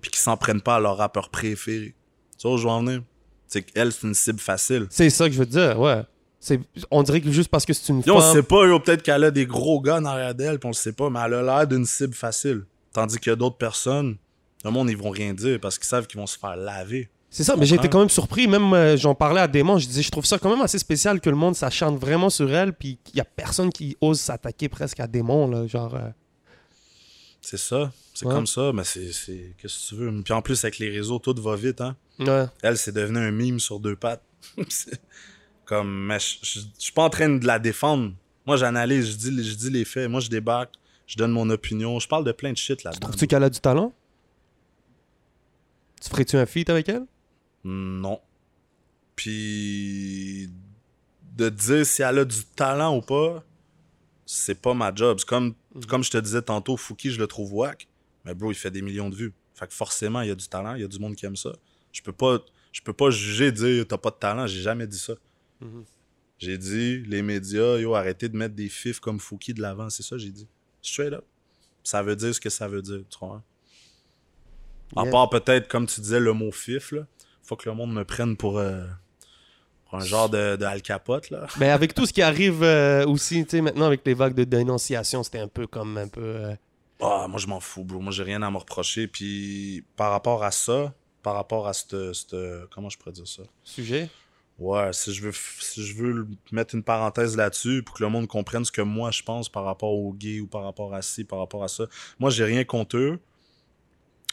puis 0.00 0.10
qu'ils 0.10 0.20
s'en 0.20 0.36
prennent 0.36 0.60
pas 0.60 0.76
à 0.76 0.80
leur 0.80 0.96
rappeur 0.96 1.28
préféré. 1.30 1.94
Tu 2.38 2.46
vois 2.46 2.54
où 2.56 2.58
je 2.58 2.64
veux 2.64 2.68
en 2.70 2.82
venir? 2.82 3.02
C'est 3.48 3.62
qu'elle, 3.62 3.92
c'est 3.92 4.06
une 4.06 4.14
cible 4.14 4.38
facile. 4.40 4.86
C'est 4.90 5.10
ça 5.10 5.26
que 5.28 5.32
je 5.34 5.38
veux 5.38 5.46
dire, 5.46 5.78
ouais. 5.78 6.02
C'est, 6.40 6.60
on 6.90 7.02
dirait 7.02 7.20
que 7.20 7.30
juste 7.30 7.48
parce 7.48 7.64
que 7.64 7.72
c'est 7.72 7.92
une 7.92 8.02
Yo, 8.02 8.14
on 8.16 8.20
femme. 8.20 8.34
sait 8.34 8.42
pas, 8.42 8.66
yo, 8.66 8.78
peut-être 8.78 9.02
qu'elle 9.02 9.24
a 9.24 9.30
des 9.30 9.46
gros 9.46 9.80
gars 9.80 9.96
en 9.96 10.04
arrière 10.04 10.34
d'elle, 10.34 10.58
puis 10.58 10.66
on 10.66 10.70
le 10.70 10.74
sait 10.74 10.92
pas, 10.92 11.08
mais 11.10 11.18
elle 11.24 11.34
a 11.34 11.42
l'air 11.42 11.66
d'une 11.66 11.84
cible 11.86 12.14
facile. 12.14 12.64
Tandis 12.92 13.18
qu'il 13.18 13.30
y 13.30 13.32
a 13.32 13.36
d'autres 13.36 13.56
personnes, 13.56 14.16
le 14.64 14.70
monde, 14.70 14.90
ils 14.90 14.96
vont 14.96 15.10
rien 15.10 15.32
dire 15.34 15.58
parce 15.60 15.78
qu'ils 15.78 15.86
savent 15.88 16.06
qu'ils 16.06 16.20
vont 16.20 16.26
se 16.26 16.38
faire 16.38 16.56
laver. 16.56 17.08
C'est 17.36 17.44
ça, 17.44 17.54
mais 17.54 17.66
j'ai 17.66 17.74
été 17.74 17.82
comprends? 17.82 17.90
quand 17.90 17.98
même 18.00 18.08
surpris. 18.08 18.46
Même 18.48 18.72
euh, 18.72 18.96
j'en 18.96 19.14
parlais 19.14 19.42
à 19.42 19.46
Démon, 19.46 19.76
je 19.76 19.86
disais, 19.86 20.00
je 20.00 20.10
trouve 20.10 20.24
ça 20.24 20.38
quand 20.38 20.48
même 20.48 20.62
assez 20.62 20.78
spécial 20.78 21.20
que 21.20 21.28
le 21.28 21.36
monde 21.36 21.54
s'acharne 21.54 21.96
vraiment 21.96 22.30
sur 22.30 22.50
elle, 22.54 22.72
puis 22.72 22.98
qu'il 23.04 23.16
y 23.16 23.20
a 23.20 23.26
personne 23.26 23.70
qui 23.70 23.94
ose 24.00 24.18
s'attaquer 24.18 24.70
presque 24.70 25.00
à 25.00 25.06
Démon, 25.06 25.46
là. 25.46 25.66
Genre. 25.66 25.94
euh, 25.96 26.08
C'est 27.42 27.58
ça. 27.58 27.92
C'est 28.14 28.24
Ouais. 28.24 28.32
comme 28.32 28.46
ça, 28.46 28.72
mais 28.72 28.84
c'est. 28.84 29.12
c'est- 29.12 29.54
Qu'est-ce 29.60 29.84
que 29.84 29.88
tu 29.90 29.94
veux? 29.96 30.22
Puis 30.22 30.32
en 30.32 30.40
plus, 30.40 30.64
avec 30.64 30.78
les 30.78 30.88
réseaux, 30.88 31.18
tout 31.18 31.34
va 31.38 31.56
vite, 31.56 31.82
hein. 31.82 31.94
Ouais. 32.18 32.46
Elle, 32.62 32.78
c'est 32.78 32.92
devenu 32.92 33.18
un 33.18 33.30
mime 33.30 33.60
sur 33.60 33.80
deux 33.80 33.96
pattes. 33.96 34.22
Comme, 35.66 36.06
mais 36.06 36.18
je 36.20 36.60
suis 36.78 36.92
pas 36.94 37.02
en 37.02 37.10
train 37.10 37.28
de 37.28 37.46
la 37.46 37.58
défendre. 37.58 38.12
Moi, 38.46 38.56
j'analyse, 38.56 39.10
je 39.10 39.16
dis, 39.16 39.44
je 39.44 39.54
dis 39.56 39.68
les 39.70 39.84
faits. 39.84 40.08
Moi, 40.08 40.20
je 40.20 40.30
débarque, 40.30 40.72
je 41.06 41.16
donne 41.16 41.32
mon 41.32 41.50
opinion. 41.50 41.98
Je 41.98 42.08
parle 42.08 42.24
de 42.24 42.32
plein 42.32 42.52
de 42.52 42.56
shit 42.56 42.82
là-dedans. 42.84 43.00
Trouves-tu 43.08 43.26
qu'elle 43.26 43.42
a 43.42 43.50
du 43.50 43.58
talent? 43.60 43.92
Tu 46.00 46.08
ferais-tu 46.08 46.36
un 46.36 46.46
feat 46.46 46.70
avec 46.70 46.88
elle? 46.88 47.04
Non. 47.66 48.20
Puis 49.16 50.48
de 51.36 51.48
dire 51.48 51.84
si 51.84 52.02
elle 52.02 52.20
a 52.20 52.24
du 52.24 52.44
talent 52.44 52.96
ou 52.96 53.00
pas, 53.00 53.44
c'est 54.24 54.60
pas 54.60 54.72
ma 54.72 54.94
job. 54.94 55.18
C'est 55.18 55.28
comme, 55.28 55.54
comme 55.88 56.04
je 56.04 56.10
te 56.10 56.18
disais 56.18 56.42
tantôt, 56.42 56.76
Fouki, 56.76 57.10
je 57.10 57.18
le 57.18 57.26
trouve 57.26 57.52
whack. 57.52 57.88
Mais 58.24 58.34
bro, 58.34 58.52
il 58.52 58.54
fait 58.54 58.70
des 58.70 58.82
millions 58.82 59.10
de 59.10 59.16
vues. 59.16 59.32
Fait 59.54 59.66
que 59.66 59.74
forcément, 59.74 60.20
il 60.20 60.28
y 60.28 60.30
a 60.30 60.34
du 60.34 60.46
talent, 60.46 60.74
il 60.74 60.82
y 60.82 60.84
a 60.84 60.88
du 60.88 60.98
monde 60.98 61.16
qui 61.16 61.26
aime 61.26 61.36
ça. 61.36 61.52
Je 61.92 62.02
peux 62.02 62.12
pas, 62.12 62.38
je 62.72 62.80
peux 62.82 62.92
pas 62.92 63.10
juger, 63.10 63.50
dire 63.50 63.86
t'as 63.86 63.98
pas 63.98 64.10
de 64.10 64.16
talent. 64.16 64.46
J'ai 64.46 64.60
jamais 64.60 64.86
dit 64.86 64.98
ça. 64.98 65.14
Mhm. 65.60 65.84
J'ai 66.38 66.58
dit, 66.58 67.02
les 67.06 67.22
médias, 67.22 67.78
yo, 67.78 67.94
arrêtez 67.94 68.28
de 68.28 68.36
mettre 68.36 68.54
des 68.54 68.68
fifs 68.68 69.00
comme 69.00 69.18
Fouki 69.18 69.54
de 69.54 69.62
l'avant. 69.62 69.90
C'est 69.90 70.02
ça, 70.02 70.18
j'ai 70.18 70.30
dit. 70.30 70.46
Straight 70.82 71.14
up. 71.14 71.24
Ça 71.82 72.02
veut 72.02 72.14
dire 72.14 72.34
ce 72.34 72.40
que 72.40 72.50
ça 72.50 72.68
veut 72.68 72.82
dire, 72.82 73.02
tu 73.08 73.18
vois. 73.18 73.42
À 74.94 75.02
Yeah. 75.02 75.10
part 75.10 75.30
peut-être, 75.30 75.66
comme 75.66 75.86
tu 75.86 76.00
disais, 76.00 76.20
le 76.20 76.32
mot 76.32 76.52
fif, 76.52 76.92
là. 76.92 77.06
Faut 77.46 77.56
que 77.56 77.68
le 77.68 77.74
monde 77.74 77.92
me 77.92 78.04
prenne 78.04 78.36
pour, 78.36 78.58
euh, 78.58 78.84
pour 79.88 79.98
un 79.98 80.04
genre 80.04 80.28
de, 80.28 80.56
de 80.56 80.64
Al 80.64 80.82
Capote, 80.82 81.30
là. 81.30 81.46
Mais 81.58 81.70
avec 81.70 81.94
tout 81.94 82.04
ce 82.06 82.12
qui 82.12 82.22
arrive 82.22 82.62
euh, 82.62 83.06
aussi, 83.06 83.44
tu 83.44 83.50
sais, 83.52 83.60
maintenant 83.60 83.86
avec 83.86 84.02
les 84.04 84.14
vagues 84.14 84.34
de 84.34 84.44
dénonciation, 84.44 85.22
c'était 85.22 85.38
un 85.38 85.48
peu 85.48 85.66
comme 85.66 85.96
un 85.96 86.08
peu. 86.08 86.20
euh, 86.22 86.54
Ah, 87.00 87.26
moi, 87.28 87.38
je 87.38 87.46
m'en 87.46 87.60
fous, 87.60 87.84
bro. 87.84 88.00
Moi, 88.00 88.12
j'ai 88.12 88.24
rien 88.24 88.42
à 88.42 88.50
me 88.50 88.56
reprocher. 88.58 89.06
Puis, 89.06 89.84
par 89.96 90.10
rapport 90.10 90.42
à 90.42 90.50
ça, 90.50 90.92
par 91.22 91.34
rapport 91.34 91.66
à 91.68 91.72
cette- 91.72 91.96
Comment 92.72 92.88
je 92.88 92.98
pourrais 92.98 93.12
dire 93.12 93.26
ça? 93.28 93.42
sujet? 93.64 94.08
Ouais, 94.58 94.90
si 94.94 95.12
je 95.12 95.20
veux, 95.22 95.32
si 95.60 95.84
je 95.84 95.94
veux 95.94 96.26
mettre 96.50 96.74
une 96.74 96.82
parenthèse 96.82 97.36
là-dessus 97.36 97.82
pour 97.82 97.94
que 97.96 98.02
le 98.02 98.08
monde 98.08 98.26
comprenne 98.26 98.64
ce 98.64 98.72
que 98.72 98.80
moi 98.80 99.10
je 99.10 99.22
pense 99.22 99.50
par 99.50 99.64
rapport 99.64 99.92
aux 99.92 100.14
gays 100.14 100.40
ou 100.40 100.46
par 100.46 100.62
rapport 100.64 100.94
à 100.94 101.02
ci, 101.02 101.24
par 101.24 101.40
rapport 101.40 101.62
à 101.62 101.68
ça. 101.68 101.84
Moi, 102.18 102.30
j'ai 102.30 102.44
rien 102.44 102.64
contre 102.64 102.96
eux, 102.96 103.18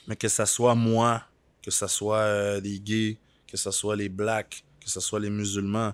mais 0.07 0.15
que 0.15 0.29
ça 0.29 0.45
soit 0.45 0.75
moi, 0.75 1.23
que 1.63 1.71
ça 1.71 1.87
soit 1.87 2.17
euh, 2.19 2.59
les 2.61 2.79
gays, 2.79 3.17
que 3.47 3.57
ça 3.57 3.71
soit 3.71 3.95
les 3.95 4.09
blacks, 4.09 4.63
que 4.79 4.89
ça 4.89 4.99
soit 5.01 5.19
les 5.19 5.29
musulmans. 5.29 5.93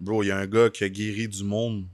Bro, 0.00 0.22
il 0.22 0.28
y 0.28 0.30
a 0.30 0.38
un 0.38 0.46
gars 0.46 0.70
qui 0.70 0.82
a 0.84 0.88
guéri 0.88 1.28
du 1.28 1.44
monde. 1.44 1.84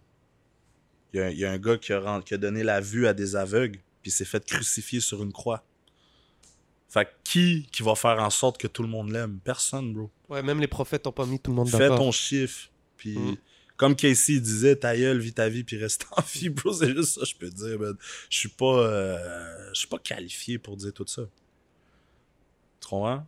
Il 1.12 1.18
y 1.18 1.22
a, 1.22 1.30
il 1.30 1.38
y 1.38 1.44
a 1.44 1.50
un 1.50 1.58
gars 1.58 1.76
qui 1.78 1.92
a, 1.92 2.00
rend- 2.00 2.20
qui 2.22 2.34
a 2.34 2.36
donné 2.38 2.62
la 2.62 2.80
vue 2.80 3.06
à 3.06 3.12
des 3.14 3.34
aveugles, 3.36 3.80
puis 4.02 4.10
s'est 4.10 4.24
fait 4.24 4.44
crucifier 4.44 5.00
sur 5.00 5.22
une 5.22 5.32
croix. 5.32 5.64
Fait 6.88 7.04
que 7.04 7.10
qui 7.24 7.68
qui 7.72 7.82
va 7.82 7.94
faire 7.96 8.18
en 8.22 8.30
sorte 8.30 8.58
que 8.58 8.68
tout 8.68 8.82
le 8.82 8.88
monde 8.88 9.10
l'aime? 9.10 9.40
Personne, 9.42 9.92
bro. 9.92 10.10
Ouais, 10.28 10.42
même 10.42 10.60
les 10.60 10.68
prophètes 10.68 11.04
n'ont 11.04 11.12
pas 11.12 11.26
mis 11.26 11.40
tout 11.40 11.50
le 11.50 11.56
monde 11.56 11.68
Fais 11.68 11.78
d'accord. 11.78 11.98
ton 11.98 12.12
chiffre. 12.12 12.70
Puis, 12.96 13.18
Mm. 13.18 13.36
comme 13.76 13.96
Casey 13.96 14.38
disait, 14.40 14.76
ta 14.76 14.96
gueule, 14.96 15.18
vis 15.18 15.32
ta 15.34 15.48
vie, 15.48 15.64
puis 15.64 15.76
reste 15.76 16.06
en 16.12 16.22
vie, 16.22 16.48
bro. 16.50 16.72
C'est 16.72 16.94
juste 16.94 17.18
ça, 17.18 17.22
je 17.24 17.34
peux 17.34 17.50
dire, 17.50 17.78
man. 17.78 17.96
Je 18.30 18.38
suis 18.38 18.48
pas, 18.48 18.78
euh, 18.86 19.68
je 19.74 19.78
suis 19.80 19.88
pas 19.88 19.98
qualifié 19.98 20.58
pour 20.58 20.76
dire 20.76 20.92
tout 20.92 21.04
ça. 21.06 21.22
Tu 22.86 22.90
comprends? 22.90 23.26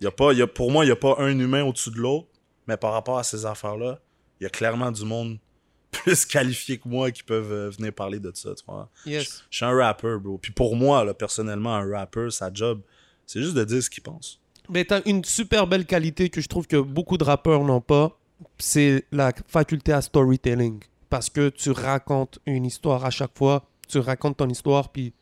Y 0.00 0.06
a 0.06 0.10
pas, 0.10 0.32
y 0.32 0.42
a, 0.42 0.46
pour 0.48 0.72
moi, 0.72 0.84
il 0.84 0.88
n'y 0.88 0.92
a 0.92 0.96
pas 0.96 1.14
un 1.18 1.38
humain 1.38 1.62
au-dessus 1.62 1.90
de 1.90 1.98
l'autre, 1.98 2.26
mais 2.66 2.76
par 2.76 2.92
rapport 2.92 3.16
à 3.16 3.22
ces 3.22 3.46
affaires-là, 3.46 4.00
il 4.40 4.44
y 4.44 4.46
a 4.46 4.50
clairement 4.50 4.90
du 4.90 5.04
monde 5.04 5.38
plus 5.92 6.24
qualifié 6.24 6.78
que 6.78 6.88
moi 6.88 7.12
qui 7.12 7.22
peuvent 7.22 7.52
euh, 7.52 7.70
venir 7.70 7.92
parler 7.92 8.18
de 8.18 8.32
ça, 8.34 8.52
tu 8.56 8.64
vois? 8.66 8.90
Yes. 9.06 9.44
Je 9.50 9.56
suis 9.56 9.64
un 9.64 9.76
rapper, 9.76 10.16
bro. 10.20 10.36
Puis 10.38 10.50
pour 10.50 10.74
moi, 10.74 11.04
là, 11.04 11.14
personnellement, 11.14 11.76
un 11.76 11.88
rapper, 11.88 12.28
sa 12.30 12.52
job, 12.52 12.80
c'est 13.24 13.40
juste 13.40 13.54
de 13.54 13.62
dire 13.62 13.80
ce 13.80 13.88
qu'il 13.88 14.02
pense. 14.02 14.40
Mais 14.68 14.84
t'as 14.84 15.00
une 15.06 15.24
super 15.24 15.68
belle 15.68 15.86
qualité 15.86 16.28
que 16.28 16.40
je 16.40 16.48
trouve 16.48 16.66
que 16.66 16.80
beaucoup 16.80 17.18
de 17.18 17.24
rappeurs 17.24 17.62
n'ont 17.62 17.80
pas, 17.80 18.18
c'est 18.58 19.04
la 19.12 19.32
faculté 19.46 19.92
à 19.92 20.02
storytelling. 20.02 20.80
Parce 21.08 21.30
que 21.30 21.50
tu 21.50 21.70
racontes 21.70 22.40
une 22.46 22.66
histoire 22.66 23.04
à 23.04 23.10
chaque 23.10 23.36
fois, 23.36 23.64
tu 23.86 23.98
racontes 23.98 24.38
ton 24.38 24.48
histoire, 24.48 24.88
puis 24.90 25.12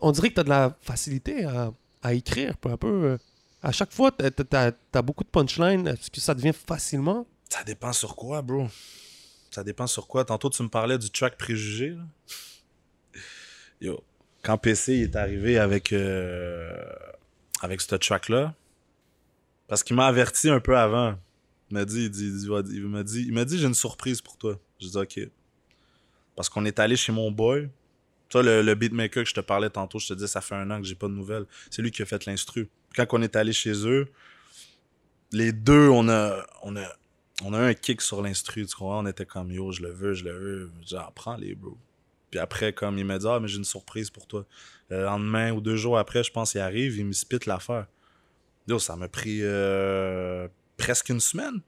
on 0.00 0.12
dirait 0.12 0.30
que 0.30 0.34
t'as 0.34 0.44
de 0.44 0.48
la 0.48 0.76
facilité 0.80 1.44
à, 1.44 1.72
à 2.02 2.14
écrire, 2.14 2.56
peu 2.58 2.70
à 2.70 2.76
peu. 2.76 2.86
euh. 3.04 3.18
À 3.62 3.72
chaque 3.72 3.92
fois, 3.92 4.12
t'as- 4.12 4.30
t'as 4.30 4.70
as, 4.92 5.02
beaucoup 5.02 5.24
de 5.24 5.28
punchlines, 5.28 5.88
est-ce 5.88 6.10
que 6.10 6.20
ça 6.20 6.34
devient 6.34 6.52
facilement? 6.52 7.26
Ça 7.48 7.64
dépend 7.64 7.92
sur 7.92 8.14
quoi, 8.14 8.40
bro. 8.42 8.68
Ça 9.50 9.64
dépend 9.64 9.86
sur 9.86 10.06
quoi. 10.06 10.24
Tantôt, 10.24 10.50
tu 10.50 10.62
me 10.62 10.68
parlais 10.68 10.98
du 10.98 11.10
track 11.10 11.36
préjugé. 11.36 11.96
Yo, 13.80 14.02
quand 14.42 14.58
PC 14.58 14.94
est 14.94 15.16
arrivé 15.16 15.58
avec, 15.58 15.92
euh, 15.92 16.70
avec 17.62 17.80
ce 17.80 17.94
track-là, 17.96 18.54
parce 19.66 19.82
qu'il 19.82 19.96
m'a 19.96 20.06
averti 20.06 20.48
un 20.50 20.60
peu 20.60 20.76
avant. 20.76 21.18
Il 21.70 21.74
m'a 21.74 21.84
dit, 21.84 22.04
il, 22.04 22.10
dit, 22.10 22.30
il 22.46 22.86
m'a 22.86 23.02
dit, 23.02 23.24
il 23.26 23.32
m'a 23.32 23.44
dit, 23.44 23.58
j'ai 23.58 23.66
une 23.66 23.74
surprise 23.74 24.20
pour 24.22 24.36
toi. 24.38 24.58
J'ai 24.78 24.88
dit, 24.88 24.96
OK. 24.96 25.20
Parce 26.36 26.48
qu'on 26.48 26.64
est 26.64 26.78
allé 26.78 26.96
chez 26.96 27.12
mon 27.12 27.30
boy. 27.30 27.68
Toi, 28.28 28.42
le, 28.42 28.62
le 28.62 28.74
beatmaker 28.74 29.24
que 29.24 29.28
je 29.28 29.34
te 29.34 29.40
parlais 29.40 29.70
tantôt, 29.70 29.98
je 29.98 30.08
te 30.08 30.14
dis, 30.14 30.28
ça 30.28 30.40
fait 30.40 30.54
un 30.54 30.70
an 30.70 30.80
que 30.80 30.86
j'ai 30.86 30.94
pas 30.94 31.08
de 31.08 31.12
nouvelles. 31.12 31.46
C'est 31.70 31.82
lui 31.82 31.90
qui 31.90 32.02
a 32.02 32.06
fait 32.06 32.26
l'instru. 32.26 32.68
Quand 32.94 33.06
on 33.12 33.22
est 33.22 33.36
allé 33.36 33.52
chez 33.52 33.86
eux, 33.86 34.08
les 35.32 35.52
deux, 35.52 35.88
on 35.88 36.08
a, 36.08 36.44
on 36.62 36.76
a, 36.76 36.86
on 37.44 37.54
a 37.54 37.58
eu 37.58 37.70
un 37.70 37.74
kick 37.74 38.00
sur 38.00 38.22
l'instru, 38.22 38.66
tu 38.66 38.74
comprends? 38.74 39.02
On 39.02 39.06
était 39.06 39.26
comme, 39.26 39.50
yo, 39.50 39.72
je 39.72 39.82
le 39.82 39.90
veux, 39.90 40.14
je 40.14 40.24
le 40.24 40.32
veux. 40.32 40.70
Genre, 40.86 41.12
prends-les, 41.12 41.54
bro. 41.54 41.76
Puis 42.30 42.38
après, 42.38 42.72
comme, 42.72 42.98
il 42.98 43.04
m'a 43.04 43.18
dit, 43.18 43.26
ah, 43.28 43.40
mais 43.40 43.48
j'ai 43.48 43.58
une 43.58 43.64
surprise 43.64 44.10
pour 44.10 44.26
toi. 44.26 44.44
Le 44.90 45.04
lendemain 45.04 45.52
ou 45.52 45.60
deux 45.60 45.76
jours 45.76 45.98
après, 45.98 46.22
je 46.22 46.32
pense, 46.32 46.54
il 46.54 46.60
arrive, 46.60 46.96
il 46.96 47.06
me 47.06 47.12
spit 47.12 47.38
l'affaire. 47.46 47.86
Yo, 48.66 48.78
ça 48.78 48.96
m'a 48.96 49.08
pris 49.08 49.38
euh, 49.42 50.46
presque 50.76 51.08
une 51.08 51.20
semaine 51.20 51.60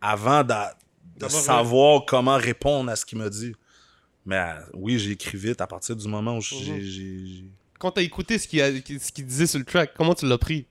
avant 0.00 0.44
de, 0.44 1.28
savoir 1.28 2.04
comment 2.06 2.36
répondre 2.36 2.90
à 2.90 2.96
ce 2.96 3.04
qu'il 3.04 3.18
m'a 3.18 3.28
dit. 3.28 3.54
Mais 4.26 4.36
euh, 4.36 4.60
oui, 4.74 4.98
j'ai 4.98 5.12
écrit 5.12 5.38
vite 5.38 5.60
à 5.60 5.66
partir 5.66 5.94
du 5.96 6.06
moment 6.08 6.36
où 6.36 6.40
j'ai- 6.40 7.42
Mhm. 7.42 7.48
Quand 7.78 7.92
t'as 7.92 8.02
écouté 8.02 8.38
ce 8.38 8.48
qu'il 8.48 9.26
disait 9.26 9.46
sur 9.46 9.58
le 9.58 9.64
track, 9.64 9.92
comment 9.96 10.14
tu 10.14 10.26
l'as 10.26 10.38
pris? 10.38 10.66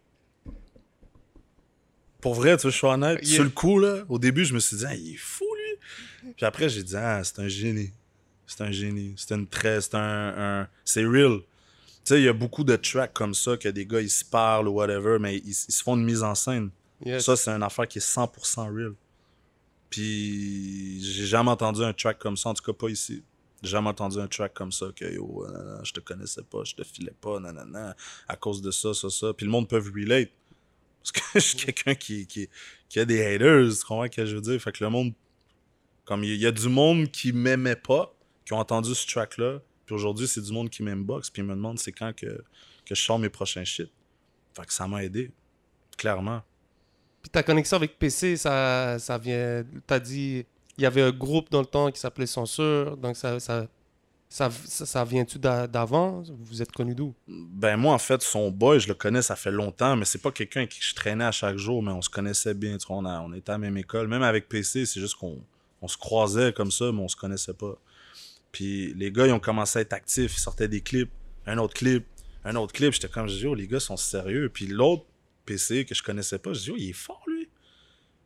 Pour 2.22 2.34
vrai, 2.34 2.58
tu 2.58 2.64
vois, 2.64 2.72
je 2.72 2.78
suis 2.78 2.88
honnête. 2.88 3.20
Yeah. 3.24 3.36
Sur 3.36 3.44
le 3.44 3.50
coup, 3.52 3.80
là, 3.80 4.04
au 4.10 4.18
début, 4.18 4.46
je 4.46 4.54
me 4.54 4.60
suis 4.60 4.78
dit, 4.78 4.86
ah, 4.88 4.96
il 4.96 5.14
est 5.14 5.18
fou, 5.18 5.46
lui. 6.24 6.34
Puis 6.36 6.46
après, 6.46 6.68
j'ai 6.70 6.82
dit, 6.84 6.96
ah, 6.96 7.24
c'est 7.24 7.40
un 7.40 7.48
génie. 7.48 7.92
C'est 8.48 8.62
un 8.62 8.72
génie. 8.72 9.14
C'est 9.18 9.34
une 9.36 9.48
très. 9.48 9.82
C'est 9.82 9.96
un. 9.96 10.62
un- 10.62 10.68
c'est 10.84 11.06
real. 11.06 11.40
Tu 12.04 12.14
sais, 12.14 12.22
il 12.22 12.26
y 12.26 12.28
a 12.28 12.34
beaucoup 12.34 12.64
de 12.64 12.76
tracks 12.76 13.14
comme 13.14 13.34
ça 13.34 13.58
que 13.58 13.70
des 13.70 13.86
gars, 13.86 14.02
ils 14.02 14.10
se 14.10 14.24
parlent 14.26 14.68
ou 14.68 14.72
whatever, 14.74 15.18
mais 15.20 15.38
ils, 15.38 15.50
ils 15.50 15.54
se 15.54 15.82
font 15.84 15.96
une 15.96 16.04
mise 16.04 16.22
en 16.24 16.36
scène. 16.36 16.70
Yes. 17.06 17.24
Ça, 17.26 17.36
c'est 17.36 17.50
une 17.52 17.64
affaire 17.64 17.88
qui 17.88 17.98
est 18.00 18.02
100% 18.02 18.68
real. 18.76 18.94
Puis, 19.90 21.00
j'ai 21.04 21.26
jamais 21.26 21.52
entendu 21.52 21.84
un 21.84 21.94
track 21.94 22.18
comme 22.20 22.38
ça, 22.38 22.50
en 22.50 22.54
tout 22.54 22.64
cas 22.64 22.74
pas 22.74 22.90
ici. 22.90 23.24
Jamais 23.66 23.90
entendu 23.90 24.20
un 24.20 24.28
track 24.28 24.54
comme 24.54 24.72
ça, 24.72 24.88
que 24.96 25.06
yo, 25.06 25.46
nanana, 25.48 25.84
je 25.84 25.92
te 25.92 26.00
connaissais 26.00 26.44
pas, 26.44 26.64
je 26.64 26.76
te 26.76 26.84
filais 26.84 27.14
pas, 27.20 27.40
nanana, 27.40 27.96
à 28.28 28.36
cause 28.36 28.62
de 28.62 28.72
ça, 28.72 28.94
ça, 28.94 29.10
ça. 29.10 29.34
Puis 29.34 29.46
le 29.46 29.52
monde 29.52 29.68
peut 29.68 29.78
relate. 29.78 30.30
Parce 31.00 31.12
que 31.12 31.22
je 31.36 31.40
suis 31.40 31.58
quelqu'un 31.58 31.96
qui, 31.96 32.26
qui, 32.26 32.50
qui 32.90 33.00
a 33.00 33.06
des 33.06 33.24
haters, 33.24 33.70
tu 33.70 33.86
comprends 33.86 34.06
ce 34.06 34.10
que 34.10 34.26
je 34.26 34.36
veux 34.36 34.42
dire? 34.42 34.62
Fait 34.62 34.72
que 34.72 34.84
le 34.84 34.90
monde, 34.90 35.14
comme 36.04 36.24
il 36.24 36.36
y, 36.36 36.48
a 36.48 36.52
du 36.52 36.70
monde 36.70 37.12
qui 37.12 37.34
m'aimait 37.34 37.76
pas, 37.76 38.14
qui 38.46 38.54
ont 38.54 38.60
entendu 38.60 38.94
ce 38.96 39.08
track-là, 39.08 39.60
puis 39.86 39.96
aujourd'hui, 39.96 40.28
c'est 40.28 40.42
du 40.42 40.52
monde 40.52 40.70
qui 40.70 40.82
m'aime 40.84 41.04
box, 41.04 41.30
puis 41.30 41.42
ils 41.42 41.46
me 41.46 41.54
demandent 41.54 41.80
c'est 41.80 41.92
quand 41.92 42.16
que, 42.16 42.44
que 42.86 42.96
je 42.96 43.02
sors 43.02 43.20
mes 43.20 43.30
prochains 43.30 43.64
shit. 43.64 43.92
Fait 44.56 44.66
que 44.66 44.74
ça 44.74 44.88
m'a 44.88 45.04
aidé, 45.04 45.32
clairement. 45.98 46.42
Puis 47.22 47.30
ta 47.30 47.44
connexion 47.44 47.78
avec 47.78 47.98
PC, 47.98 48.38
ça, 48.38 48.98
ça 49.00 49.18
vient. 49.18 49.64
T'as 49.86 50.00
dit. 50.00 50.46
Il 50.78 50.84
y 50.84 50.86
avait 50.86 51.02
un 51.02 51.12
groupe 51.12 51.50
dans 51.52 51.62
le 51.62 51.66
temps 51.66 51.92
qui 51.92 52.00
s'appelait 52.00 52.26
Censure. 52.26 52.98
Donc 52.98 53.16
ça, 53.16 53.40
ça, 53.40 53.68
ça, 54.50 55.06
vient-tu 55.06 55.40
d'a- 55.40 55.68
d'avant 55.68 56.24
Vous 56.40 56.62
êtes 56.62 56.72
connu 56.72 56.94
d'où? 56.94 57.14
Ben 57.28 57.78
moi, 57.78 57.94
en 57.94 57.98
fait, 58.00 58.22
son 58.22 58.52
boy, 58.52 58.80
je 58.80 58.88
le 58.88 58.94
connais, 58.94 59.22
ça 59.22 59.36
fait 59.36 59.52
longtemps, 59.52 59.96
mais 59.96 60.06
c'est 60.06 60.22
pas 60.22 60.32
quelqu'un 60.32 60.66
qui 60.66 60.82
je 60.82 60.94
traînais 60.94 61.24
à 61.24 61.32
chaque 61.32 61.58
jour, 61.58 61.82
mais 61.82 61.92
on 61.92 62.02
se 62.02 62.10
connaissait 62.10 62.54
bien. 62.54 62.78
On, 62.90 63.34
était 63.34 63.52
à 63.52 63.54
la 63.54 63.58
même 63.60 63.78
école. 63.78 64.08
Même 64.08 64.24
avec 64.24 64.50
PC, 64.50 64.86
c'est 64.86 65.00
juste 65.00 65.16
qu'on 65.16 65.42
on 65.82 65.88
se 65.88 65.98
croisait 65.98 66.52
comme 66.52 66.72
ça, 66.72 66.92
mais 66.92 67.00
on 67.00 67.08
se 67.08 67.16
connaissait 67.16 67.54
pas. 67.54 67.76
Puis 68.52 68.94
les 68.96 69.12
gars, 69.12 69.28
ils 69.28 69.34
ont 69.34 69.40
commencé 69.40 69.80
à 69.80 69.82
être 69.82 69.94
actifs, 69.94 70.36
ils 70.36 70.40
sortaient 70.40 70.68
des 70.68 70.82
clips, 70.82 71.12
un 71.46 71.58
autre 71.58 71.74
clip, 71.74 72.06
un 72.44 72.56
autre 72.56 72.74
clip. 72.74 72.94
J'étais 72.94 73.10
comme, 73.10 73.28
je 73.28 73.36
dis, 73.36 73.48
oh, 73.48 73.56
les 73.56 73.68
gars 73.68 73.80
sont 73.80 73.98
sérieux. 73.98 74.50
Puis 74.50 74.68
l'autre 74.68 75.06
PC 75.46 75.86
que 75.86 75.94
je 75.94 76.02
connaissais 76.02 76.40
pas, 76.40 76.54
je 76.54 76.60
dis, 76.60 76.72
oh, 76.72 76.76
il 76.78 76.90
est 76.90 76.94
fort, 76.94 77.22
lui. 77.28 77.35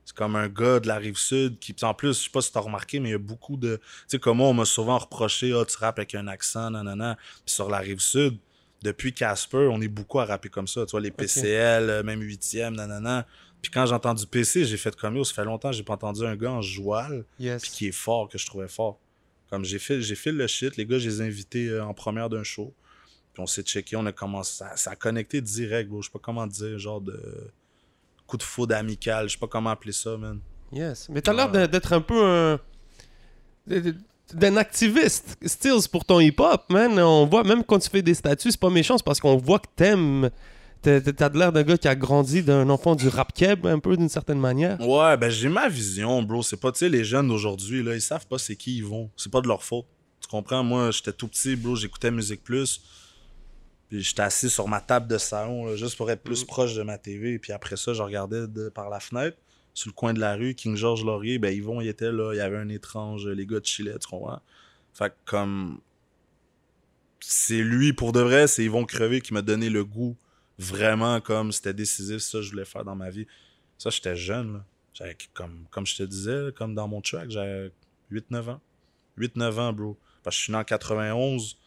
C'est 0.09 0.15
comme 0.15 0.35
un 0.35 0.47
gars 0.47 0.79
de 0.79 0.87
la 0.87 0.97
rive 0.97 1.17
sud 1.19 1.59
qui, 1.59 1.75
en 1.83 1.93
plus, 1.93 2.17
je 2.17 2.23
sais 2.23 2.29
pas 2.31 2.41
si 2.41 2.51
t'as 2.51 2.61
remarqué, 2.61 2.99
mais 2.99 3.09
il 3.09 3.11
y 3.11 3.15
a 3.15 3.19
beaucoup 3.19 3.57
de. 3.57 3.75
Tu 3.75 3.83
sais, 4.07 4.17
comme 4.19 4.37
moi, 4.37 4.47
on 4.47 4.55
m'a 4.55 4.65
souvent 4.65 4.97
reproché, 4.97 5.53
ah, 5.53 5.63
tu 5.65 5.77
rappes 5.77 5.99
avec 5.99 6.15
un 6.15 6.25
accent, 6.25 6.71
nanana. 6.71 7.15
Puis 7.45 7.53
sur 7.53 7.69
la 7.69 7.77
rive 7.77 7.99
sud, 7.99 8.35
depuis 8.81 9.13
Casper, 9.13 9.69
on 9.71 9.79
est 9.81 9.87
beaucoup 9.87 10.19
à 10.19 10.25
rapper 10.25 10.49
comme 10.49 10.67
ça. 10.67 10.83
Tu 10.87 10.91
vois, 10.91 11.01
les 11.01 11.11
PCL, 11.11 11.89
euh, 11.91 12.01
même 12.01 12.21
8e, 12.23 12.73
nanana. 12.73 13.27
Puis 13.61 13.71
quand 13.71 13.85
j'ai 13.85 13.93
entendu 13.93 14.25
PC, 14.25 14.65
j'ai 14.65 14.77
fait 14.77 14.95
comme 14.95 15.15
yo, 15.15 15.23
ça 15.23 15.35
fait 15.35 15.45
longtemps 15.45 15.69
que 15.69 15.75
j'ai 15.75 15.83
pas 15.83 15.93
entendu 15.93 16.25
un 16.25 16.35
gars 16.35 16.53
en 16.53 16.63
joual, 16.63 17.23
Yes. 17.39 17.61
puis 17.61 17.69
qui 17.71 17.87
est 17.89 17.91
fort, 17.91 18.29
que 18.29 18.39
je 18.39 18.47
trouvais 18.47 18.67
fort. 18.67 18.97
Comme 19.51 19.63
j'ai 19.63 19.77
fait, 19.77 20.01
j'ai 20.01 20.15
fait 20.15 20.31
le 20.31 20.47
shit, 20.47 20.75
les 20.75 20.87
gars, 20.87 20.97
je 20.97 21.07
les 21.07 21.21
ai 21.21 21.25
invités 21.27 21.67
euh, 21.67 21.85
en 21.85 21.93
première 21.93 22.29
d'un 22.29 22.41
show. 22.41 22.73
Puis 23.35 23.43
on 23.43 23.45
s'est 23.45 23.61
checké, 23.61 23.95
on 23.95 24.07
a 24.07 24.11
commencé, 24.11 24.55
ça, 24.57 24.75
ça 24.75 24.89
a 24.91 24.95
connecté 24.95 25.39
direct, 25.39 25.87
bro. 25.87 26.01
Je 26.01 26.07
sais 26.07 26.11
pas 26.11 26.17
comment 26.19 26.47
dire, 26.47 26.79
genre 26.79 26.99
de 26.99 27.21
coup 28.29 28.37
de 28.37 28.43
foudre 28.43 28.75
amical, 28.75 29.27
je 29.27 29.33
sais 29.33 29.39
pas 29.39 29.47
comment 29.47 29.71
appeler 29.71 29.91
ça, 29.91 30.15
man. 30.15 30.39
Yes. 30.71 31.07
Mais 31.09 31.21
t'as 31.21 31.33
l'air 31.33 31.49
d'être 31.67 31.93
un 31.93 32.01
peu 32.01 32.23
un. 32.23 32.59
d'un 34.33 34.57
activiste, 34.57 35.37
Stills, 35.43 35.89
pour 35.91 36.05
ton 36.05 36.19
hip-hop, 36.19 36.65
man. 36.69 36.97
On 36.99 37.25
voit, 37.25 37.43
même 37.43 37.63
quand 37.63 37.79
tu 37.79 37.89
fais 37.89 38.01
des 38.03 38.13
statuts, 38.13 38.51
c'est 38.51 38.59
pas 38.59 38.69
méchant, 38.69 38.97
c'est 38.97 39.05
parce 39.05 39.19
qu'on 39.19 39.37
voit 39.37 39.59
que 39.59 39.67
t'aimes. 39.75 40.29
T'as 40.81 41.01
t'as 41.01 41.29
l'air 41.29 41.51
d'un 41.51 41.63
gars 41.63 41.77
qui 41.77 41.89
a 41.89 41.95
grandi 41.95 42.41
d'un 42.41 42.69
enfant 42.69 42.95
du 42.95 43.09
rap 43.09 43.33
keb, 43.33 43.65
un 43.65 43.79
peu, 43.79 43.97
d'une 43.97 44.07
certaine 44.07 44.39
manière. 44.39 44.79
Ouais, 44.79 45.17
ben 45.17 45.29
j'ai 45.29 45.49
ma 45.49 45.67
vision, 45.67 46.23
bro. 46.23 46.41
C'est 46.41 46.55
pas, 46.55 46.71
tu 46.71 46.79
sais, 46.79 46.89
les 46.89 47.03
jeunes 47.03 47.27
d'aujourd'hui, 47.27 47.83
là, 47.83 47.95
ils 47.95 48.01
savent 48.01 48.27
pas 48.27 48.37
c'est 48.37 48.55
qui 48.55 48.77
ils 48.77 48.85
vont. 48.85 49.09
C'est 49.17 49.31
pas 49.31 49.41
de 49.41 49.47
leur 49.47 49.61
faute. 49.61 49.85
Tu 50.21 50.29
comprends? 50.29 50.63
Moi, 50.63 50.91
j'étais 50.91 51.11
tout 51.11 51.27
petit, 51.27 51.57
bro, 51.57 51.75
j'écoutais 51.75 52.11
Musique 52.11 52.43
Plus. 52.43 52.81
Puis 53.89 54.01
j'étais 54.03 54.21
assis 54.21 54.49
sur 54.49 54.67
ma 54.67 54.81
table 54.81 55.07
de 55.07 55.17
salon, 55.17 55.65
là, 55.65 55.75
juste 55.75 55.97
pour 55.97 56.09
être 56.11 56.21
plus 56.23 56.41
Mhm. 56.41 56.47
proche 56.47 56.75
de 56.75 56.83
ma 56.83 56.97
TV. 56.97 57.39
Puis 57.39 57.51
après 57.51 57.75
ça, 57.75 57.93
je 57.93 58.01
regardais 58.03 58.47
de- 58.47 58.69
par 58.69 58.89
la 58.89 58.99
fenêtre, 58.99 59.37
sur 59.73 59.89
le 59.89 59.93
coin 59.93 60.13
de 60.13 60.19
la 60.19 60.35
rue, 60.35 60.53
King 60.55 60.75
George 60.75 61.03
Laurier, 61.03 61.39
ben 61.39 61.53
Yvon, 61.55 61.81
il 61.81 61.87
était 61.87 62.11
là, 62.11 62.33
il 62.33 62.37
y 62.37 62.41
avait 62.41 62.57
un 62.57 62.69
étrange, 62.69 63.27
les 63.27 63.45
gars 63.45 63.59
de 63.59 63.65
Chile, 63.65 63.95
tu 63.99 64.07
comprends? 64.07 64.41
Fait 64.93 65.09
que 65.09 65.15
comme. 65.25 65.79
C'est 67.21 67.61
lui, 67.61 67.91
pour 67.93 68.11
de 68.13 68.21
vrai, 68.21 68.47
c'est 68.47 68.63
Yvon 68.63 68.85
Crevé 68.85 69.21
qui 69.21 69.33
m'a 69.33 69.41
donné 69.41 69.69
le 69.69 69.83
goût, 69.83 70.15
vraiment, 70.57 71.19
comme 71.19 71.51
c'était 71.51 71.73
décisif, 71.73 72.19
ça, 72.19 72.41
je 72.41 72.49
voulais 72.49 72.65
faire 72.65 72.83
dans 72.85 72.95
ma 72.95 73.09
vie. 73.09 73.27
Ça, 73.77 73.89
j'étais 73.89 74.15
jeune, 74.15 74.53
là. 74.53 74.65
J'avais, 74.93 75.17
comme, 75.33 75.65
comme 75.69 75.85
je 75.85 75.97
te 75.97 76.03
disais, 76.03 76.49
comme 76.55 76.75
dans 76.75 76.87
mon 76.87 77.01
track, 77.01 77.29
j'avais 77.29 77.71
8-9 78.11 78.49
ans. 78.49 78.61
8-9 79.17 79.59
ans, 79.59 79.71
bro. 79.73 79.97
Parce 80.23 80.35
que 80.35 80.39
je 80.39 80.43
suis 80.45 80.51
né 80.53 80.57
en 80.59 80.63
91, 80.63 81.57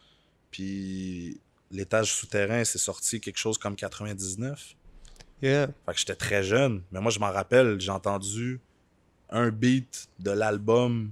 puis 0.51 1.39
l'étage 1.73 2.13
souterrain, 2.13 2.63
c'est 2.63 2.77
sorti 2.77 3.19
quelque 3.19 3.37
chose 3.37 3.57
comme 3.57 3.75
99. 3.75 4.75
Yeah. 5.41 5.67
Fait 5.85 5.93
que 5.93 5.99
j'étais 5.99 6.15
très 6.15 6.43
jeune. 6.43 6.81
Mais 6.91 7.01
moi, 7.01 7.11
je 7.11 7.19
m'en 7.19 7.31
rappelle, 7.31 7.79
j'ai 7.81 7.91
entendu 7.91 8.61
un 9.29 9.49
beat 9.49 10.07
de 10.19 10.31
l'album 10.31 11.11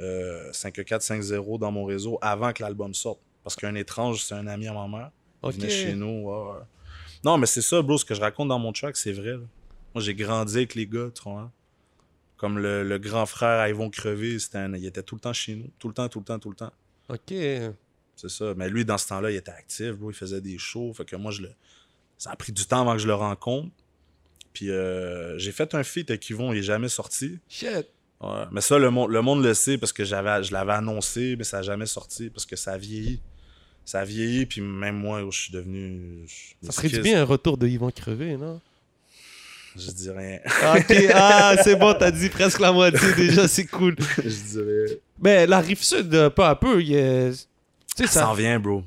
euh, 0.00 0.52
5450 0.52 1.60
dans 1.60 1.70
mon 1.70 1.84
réseau 1.84 2.18
avant 2.20 2.52
que 2.52 2.62
l'album 2.62 2.94
sorte. 2.94 3.20
Parce 3.44 3.54
qu'un 3.56 3.74
étrange, 3.74 4.24
c'est 4.24 4.34
un 4.34 4.46
ami 4.46 4.66
à 4.66 4.72
ma 4.72 4.88
mère. 4.88 5.10
Il 5.44 5.50
venait 5.52 5.68
chez 5.70 5.94
nous. 5.94 6.28
Non, 7.24 7.38
mais 7.38 7.46
c'est 7.46 7.62
ça, 7.62 7.80
bro, 7.82 7.96
ce 7.98 8.04
que 8.04 8.14
je 8.14 8.20
raconte 8.20 8.48
dans 8.48 8.58
mon 8.58 8.72
track, 8.72 8.96
c'est 8.96 9.12
vrai. 9.12 9.32
là. 9.32 9.38
Moi, 9.94 10.02
j'ai 10.02 10.14
grandi 10.14 10.56
avec 10.56 10.74
les 10.74 10.86
gars, 10.86 11.10
tu 11.14 11.22
vois. 11.22 11.50
Comme 12.36 12.58
le, 12.58 12.82
le 12.82 12.98
grand 12.98 13.26
frère 13.26 13.60
à 13.60 13.68
Yvon 13.68 13.88
Crevé, 13.90 14.38
c'était 14.38 14.58
un- 14.58 14.74
il 14.74 14.84
était 14.84 15.02
tout 15.02 15.14
le 15.14 15.20
temps 15.20 15.32
chez 15.32 15.54
nous. 15.54 15.70
Tout 15.78 15.88
le 15.88 15.94
temps, 15.94 16.08
tout 16.08 16.18
le 16.18 16.24
temps, 16.24 16.38
tout 16.38 16.50
le 16.50 16.56
temps. 16.56 16.72
Ok. 17.08 17.32
C'est 18.16 18.30
ça. 18.30 18.54
Mais 18.56 18.68
lui, 18.68 18.84
dans 18.84 18.98
ce 18.98 19.08
temps-là, 19.08 19.30
il 19.30 19.36
était 19.36 19.50
actif, 19.50 19.92
bro. 19.92 20.10
Il 20.10 20.14
faisait 20.14 20.40
des 20.40 20.58
shows. 20.58 20.92
Fait 20.94 21.04
que 21.04 21.16
moi, 21.16 21.30
je 21.32 21.42
le... 21.42 21.50
ça 22.18 22.30
a 22.30 22.36
pris 22.36 22.52
du 22.52 22.64
temps 22.66 22.82
avant 22.82 22.92
que 22.94 22.98
je 23.02 23.06
le 23.06 23.14
rencontre. 23.14 23.68
Puis 24.52 24.70
euh, 24.70 25.36
j'ai 25.38 25.50
fait 25.52 25.74
un 25.74 25.82
feat 25.82 26.08
avec 26.10 26.28
Yvon, 26.30 26.52
il 26.52 26.58
est 26.60 26.62
jamais 26.62 26.88
sorti. 26.88 27.38
Shit. 27.48 27.88
Ouais. 28.20 28.44
Mais 28.52 28.60
ça, 28.60 28.78
le 28.78 28.88
monde, 28.90 29.10
le 29.10 29.20
monde 29.20 29.42
le 29.44 29.52
sait 29.52 29.78
parce 29.78 29.92
que 29.92 30.04
j'avais, 30.04 30.44
je 30.44 30.52
l'avais 30.52 30.72
annoncé, 30.74 31.34
mais 31.36 31.42
ça 31.44 31.56
n'a 31.58 31.62
jamais 31.64 31.86
sorti 31.86 32.30
parce 32.30 32.46
que 32.46 32.54
ça 32.54 32.72
a 32.74 32.78
vieilli. 32.78 33.20
Ça 33.84 34.00
a 34.00 34.04
vieilli, 34.04 34.46
puis 34.46 34.60
même 34.60 34.94
moi, 34.96 35.26
je 35.30 35.38
suis 35.38 35.52
devenu. 35.52 36.24
je- 36.26 36.66
Ça 36.66 36.72
serait 36.72 36.88
du 36.88 37.00
bien 37.00 37.20
un 37.20 37.24
retour 37.24 37.58
de 37.58 37.66
Yvon 37.66 37.90
Crevé, 37.90 38.36
non? 38.36 38.60
Je 39.76 39.90
dis 39.90 40.08
rien. 40.10 40.38
Ok, 40.76 40.94
ah, 41.14 41.56
c'est 41.64 41.74
bon, 41.76 41.92
t'as 41.98 42.12
dit 42.12 42.28
presque 42.28 42.60
la 42.60 42.70
moitié 42.72 43.12
déjà, 43.14 43.48
c'est 43.48 43.66
cool. 43.66 43.96
je 44.18 44.52
dirais. 44.52 45.00
Mais 45.20 45.46
la 45.48 45.58
rive 45.58 45.82
sud, 45.82 46.14
euh, 46.14 46.30
peu 46.30 46.44
à 46.44 46.54
peu, 46.54 46.80
il 46.80 46.90
y 46.92 46.96
Ça 47.94 48.06
s'en 48.06 48.34
vient, 48.34 48.58
bro. 48.58 48.82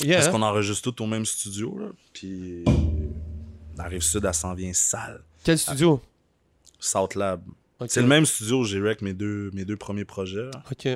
Yeah, 0.00 0.16
Parce 0.16 0.28
hein? 0.28 0.32
qu'on 0.32 0.42
enregistre 0.42 0.90
tout 0.90 1.02
au 1.02 1.06
même 1.06 1.26
studio, 1.26 1.76
là. 1.78 1.88
Puis. 2.12 2.64
La 3.76 3.84
rive 3.84 4.00
sud, 4.02 4.24
elle 4.24 4.34
s'en 4.34 4.54
vient 4.54 4.72
sale. 4.72 5.22
Quel 5.44 5.58
studio? 5.58 6.00
South 6.78 7.14
Lab. 7.14 7.42
C'est 7.88 8.00
le 8.00 8.06
même 8.06 8.24
studio 8.24 8.60
où 8.60 8.64
j'ai 8.64 8.80
rec 8.80 9.02
mes 9.02 9.12
deux, 9.12 9.50
mes 9.52 9.64
deux 9.66 9.76
premiers 9.76 10.06
projets. 10.06 10.50
Ok. 10.70 10.88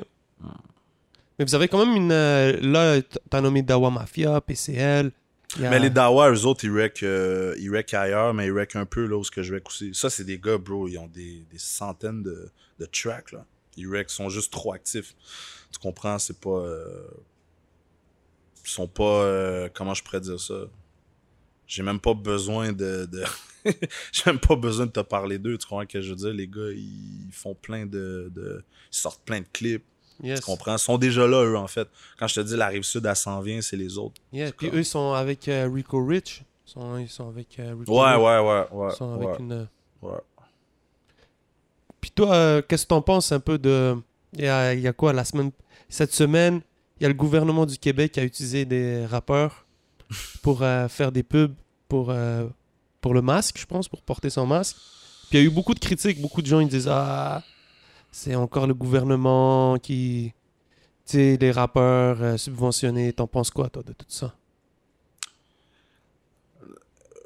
Mais 1.39 1.45
vous 1.45 1.53
avez 1.55 1.67
quand 1.67 1.85
même 1.85 1.95
une. 1.95 2.11
euh, 2.11 2.57
là, 2.61 3.01
t'as 3.29 3.41
nommé 3.41 3.61
Dawa 3.61 3.91
Mafia, 3.91 4.41
PCL. 4.41 5.11
Mais 5.59 5.79
les 5.79 5.89
Dawa, 5.89 6.31
eux 6.31 6.45
autres, 6.45 6.63
ils 6.63 6.71
rec, 6.71 7.03
euh, 7.03 7.55
ils 7.59 7.69
rec 7.69 7.93
ailleurs, 7.93 8.33
mais 8.33 8.47
ils 8.47 8.51
rec 8.51 8.75
un 8.75 8.85
peu 8.85 9.05
là 9.05 9.17
où 9.17 9.23
ce 9.23 9.31
que 9.31 9.43
je 9.43 9.53
rec 9.53 9.67
aussi. 9.67 9.91
Ça, 9.93 10.09
c'est 10.09 10.23
des 10.23 10.39
gars, 10.39 10.57
bro, 10.57 10.87
ils 10.87 10.97
ont 10.97 11.07
des, 11.07 11.45
des 11.51 11.57
centaines 11.57 12.23
de, 12.23 12.49
de 12.79 12.85
tracks, 12.85 13.31
là. 13.33 13.45
Ils 13.77 13.87
rec 13.87 14.09
sont 14.09 14.29
juste 14.29 14.51
trop 14.51 14.73
actifs. 14.73 15.13
Tu 15.71 15.79
comprends? 15.79 16.17
C'est 16.19 16.39
pas... 16.39 16.49
euh, 16.49 17.03
sont 18.69 18.87
pas... 18.87 19.03
euh, 19.03 19.69
Comment 19.73 19.93
je 19.93 20.03
pourrais 20.03 20.21
dire 20.21 20.39
ça? 20.39 20.53
J'ai 21.67 21.83
même 21.83 21.99
pas 21.99 22.13
besoin 22.13 22.71
de... 22.71 23.05
de... 23.05 23.23
J'ai 24.11 24.23
même 24.25 24.39
pas 24.39 24.55
besoin 24.55 24.85
de 24.87 24.91
te 24.91 24.99
parler 24.99 25.37
d'eux, 25.37 25.57
tu 25.57 25.65
comprends 25.67 25.81
ce 25.83 25.87
que 25.93 26.01
je 26.01 26.09
veux 26.09 26.15
dire? 26.15 26.33
Les 26.33 26.47
gars, 26.47 26.69
ils 26.75 27.29
font 27.31 27.53
plein 27.55 27.85
de... 27.85 28.31
de... 28.35 28.63
Ils 28.91 28.95
sortent 28.97 29.23
plein 29.23 29.39
de 29.41 29.45
clips, 29.53 29.83
Yes. 30.23 30.39
tu 30.39 30.45
comprends? 30.45 30.73
Ils 30.75 30.79
sont 30.79 30.99
déjà 30.99 31.25
là, 31.25 31.43
eux, 31.43 31.57
en 31.57 31.65
fait. 31.67 31.87
Quand 32.19 32.27
je 32.27 32.35
te 32.35 32.39
dis 32.41 32.55
la 32.55 32.67
Rive-Sud, 32.67 33.03
elle 33.05 33.15
s'en 33.15 33.41
vient, 33.41 33.59
c'est 33.61 33.75
les 33.77 33.97
autres. 33.97 34.21
Yeah, 34.31 34.51
Puis 34.51 34.69
comme- 34.69 34.77
eux, 34.77 34.81
ils 34.81 34.85
sont 34.85 35.13
avec 35.13 35.47
euh, 35.47 35.67
Rico 35.73 36.05
Rich. 36.05 36.43
Ils 36.67 36.71
sont, 36.71 36.97
ils 36.99 37.09
sont 37.09 37.27
avec 37.29 37.57
euh, 37.59 37.73
Rico 37.79 37.91
Ouais, 37.99 38.11
Rich. 38.13 38.19
ouais, 38.19 38.39
ouais, 38.39 38.67
ouais. 38.71 38.89
Ils 38.93 38.95
sont 38.97 39.15
ouais, 39.17 39.25
avec 39.27 39.39
une. 39.39 39.67
ouais. 40.03 40.19
Puis 41.99 42.11
toi, 42.11 42.61
qu'est-ce 42.63 42.83
que 42.83 42.89
t'en 42.89 43.01
penses 43.01 43.31
un 43.31 43.39
peu 43.39 43.57
de. 43.57 43.95
Il 44.33 44.41
y 44.43 44.47
a, 44.47 44.73
il 44.73 44.79
y 44.81 44.87
a 44.87 44.93
quoi 44.93 45.13
la 45.13 45.23
semaine. 45.25 45.51
Cette 45.89 46.13
semaine, 46.13 46.61
il 47.01 47.05
y 47.05 47.05
a 47.05 47.07
le 47.07 47.15
gouvernement 47.15 47.65
du 47.65 47.79
Québec 47.79 48.11
qui 48.11 48.19
a 48.19 48.23
utilisé 48.23 48.63
des 48.63 49.07
rappeurs 49.07 49.65
pour 50.43 50.61
euh, 50.61 50.87
faire 50.87 51.11
des 51.11 51.23
pubs 51.23 51.55
pour, 51.87 52.11
euh, 52.11 52.47
pour 53.01 53.15
le 53.15 53.23
masque, 53.23 53.57
je 53.57 53.65
pense, 53.65 53.89
pour 53.89 54.03
porter 54.03 54.29
son 54.29 54.45
masque. 54.45 54.77
Puis 55.27 55.39
il 55.39 55.41
y 55.41 55.43
a 55.43 55.47
eu 55.47 55.49
beaucoup 55.49 55.73
de 55.73 55.79
critiques. 55.79 56.21
Beaucoup 56.21 56.43
de 56.43 56.45
gens 56.45 56.59
ils 56.59 56.67
disent 56.67 56.87
Ah, 56.87 57.41
c'est 58.11 58.35
encore 58.35 58.67
le 58.67 58.75
gouvernement 58.75 59.79
qui. 59.79 60.31
Tu 61.07 61.13
sais, 61.13 61.37
les 61.41 61.51
rappeurs 61.51 62.21
euh, 62.21 62.37
subventionnés. 62.37 63.11
T'en 63.13 63.25
penses 63.25 63.49
quoi, 63.49 63.67
toi, 63.69 63.81
de 63.81 63.93
tout 63.93 64.05
ça? 64.07 64.35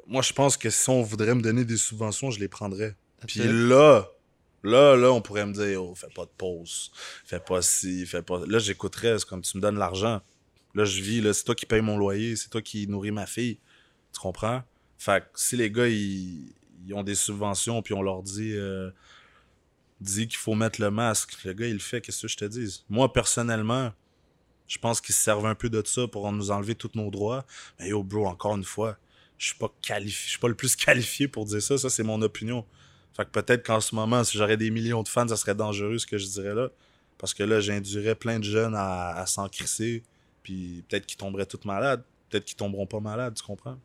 Moi, 0.06 0.22
je 0.22 0.32
pense 0.32 0.56
que 0.56 0.70
si 0.70 0.88
on 0.88 1.02
voudrait 1.02 1.34
me 1.34 1.42
donner 1.42 1.66
des 1.66 1.76
subventions, 1.76 2.30
je 2.30 2.40
les 2.40 2.48
prendrais. 2.48 2.96
Puis 3.26 3.40
là, 3.44 4.08
là, 4.66 4.96
là, 4.96 5.12
on 5.12 5.20
pourrait 5.20 5.46
me 5.46 5.52
dire, 5.52 5.82
oh, 5.82 5.94
fais 5.94 6.08
pas 6.14 6.24
de 6.24 6.30
pause, 6.36 6.90
fais 7.24 7.40
pas 7.40 7.62
ci, 7.62 8.06
fais 8.06 8.22
pas. 8.22 8.44
Là, 8.46 8.58
j'écouterais, 8.58 9.18
c'est 9.18 9.28
comme 9.28 9.42
tu 9.42 9.56
me 9.56 9.62
donnes 9.62 9.78
l'argent. 9.78 10.20
Là, 10.74 10.84
je 10.84 11.00
vis, 11.00 11.20
là, 11.20 11.32
c'est 11.32 11.44
toi 11.44 11.54
qui 11.54 11.66
paye 11.66 11.80
mon 11.80 11.96
loyer, 11.96 12.36
c'est 12.36 12.50
toi 12.50 12.62
qui 12.62 12.86
nourris 12.86 13.12
ma 13.12 13.26
fille. 13.26 13.58
Tu 14.12 14.20
comprends? 14.20 14.62
Fait 14.98 15.22
que 15.22 15.28
si 15.34 15.56
les 15.56 15.70
gars, 15.70 15.88
ils, 15.88 16.52
ont 16.92 17.02
des 17.02 17.14
subventions, 17.14 17.82
puis 17.82 17.94
on 17.94 18.02
leur 18.02 18.22
dit, 18.22 18.52
euh, 18.54 18.90
dit 20.00 20.28
qu'il 20.28 20.38
faut 20.38 20.54
mettre 20.54 20.80
le 20.80 20.90
masque, 20.90 21.42
le 21.44 21.52
gars, 21.52 21.66
il 21.66 21.74
le 21.74 21.78
fait, 21.78 22.00
qu'est-ce 22.00 22.22
que 22.22 22.28
je 22.28 22.36
te 22.36 22.44
dis? 22.44 22.84
Moi, 22.88 23.12
personnellement, 23.12 23.92
je 24.68 24.78
pense 24.78 25.00
qu'ils 25.00 25.14
se 25.14 25.22
servent 25.22 25.46
un 25.46 25.54
peu 25.54 25.70
de 25.70 25.82
ça 25.84 26.06
pour 26.08 26.30
nous 26.32 26.50
enlever 26.50 26.74
tous 26.74 26.90
nos 26.94 27.10
droits. 27.10 27.44
Mais 27.78 27.88
yo, 27.88 28.02
bro, 28.02 28.26
encore 28.26 28.56
une 28.56 28.64
fois, 28.64 28.98
je 29.38 29.46
suis 29.46 29.56
pas 29.56 29.72
qualifié, 29.82 30.24
je 30.24 30.30
suis 30.30 30.38
pas 30.38 30.48
le 30.48 30.54
plus 30.54 30.76
qualifié 30.76 31.28
pour 31.28 31.44
dire 31.46 31.62
ça. 31.62 31.78
Ça, 31.78 31.90
c'est 31.90 32.02
mon 32.02 32.20
opinion. 32.22 32.64
Fait 33.16 33.24
que 33.24 33.30
peut-être 33.30 33.64
qu'en 33.66 33.80
ce 33.80 33.94
moment, 33.94 34.22
si 34.24 34.36
j'aurais 34.36 34.56
des 34.58 34.70
millions 34.70 35.02
de 35.02 35.08
fans, 35.08 35.26
ça 35.28 35.36
serait 35.36 35.54
dangereux 35.54 35.98
ce 35.98 36.06
que 36.06 36.18
je 36.18 36.26
dirais 36.26 36.54
là. 36.54 36.68
Parce 37.18 37.32
que 37.32 37.42
là, 37.42 37.60
j'induirais 37.60 38.14
plein 38.14 38.38
de 38.38 38.44
jeunes 38.44 38.74
à, 38.74 39.16
à 39.16 39.26
s'en 39.26 39.48
crisser. 39.48 40.02
Puis 40.42 40.84
peut-être 40.88 41.06
qu'ils 41.06 41.16
tomberaient 41.16 41.46
tous 41.46 41.64
malades. 41.64 42.02
Peut-être 42.28 42.44
qu'ils 42.44 42.56
tomberont 42.56 42.86
pas 42.86 43.00
malades, 43.00 43.34
tu 43.34 43.42
comprends? 43.42 43.78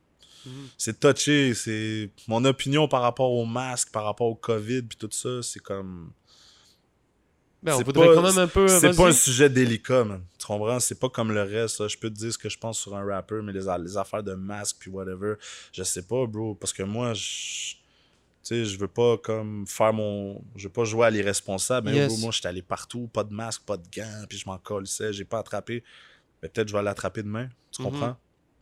C'est 0.78 1.00
touché. 1.00 1.54
C'est 1.54 2.10
mon 2.28 2.44
opinion 2.46 2.88
par 2.88 3.02
rapport 3.04 3.32
au 3.32 3.46
masque, 3.46 3.92
par 3.92 4.04
rapport 4.06 4.28
au 4.28 4.36
COVID, 4.36 4.82
puis 4.82 4.98
tout 4.98 5.10
ça, 5.12 5.42
c'est 5.44 5.60
comme. 5.62 6.12
Ben, 7.64 7.74
C'est 7.78 7.84
pas- 7.94 8.06
quand 8.16 8.22
même 8.24 8.38
un 8.40 8.48
peu. 8.48 8.68
C'est 8.68 8.88
pas 8.98 9.08
un 9.10 9.12
sujet 9.14 9.50
délicat, 9.50 10.04
man. 10.04 10.24
Tu 10.40 10.48
comprends? 10.48 10.80
C'est 10.80 11.00
pas 11.00 11.10
comme 11.10 11.32
le 11.32 11.44
reste. 11.44 11.80
là. 11.80 11.88
Je 11.88 11.96
peux 11.98 12.10
te 12.10 12.16
dire 12.16 12.34
ce 12.34 12.38
que 12.40 12.50
je 12.50 12.58
pense 12.58 12.80
sur 12.80 12.96
un 12.96 13.06
rapper, 13.06 13.40
mais 13.44 13.54
les, 13.54 13.68
les 13.84 13.98
affaires 13.98 14.24
de 14.24 14.34
masque 14.34 14.78
puis 14.80 14.90
whatever, 14.90 15.36
je 15.72 15.84
sais 15.84 16.02
pas, 16.02 16.26
bro. 16.26 16.56
Parce 16.56 16.74
que 16.74 16.82
moi, 16.84 17.14
je. 17.14 17.76
Tu 18.44 18.48
sais, 18.56 18.66
je 18.66 18.78
veux 18.80 18.88
pas 18.88 19.18
comme 19.18 19.66
faire 19.68 19.94
mon. 19.94 20.44
Je 20.56 20.64
veux 20.64 20.74
pas 20.74 20.84
jouer 20.84 21.06
à 21.06 21.10
l'irresponsable. 21.12 21.90
Mais 21.92 21.96
Yes. 21.96 22.20
moi, 22.22 22.32
j'étais 22.32 22.48
allé 22.48 22.62
partout, 22.64 23.08
pas 23.14 23.24
de 23.24 23.34
masque, 23.34 23.62
pas 23.66 23.78
de 23.78 23.84
gants, 23.96 24.26
puis 24.28 24.38
je 24.40 24.46
m'en 24.48 24.58
colissais, 24.58 25.14
j'ai 25.14 25.26
pas 25.26 25.40
attrapé. 25.40 25.84
Mais 26.42 26.50
peut-être 26.50 26.68
je 26.70 26.74
vais 26.76 26.82
l'attraper 26.82 27.22
demain. 27.22 27.50
Tu 27.72 27.82
Mhm. 27.84 27.88
comprends? 27.92 28.18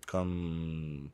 Comme. 0.08 1.10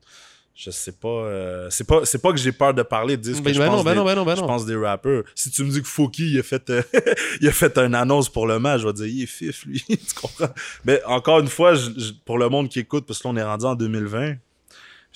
Je 0.58 0.70
sais 0.70 0.92
pas. 0.92 1.08
euh, 1.08 1.68
C'est 1.70 1.86
pas, 1.86 2.04
c'est 2.06 2.18
pas 2.20 2.32
que 2.32 2.38
j'ai 2.38 2.50
peur 2.50 2.72
de 2.72 2.82
parler, 2.82 3.18
de 3.18 3.22
dire 3.22 3.36
ce 3.36 3.40
Ben, 3.42 3.50
que 3.50 3.52
je 3.52 3.58
ben 3.60 3.66
pense 3.68 3.84
ben 3.84 3.90
des- 3.92 3.96
non, 3.98 4.04
ben 4.06 4.14
non, 4.14 4.24
ben 4.24 4.34
je 4.36 4.40
pense 4.40 4.64
des 4.64 4.74
rappeurs. 4.74 5.22
Si 5.34 5.50
tu 5.50 5.62
me 5.62 5.70
dis 5.70 5.82
que 5.82 5.86
Fouki, 5.86 6.30
il 6.32 6.38
a 6.38 6.42
fait, 6.42 6.70
euh, 6.70 6.82
il 7.42 7.46
a 7.48 7.52
fait 7.52 7.76
une 7.76 7.94
annonce 7.94 8.30
pour 8.30 8.46
le 8.46 8.58
match, 8.58 8.80
je 8.80 8.86
vais 8.86 8.92
dire, 8.94 9.06
il 9.06 9.22
est 9.24 9.26
fif, 9.26 9.66
lui. 9.66 9.84
tu 9.86 10.14
comprends? 10.18 10.48
Mais 10.86 11.04
encore 11.04 11.40
une 11.40 11.48
fois, 11.48 11.74
je- 11.74 11.90
je- 11.98 12.12
pour 12.24 12.38
le 12.38 12.48
monde 12.48 12.70
qui 12.70 12.78
écoute, 12.80 13.04
parce 13.06 13.18
que 13.18 13.28
là, 13.28 13.34
on 13.34 13.36
est 13.36 13.42
rendu 13.44 13.66
en 13.66 13.74
2020, 13.74 14.36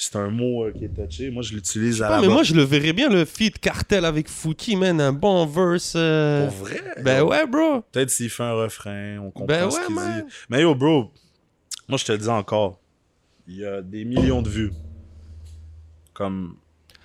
c'est 0.02 0.16
un 0.16 0.30
mot 0.30 0.64
euh, 0.64 0.72
qui 0.72 0.84
est 0.84 0.88
touché. 0.88 1.30
Moi, 1.30 1.42
je 1.42 1.52
l'utilise 1.54 2.02
à 2.02 2.08
la 2.10 2.20
mais 2.20 2.28
moi, 2.28 2.42
je 2.42 2.54
le 2.54 2.62
verrais 2.62 2.92
bien, 2.92 3.08
le 3.08 3.24
feat 3.24 3.58
cartel 3.58 4.04
avec 4.04 4.28
Fouki, 4.28 4.76
man. 4.76 5.00
Un 5.00 5.12
bon 5.12 5.46
verse. 5.46 5.94
euh, 5.96 6.46
Pour 6.48 6.56
vrai? 6.66 6.80
Ben 7.02 7.22
ouais, 7.22 7.46
bro. 7.46 7.82
Peut-être 7.92 8.10
s'il 8.10 8.30
fait 8.30 8.42
un 8.42 8.54
refrain, 8.54 9.18
on 9.18 9.30
comprend 9.30 9.46
Ben 9.46 9.70
ce 9.70 9.76
ouais, 9.78 9.86
qu'il 9.86 9.94
man. 9.94 10.24
dit. 10.26 10.34
Mais 10.48 10.62
yo, 10.62 10.74
bro, 10.74 11.10
moi, 11.88 11.98
je 11.98 12.04
te 12.04 12.12
le 12.12 12.18
dis 12.18 12.28
encore. 12.28 12.78
Il 13.46 13.56
y 13.56 13.64
a 13.66 13.82
des 13.82 14.04
millions 14.04 14.42
de 14.42 14.48
vues. 14.48 14.72
Comme. 16.14 16.56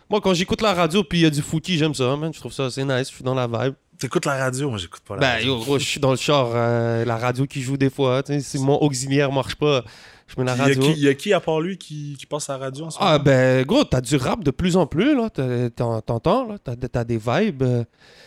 Moi, 0.10 0.22
quand 0.22 0.34
j'écoute 0.34 0.62
la 0.62 0.74
radio 0.74 1.04
puis 1.04 1.20
il 1.20 1.22
y 1.24 1.26
a 1.26 1.30
du 1.30 1.41
Fouki, 1.41 1.78
j'aime 1.78 1.93
ça, 1.93 2.16
man. 2.16 2.32
Je 2.34 2.39
trouve 2.39 2.52
ça 2.54 2.66
assez 2.66 2.84
nice. 2.84 3.10
Je 3.10 3.16
suis 3.16 3.24
dans 3.24 3.34
la 3.34 3.48
vibe. 3.48 3.74
T'écoutes 3.98 4.26
la 4.26 4.36
radio? 4.36 4.70
Moi, 4.70 4.78
j'écoute 4.78 5.02
pas 5.08 5.16
la 5.16 5.22
Ben, 5.22 5.32
radio. 5.38 5.58
yo, 5.58 5.60
gros, 5.64 5.80
je 5.80 5.86
suis 5.86 6.00
dans 6.00 6.12
le 6.12 6.18
char. 6.18 6.52
euh, 6.54 7.06
la 7.06 7.18
radio 7.18 7.46
qui 7.46 7.62
joue 7.62 7.78
des 7.78 7.89
fois. 7.89 8.22
tu 8.24 8.34
sais, 8.34 8.39
Si 8.41 8.60
mon 8.60 8.76
auxiliaire 8.78 9.32
marche 9.32 9.56
pas, 9.56 9.84
je 10.28 10.39
mets 10.39 10.45
la 10.45 10.53
Il 10.53 10.57
y, 10.57 10.61
a 10.61 10.65
radio. 10.65 10.82
qui, 10.82 10.91
il 10.91 10.99
y 11.03 11.07
a 11.07 11.13
qui, 11.13 11.34
à 11.34 11.39
part 11.39 11.59
lui, 11.61 11.78
qui, 11.78 12.15
qui 12.17 12.26
passe 12.26 12.49
à 12.49 12.53
la 12.53 12.65
radio 12.65 12.86
en 12.86 12.89
ce 12.89 12.97
Ah, 12.99 13.13
moment? 13.13 13.23
ben, 13.23 13.65
gros, 13.65 13.84
t'as 13.84 14.01
du 14.01 14.15
rap 14.15 14.43
de 14.43 14.51
plus 14.51 14.76
en 14.78 14.88
plus, 14.88 15.15
là. 15.15 15.30
T'entends, 15.30 16.47
là. 16.47 16.57
T'as 16.59 17.03
des 17.03 17.17
vibes. 17.17 17.63
euh. 17.63 17.84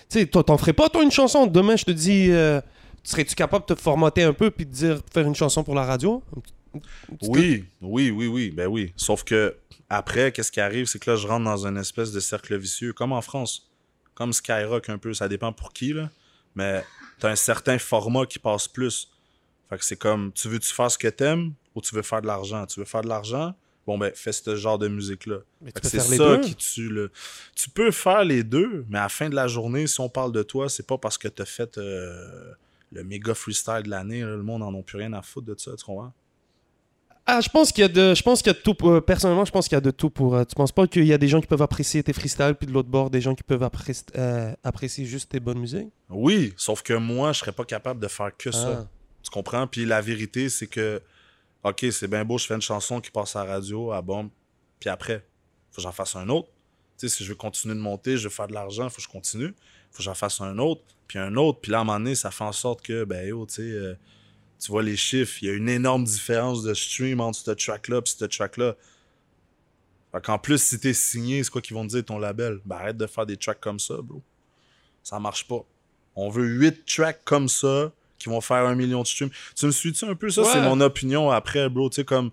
Tu 0.09 0.21
sais, 0.21 0.27
t'en 0.27 0.57
ferais 0.59 0.73
pas, 0.73 0.89
toi, 0.89 1.03
une 1.03 1.11
chanson? 1.11 1.47
Demain, 1.47 1.77
je 1.77 1.85
te 1.85 1.91
dis, 1.91 2.31
euh, 2.31 2.61
serais-tu 3.03 3.35
capable 3.35 3.67
de 3.69 3.75
te 3.75 3.81
formater 3.81 4.23
un 4.23 4.33
peu 4.33 4.51
puis 4.51 4.65
de 4.67 4.71
dire, 4.73 5.01
faire 5.13 5.27
une 5.27 5.35
chanson 5.35 5.65
pour 5.65 5.75
la 5.75 5.85
radio? 5.85 6.23
Oui, 7.23 7.65
oui, 7.81 8.11
oui, 8.11 8.27
oui, 8.27 8.51
ben 8.51 8.67
oui. 8.67 8.93
Sauf 8.97 9.25
que 9.25 9.57
après, 9.89 10.33
qu'est-ce 10.33 10.53
qui 10.53 10.61
arrive, 10.61 10.87
c'est 10.87 10.99
que 10.99 11.11
là, 11.11 11.17
je 11.17 11.27
rentre 11.27 11.45
dans 11.45 11.67
une 11.67 11.77
espèce 11.79 12.13
de 12.13 12.21
cercle 12.21 12.57
vicieux, 12.59 12.93
comme 12.93 13.13
en 13.13 13.23
France, 13.23 13.69
comme 14.15 14.33
Skyrock 14.33 14.89
un 14.89 14.99
peu. 14.99 15.15
Ça 15.15 15.29
dépend 15.29 15.53
pour 15.53 15.73
qui 15.73 15.93
là, 15.93 16.11
mais 16.55 16.85
t'as 17.19 17.31
un 17.31 17.37
certain 17.37 17.79
format 17.79 18.27
qui 18.27 18.39
passe 18.39 18.69
plus. 18.69 19.09
Fait 19.71 19.79
que 19.79 19.85
c'est 19.85 19.97
comme, 19.97 20.33
tu 20.33 20.49
veux-tu 20.49 20.73
faire 20.73 20.91
ce 20.91 20.99
que 20.99 21.09
t'aimes? 21.09 21.53
Ou 21.79 21.81
tu 21.81 21.95
veux 21.95 22.03
faire 22.03 22.21
de 22.23 22.27
l'argent? 22.27 22.67
Tu 22.67 22.81
veux 22.81 22.87
faire 22.87 23.03
de 23.03 23.09
l'argent, 23.09 23.55
bon 23.87 23.97
ben 23.99 24.13
fais 24.15 24.33
ce 24.33 24.55
genre 24.57 24.79
de 24.79 24.89
musique 24.89 25.27
là. 25.27 25.39
Mais 25.63 25.73
tu 25.73 25.81
Fait 25.81 25.81
que 25.81 25.93
peux 25.95 26.01
c'est 26.01 26.17
ça 26.17 26.37
deux. 26.37 26.41
qui 26.43 26.55
tue 26.55 26.89
le. 26.89 27.11
Tu 27.55 27.71
peux 27.71 27.91
faire 27.91 28.25
les 28.25 28.43
deux, 28.45 28.85
mais 28.89 28.99
à 28.99 29.03
la 29.03 29.09
fin 29.09 29.29
de 29.29 29.35
la 29.35 29.49
journée, 29.49 29.87
si 29.87 30.01
on 30.01 30.09
parle 30.09 30.33
de 30.33 30.43
toi, 30.43 30.69
c'est 30.69 30.87
pas 30.87 30.99
parce 30.99 31.17
que 31.17 31.29
t'as 31.29 31.45
fait 31.47 31.79
euh, 31.79 32.53
le 32.93 33.05
méga 33.05 33.35
freestyle 33.35 33.83
de 33.85 33.91
l'année. 33.91 34.21
Le 34.23 34.43
monde 34.43 34.63
en 34.63 34.75
a 34.79 34.83
plus 34.83 34.99
rien 34.99 35.13
à 35.13 35.23
foutre 35.23 35.47
de 35.47 35.55
ça, 35.59 35.73
tu 35.77 35.85
comprends? 35.85 36.13
Ah, 37.31 37.43
je 37.43 37.49
pense 37.51 37.73
qu'il 37.73 37.83
y 37.83 37.85
a 37.85 37.89
de, 37.89 38.15
je 38.15 38.23
pense 38.23 38.41
qu'il 38.41 38.51
y 38.51 38.55
a 38.57 38.59
de 38.59 38.63
tout. 38.63 38.73
pour- 38.75 38.91
euh, 38.91 39.01
personnellement, 39.03 39.45
je 39.45 39.53
pense 39.53 39.69
qu'il 39.69 39.77
y 39.77 39.83
a 39.83 39.83
de 39.83 39.91
tout 39.91 40.09
pour. 40.09 40.35
euh, 40.35 40.45
tu 40.45 40.55
penses 40.55 40.73
pas 40.73 40.87
qu'il 40.87 41.05
y 41.05 41.13
a 41.13 41.19
des 41.19 41.29
gens 41.29 41.43
qui 41.43 41.47
peuvent 41.47 41.61
apprécier 41.61 42.03
tes 42.03 42.15
freestyles, 42.15 42.55
puis 42.59 42.67
de 42.67 42.73
l'autre 42.73 42.89
bord, 42.89 43.11
des 43.11 43.21
gens 43.21 43.35
qui 43.35 43.43
peuvent 43.43 43.63
apprécier, 43.63 44.07
euh, 44.17 44.55
apprécier 44.65 45.05
juste 45.05 45.31
tes 45.31 45.39
bonnes 45.39 45.59
musiques? 45.59 45.89
Oui, 46.09 46.55
sauf 46.57 46.81
que 46.83 46.95
moi, 46.95 47.33
je 47.35 47.41
serais 47.41 47.53
pas 47.53 47.67
capable 47.67 48.01
de 48.01 48.09
faire 48.09 48.35
que 48.35 48.51
ça. 48.51 48.81
Ah. 48.81 48.87
Tu 49.23 49.31
comprends? 49.31 49.67
Puis 49.67 49.85
la 49.85 50.01
vérité, 50.01 50.49
c'est 50.49 50.69
que, 50.69 51.03
OK, 51.65 51.87
c'est 51.91 52.09
bien 52.09 52.25
beau, 52.25 52.39
je 52.39 52.47
fais 52.47 52.55
une 52.55 52.63
chanson 52.63 53.01
qui 53.01 53.11
passe 53.11 53.35
à 53.37 53.45
la 53.45 53.53
radio, 53.55 53.93
à 53.93 54.01
bombe, 54.01 54.31
puis 54.79 54.89
après, 54.89 55.27
faut 55.71 55.77
que 55.77 55.83
j'en 55.83 55.93
fasse 55.93 56.17
un 56.17 56.29
autre. 56.29 56.49
Tu 56.99 57.09
sais, 57.09 57.17
si 57.17 57.25
je 57.25 57.31
veux 57.31 57.37
continuer 57.37 57.75
de 57.75 57.81
monter, 57.81 58.17
je 58.17 58.25
veux 58.25 58.35
faire 58.35 58.49
de 58.49 58.55
l'argent, 58.55 58.89
faut 58.89 58.97
que 58.97 59.03
je 59.03 59.09
continue. 59.09 59.55
Faut 59.91 59.99
que 59.99 60.03
j'en 60.03 60.15
fasse 60.15 60.41
un 60.41 60.59
autre, 60.59 60.83
puis 61.07 61.19
un 61.19 61.37
autre. 61.37 61.61
Puis 61.61 61.71
là, 61.71 61.79
à 61.79 61.81
un 61.83 61.85
moment 61.85 61.99
donné, 61.99 62.15
ça 62.15 62.31
fait 62.31 62.45
en 62.45 62.53
sorte 62.53 62.83
que, 62.83 63.05
ben 63.05 63.27
yo, 63.27 63.47
tu 63.47 63.55
sais, 63.55 63.63
euh, 63.63 63.95
tu 64.59 64.73
vois 64.73 64.83
les 64.83 64.97
chiffres, 64.97 65.39
il 65.43 65.49
y 65.49 65.51
a 65.51 65.55
une 65.55 65.69
énorme 65.69 66.05
différence 66.05 66.63
de 66.63 66.75
stream 66.75 67.21
entre 67.21 67.39
ce 67.39 67.51
track-là 67.53 67.99
et 67.99 68.09
ce 68.09 68.25
track-là. 68.25 68.75
Fait 70.13 70.25
qu'en 70.25 70.39
plus, 70.39 70.61
si 70.61 70.81
t'es 70.81 70.95
signé, 70.95 71.45
c'est 71.45 71.51
quoi 71.51 71.61
qu'ils 71.61 71.77
vont 71.77 71.85
te 71.87 71.91
dire 71.91 72.05
ton 72.05 72.19
label? 72.19 72.61
Ben 72.65 72.77
arrête 72.77 72.97
de 72.97 73.07
faire 73.07 73.27
des 73.27 73.37
tracks 73.37 73.61
comme 73.61 73.79
ça, 73.79 73.97
bro. 74.03 74.23
Ça 75.03 75.21
marche 75.21 75.47
pas. 75.47 75.65
On 76.17 76.31
veut 76.31 76.47
8 76.47 76.85
tracks 76.85 77.25
comme 77.25 77.49
ça 77.49 77.93
qui 78.19 78.29
vont 78.29 78.41
faire 78.41 78.67
un 78.67 78.75
million 78.75 79.03
de 79.03 79.07
streams. 79.07 79.31
Tu 79.55 79.67
me 79.67 79.71
suis-tu 79.71 80.05
un 80.05 80.15
peu? 80.15 80.29
Ça, 80.31 80.43
Ouais. 80.43 80.49
c'est 80.53 80.61
mon 80.61 80.81
opinion 80.81 81.31
après, 81.31 81.69
bro. 81.69 81.89
Tu 81.91 81.97
sais, 81.97 82.05
comme 82.05 82.31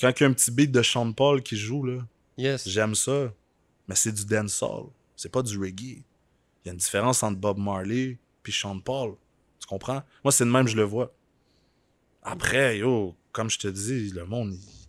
quand 0.00 0.10
il 0.18 0.22
y 0.22 0.26
a 0.26 0.28
un 0.28 0.32
petit 0.32 0.50
beat 0.50 0.70
de 0.72 0.82
Sean 0.82 1.12
Paul 1.12 1.42
qui 1.42 1.56
joue, 1.56 1.84
là, 1.84 1.98
Yes. 2.38 2.66
j'aime 2.68 2.94
ça. 2.94 3.32
Mais 3.88 3.94
c'est 3.94 4.12
du 4.12 4.24
dancehall. 4.24 4.86
C'est 5.16 5.30
pas 5.30 5.42
du 5.42 5.58
reggae. 5.58 6.02
Il 6.64 6.66
y 6.66 6.68
a 6.68 6.72
une 6.72 6.78
différence 6.78 7.22
entre 7.22 7.38
Bob 7.38 7.58
Marley 7.58 8.18
puis 8.42 8.52
Sean 8.52 8.78
Paul. 8.80 9.14
Tu 9.60 9.66
comprends? 9.66 10.02
Moi, 10.24 10.32
c'est 10.32 10.44
de 10.44 10.50
même, 10.50 10.66
je 10.68 10.76
le 10.76 10.84
vois. 10.84 11.12
Après, 12.22 12.78
yo, 12.78 13.14
comme 13.32 13.50
je 13.50 13.58
te 13.58 13.68
dis, 13.68 14.10
le 14.10 14.24
monde, 14.24 14.54
ils, 14.54 14.86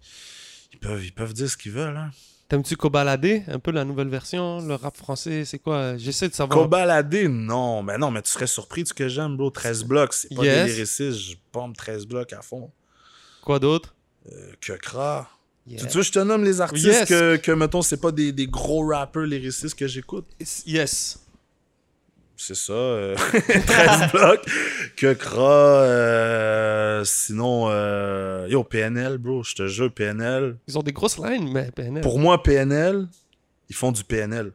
ils 0.73 0.79
peuvent, 0.79 1.03
ils 1.03 1.11
peuvent 1.13 1.33
dire 1.33 1.49
ce 1.49 1.57
qu'ils 1.57 1.71
veulent, 1.71 1.97
hein. 1.97 2.11
T'aimes-tu 2.49 2.75
Cobalader 2.75 3.43
Un 3.47 3.57
peu 3.59 3.71
la 3.71 3.83
nouvelle 3.85 4.09
version, 4.09 4.59
le 4.65 4.75
rap 4.75 4.95
français, 4.97 5.43
c'est 5.45 5.59
quoi? 5.59 5.97
J'essaie 5.97 6.29
de 6.29 6.33
savoir. 6.35 6.59
Cobalader, 6.59 7.27
non. 7.27 7.81
Mais 7.83 7.97
non, 7.97 8.11
mais 8.11 8.21
tu 8.21 8.29
serais 8.31 8.47
surpris 8.47 8.83
de 8.83 8.89
ce 8.89 8.93
que 8.93 9.07
j'aime, 9.07 9.37
bro. 9.37 9.49
13 9.49 9.85
blocs, 9.85 10.13
c'est 10.13 10.35
pas 10.35 10.43
Yes. 10.43 10.65
des 10.67 10.73
lyricistes. 10.73 11.19
Je 11.19 11.35
pompe 11.51 11.75
13 11.77 12.05
blocs 12.05 12.33
à 12.33 12.41
fond. 12.41 12.69
Quoi 13.43 13.59
d'autre? 13.59 13.95
Euh, 14.31 14.51
que 14.61 14.73
cra. 14.73 15.29
Yeah. 15.65 15.79
Tu, 15.81 15.87
tu 15.87 15.93
veux 15.93 16.01
que 16.01 16.07
je 16.07 16.11
te 16.11 16.19
nomme 16.19 16.43
les 16.43 16.59
artistes 16.61 16.85
Yes. 16.85 17.07
que, 17.09 17.37
que, 17.37 17.51
mettons, 17.53 17.81
c'est 17.81 17.99
pas 17.99 18.11
des, 18.11 18.31
des 18.33 18.47
gros 18.47 18.85
rappeurs 18.87 19.23
lyricistes 19.23 19.75
que 19.75 19.87
j'écoute? 19.87 20.27
Yes. 20.65 21.22
C'est 22.45 22.55
ça. 22.55 22.73
euh, 22.73 23.15
13 23.67 24.11
blocs. 24.13 24.45
Que 24.97 25.13
cra. 25.13 25.83
euh, 25.83 27.03
sinon, 27.05 27.65
euh, 27.69 28.47
yo, 28.49 28.63
PNL, 28.63 29.17
bro. 29.17 29.43
Je 29.43 29.55
te 29.55 29.67
jure, 29.67 29.91
PNL. 29.93 30.57
Ils 30.67 30.77
ont 30.77 30.83
des 30.83 30.91
grosses 30.91 31.17
lines, 31.17 31.51
mais 31.51 31.71
PNL. 31.71 32.01
Pour 32.03 32.19
moi, 32.19 32.41
PNL, 32.43 33.07
ils 33.69 33.75
font 33.75 33.91
du 33.91 34.03
PNL. 34.03 34.51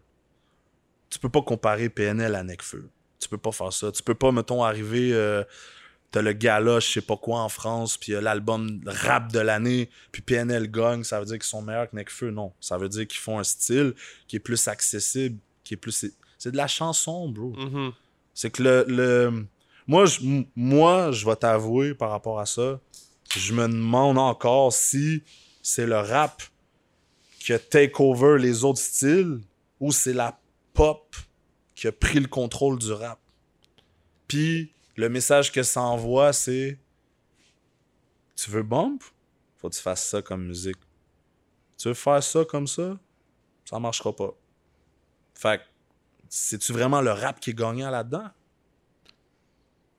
Tu 1.10 1.18
peux 1.18 1.30
pas 1.30 1.42
comparer 1.42 1.88
PNL 1.88 2.34
à 2.34 2.42
Necfeu. 2.42 2.88
Tu 3.18 3.28
peux 3.28 3.38
pas 3.38 3.52
faire 3.52 3.72
ça. 3.72 3.90
Tu 3.90 4.02
peux 4.02 4.14
pas, 4.14 4.32
mettons, 4.32 4.62
arriver. 4.62 5.10
euh, 5.12 5.42
T'as 6.10 6.22
le 6.22 6.32
gala, 6.32 6.80
je 6.80 6.88
sais 6.88 7.00
pas 7.02 7.18
quoi 7.18 7.40
en 7.40 7.50
France, 7.50 7.98
puis 7.98 8.12
l'album 8.12 8.80
rap 8.86 9.30
de 9.30 9.40
l'année, 9.40 9.90
puis 10.10 10.22
PNL 10.22 10.70
gagne, 10.70 11.04
ça 11.04 11.20
veut 11.20 11.26
dire 11.26 11.34
qu'ils 11.34 11.42
sont 11.42 11.60
meilleurs 11.60 11.90
que 11.90 11.94
Necfeu. 11.96 12.30
Non. 12.30 12.50
Ça 12.60 12.78
veut 12.78 12.88
dire 12.88 13.06
qu'ils 13.06 13.20
font 13.20 13.38
un 13.38 13.44
style 13.44 13.92
qui 14.26 14.36
est 14.36 14.40
plus 14.40 14.68
accessible, 14.68 15.36
qui 15.64 15.74
est 15.74 15.76
plus. 15.76 16.06
C'est- 16.38 16.50
de 16.52 16.56
la 16.56 16.66
chanson, 16.68 17.28
bro. 17.28 17.52
Mhm. 17.56 17.92
C'est 18.34 18.50
que 18.50 18.62
le. 18.62 18.84
le- 18.88 19.46
Moi, 19.86 20.04
je, 20.06 20.20
moi, 20.54 21.12
je 21.12 21.24
vais 21.26 21.36
t'avouer 21.36 21.94
par 21.94 22.10
rapport 22.10 22.38
à 22.40 22.46
ça. 22.46 22.78
Je 23.34 23.52
me 23.54 23.66
demande 23.66 24.18
encore 24.18 24.72
si 24.72 25.22
c'est 25.62 25.86
le 25.86 25.96
rap 25.98 26.42
qui 27.40 27.52
a 27.54 27.58
take 27.58 27.94
over 27.98 28.36
les 28.38 28.64
autres 28.64 28.80
styles 28.80 29.40
ou 29.80 29.90
c'est 29.92 30.12
la 30.12 30.38
pop 30.74 31.16
qui 31.74 31.86
a 31.86 31.92
pris 31.92 32.20
le 32.20 32.28
contrôle 32.28 32.78
du 32.78 32.92
rap. 32.92 33.18
Puis 34.26 34.72
le 34.96 35.08
message 35.08 35.50
que 35.52 35.62
ça 35.62 35.80
envoie, 35.80 36.32
c'est 36.34 36.78
Tu 38.36 38.50
veux 38.50 38.62
bump? 38.62 39.02
Faut 39.56 39.68
que 39.70 39.74
tu 39.74 39.80
fasses 39.82 40.06
ça 40.06 40.22
comme 40.22 40.46
musique. 40.46 40.76
Tu 41.76 41.88
veux 41.88 41.94
faire 41.94 42.22
ça 42.22 42.44
comme 42.44 42.66
ça? 42.66 42.96
Ça 43.64 43.78
marchera 43.78 44.14
pas. 44.14 44.32
Fait 45.34 45.58
que, 45.58 45.62
c'est-tu 46.28 46.72
vraiment 46.72 47.00
le 47.00 47.10
rap 47.10 47.40
qui 47.40 47.50
est 47.50 47.54
gagnant 47.54 47.90
là-dedans? 47.90 48.28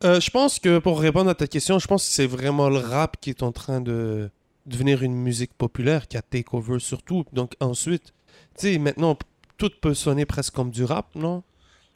Euh, 0.04 0.20
je 0.20 0.30
pense 0.32 0.60
que 0.60 0.80
pour 0.80 1.00
répondre 1.02 1.30
à 1.30 1.36
ta 1.36 1.48
question, 1.48 1.78
je 1.78 1.88
pense 1.88 2.08
que 2.08 2.14
c'est 2.14 2.28
vraiment 2.28 2.70
le 2.70 2.78
rap 2.78 3.18
qui 3.20 3.30
est 3.32 3.44
en 3.44 3.52
train 3.52 3.82
de 3.82 4.30
devenir 4.66 5.04
une 5.04 5.16
musique 5.16 5.54
populaire, 5.54 6.08
qui 6.08 6.16
a 6.16 6.22
take 6.22 6.50
over 6.54 6.80
surtout. 6.80 7.26
Donc 7.34 7.54
ensuite, 7.60 8.14
tu 8.58 8.72
sais, 8.74 8.78
maintenant, 8.78 9.18
tout 9.58 9.72
peut 9.82 9.94
sonner 9.94 10.26
presque 10.26 10.54
comme 10.54 10.72
du 10.72 10.86
rap, 10.86 11.14
non? 11.16 11.44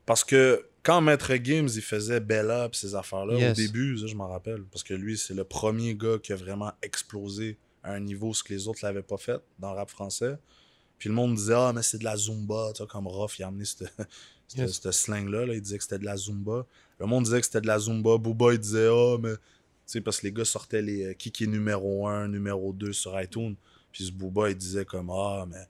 Parce 0.05 0.25
que 0.25 0.65
quand 0.81 0.99
Maître 0.99 1.33
Games, 1.35 1.69
il 1.73 1.81
faisait 1.81 2.19
Bella 2.19 2.67
pis 2.67 2.79
ces 2.79 2.93
affaires-là, 2.95 3.35
Yes. 3.37 3.51
au 3.57 3.61
début, 3.61 3.97
ça, 3.97 4.07
je 4.07 4.15
m'en 4.15 4.27
rappelle. 4.27 4.63
Parce 4.63 4.83
que 4.83 4.93
lui, 4.93 5.17
c'est 5.17 5.33
le 5.33 5.45
premier 5.45 5.95
gars 5.95 6.17
qui 6.21 6.33
a 6.33 6.35
vraiment 6.35 6.73
explosé 6.81 7.57
à 7.83 7.93
un 7.93 8.01
niveau 8.01 8.33
ce 8.33 8.43
que 8.43 8.53
les 8.53 8.67
autres 8.67 8.79
l'avaient 8.83 9.01
pas 9.01 9.17
fait 9.17 9.39
dans 9.59 9.71
le 9.71 9.77
rap 9.77 9.89
français. 9.89 10.35
Puis 11.03 11.09
le 11.09 11.15
monde 11.15 11.35
disait, 11.35 11.53
ah, 11.53 11.73
mais 11.75 11.83
c'est 11.83 11.97
de 11.97 12.05
la 12.05 12.15
Zumba, 12.15 12.71
tu 12.73 12.77
vois, 12.77 12.87
comme 12.87 13.07
Ruff, 13.07 13.37
il 13.37 13.43
a 13.43 13.47
amené 13.47 13.65
cette, 13.65 13.93
cette, 14.47 14.85
Yes. 14.85 14.91
slang-là, 14.91 15.45
là, 15.47 15.53
il 15.53 15.61
disait 15.61 15.75
que 15.75 15.83
c'était 15.83 15.99
de 15.99 16.05
la 16.05 16.15
Zumba. 16.15 16.65
Le 16.97 17.05
monde 17.05 17.25
disait 17.25 17.41
que 17.41 17.45
c'était 17.45 17.59
de 17.59 17.67
la 17.67 17.77
Zumba. 17.77 18.17
Booba, 18.17 18.53
il 18.53 18.59
disait, 18.59 18.87
ah, 18.89 19.17
mais. 19.19 19.33
Tu 19.33 19.39
sais, 19.85 19.99
parce 19.99 20.21
que 20.21 20.27
les 20.27 20.31
gars 20.31 20.45
sortaient 20.45 20.81
les 20.81 21.03
euh, 21.07 21.11
est 21.11 21.41
numéro 21.41 22.07
1, 22.07 22.29
numéro 22.29 22.71
2 22.71 22.93
sur 22.93 23.19
iTunes. 23.19 23.57
Puis 23.91 24.05
ce 24.05 24.11
Booba, 24.13 24.49
il 24.49 24.55
disait 24.55 24.85
comme 24.85 25.09
Ah, 25.09 25.45
mais 25.45 25.67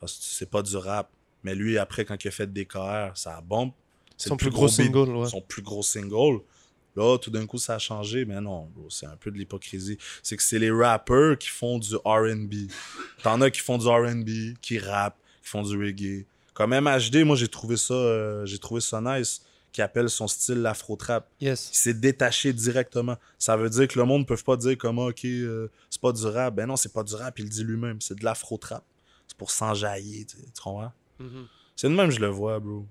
parce 0.00 0.14
que 0.14 0.24
c'est 0.24 0.48
pas 0.48 0.62
du 0.62 0.74
rap. 0.78 1.10
Mais 1.44 1.54
lui, 1.54 1.76
après, 1.76 2.06
quand 2.06 2.24
il 2.24 2.28
a 2.28 2.30
fait 2.30 2.50
DKR, 2.50 3.14
ça 3.14 3.36
a 3.36 3.42
bombe. 3.42 3.72
C'est 4.16 4.30
Son 4.30 4.36
le 4.36 4.38
plus 4.38 4.48
gros 4.48 4.68
single, 4.68 5.10
ouais. 5.16 5.28
Son 5.28 5.42
plus 5.42 5.60
gros 5.60 5.82
single. 5.82 6.40
Là, 6.96 7.18
tout 7.18 7.30
d'un 7.30 7.46
coup, 7.46 7.58
ça 7.58 7.74
a 7.74 7.78
changé. 7.78 8.24
Mais 8.24 8.40
non, 8.40 8.68
c'est 8.88 9.06
un 9.06 9.16
peu 9.16 9.30
de 9.30 9.36
l'hypocrisie. 9.36 9.98
C'est 10.22 10.36
que 10.36 10.42
c'est 10.42 10.58
les 10.58 10.70
rappers 10.70 11.38
qui 11.38 11.48
font 11.48 11.78
du 11.78 11.94
RB. 12.04 12.70
T'en 13.22 13.40
as 13.40 13.50
qui 13.50 13.60
font 13.60 13.78
du 13.78 13.86
RB, 13.86 14.58
qui 14.60 14.78
rappent, 14.78 15.18
qui 15.42 15.48
font 15.48 15.62
du 15.62 15.76
reggae. 15.76 16.26
Comme 16.54 16.70
MHD, 16.70 17.24
moi, 17.24 17.36
j'ai 17.36 17.48
trouvé 17.48 17.76
ça, 17.76 17.92
euh, 17.92 18.46
j'ai 18.46 18.58
trouvé 18.58 18.80
ça 18.80 19.00
nice, 19.02 19.42
qui 19.72 19.82
appelle 19.82 20.08
son 20.08 20.26
style 20.26 20.62
l'afro-trap. 20.62 21.28
Yes. 21.38 21.68
Il 21.70 21.76
s'est 21.76 21.94
détaché 21.94 22.54
directement. 22.54 23.16
Ça 23.38 23.58
veut 23.58 23.68
dire 23.68 23.86
que 23.86 23.98
le 23.98 24.06
monde 24.06 24.22
ne 24.22 24.26
peut 24.26 24.38
pas 24.42 24.56
dire 24.56 24.78
comme 24.78 24.98
ok, 24.98 25.24
euh, 25.26 25.68
c'est 25.90 26.00
pas 26.00 26.12
du 26.12 26.24
rap. 26.24 26.54
Ben 26.54 26.66
non, 26.66 26.76
c'est 26.76 26.94
pas 26.94 27.02
du 27.02 27.14
rap, 27.14 27.38
il 27.38 27.44
le 27.44 27.50
dit 27.50 27.62
lui-même. 27.62 28.00
C'est 28.00 28.18
de 28.18 28.24
l'afro-trap. 28.24 28.82
C'est 29.28 29.36
pour 29.36 29.50
s'enjailler, 29.50 30.24
tu 30.24 30.36
comprends? 30.62 30.92
C'est 31.76 31.90
de 31.90 31.94
même, 31.94 32.10
je 32.10 32.20
le 32.20 32.28
vois, 32.28 32.58
bro. 32.58 32.86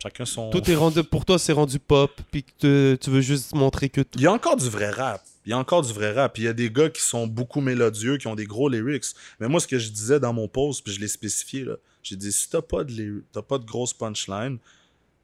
Chacun 0.00 0.24
son. 0.24 0.50
Tout 0.50 0.70
est 0.70 0.74
rendu, 0.76 1.02
pour 1.02 1.24
toi, 1.24 1.38
c'est 1.38 1.52
rendu 1.52 1.78
pop, 1.78 2.12
puis 2.30 2.44
que 2.44 2.50
te- 2.58 2.94
tu 2.96 3.10
veux 3.10 3.20
juste 3.20 3.54
montrer 3.54 3.88
que 3.88 4.00
tout. 4.00 4.16
Il 4.18 4.22
y 4.22 4.26
a 4.26 4.32
encore 4.32 4.56
du 4.56 4.68
vrai 4.68 4.90
rap. 4.90 5.24
Il 5.44 5.50
y 5.50 5.52
a 5.52 5.58
encore 5.58 5.82
du 5.82 5.92
vrai 5.92 6.12
rap. 6.12 6.34
Puis 6.34 6.42
Il 6.44 6.46
y 6.46 6.48
a 6.48 6.52
des 6.52 6.70
gars 6.70 6.88
qui 6.90 7.02
sont 7.02 7.26
beaucoup 7.26 7.60
mélodieux, 7.60 8.16
qui 8.16 8.26
ont 8.28 8.34
des 8.36 8.46
gros 8.46 8.68
lyrics. 8.68 9.06
Mais 9.40 9.48
moi, 9.48 9.60
ce 9.60 9.66
que 9.66 9.78
je 9.78 9.90
disais 9.90 10.20
dans 10.20 10.32
mon 10.32 10.46
post, 10.46 10.84
puis 10.84 10.92
je 10.92 11.00
l'ai 11.00 11.08
spécifié, 11.08 11.64
là, 11.64 11.76
j'ai 12.02 12.16
dit 12.16 12.30
si 12.30 12.48
t'as 12.48 12.62
pas 12.62 12.84
de 12.84 13.24
t'as 13.32 13.42
pas 13.42 13.58
de 13.58 13.64
grosses 13.64 13.92
punchlines, 13.94 14.58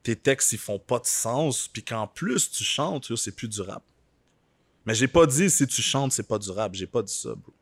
tes 0.02 0.16
textes 0.16 0.52
ils 0.52 0.58
font 0.58 0.78
pas 0.78 0.98
de 0.98 1.06
sens, 1.06 1.68
puis 1.68 1.82
qu'en 1.82 2.06
plus 2.06 2.50
tu 2.50 2.64
chantes, 2.64 3.14
c'est 3.16 3.34
plus 3.34 3.48
du 3.48 3.60
rap. 3.60 3.82
Mais 4.86 4.94
j'ai 4.94 5.08
pas 5.08 5.26
dit 5.26 5.48
si 5.50 5.66
tu 5.66 5.82
chantes, 5.82 6.12
c'est 6.12 6.26
pas 6.26 6.38
du 6.38 6.50
rap. 6.50 6.74
J'ai 6.74 6.86
pas 6.86 7.02
dit 7.02 7.12
ça, 7.14 7.30
bro. 7.30 7.52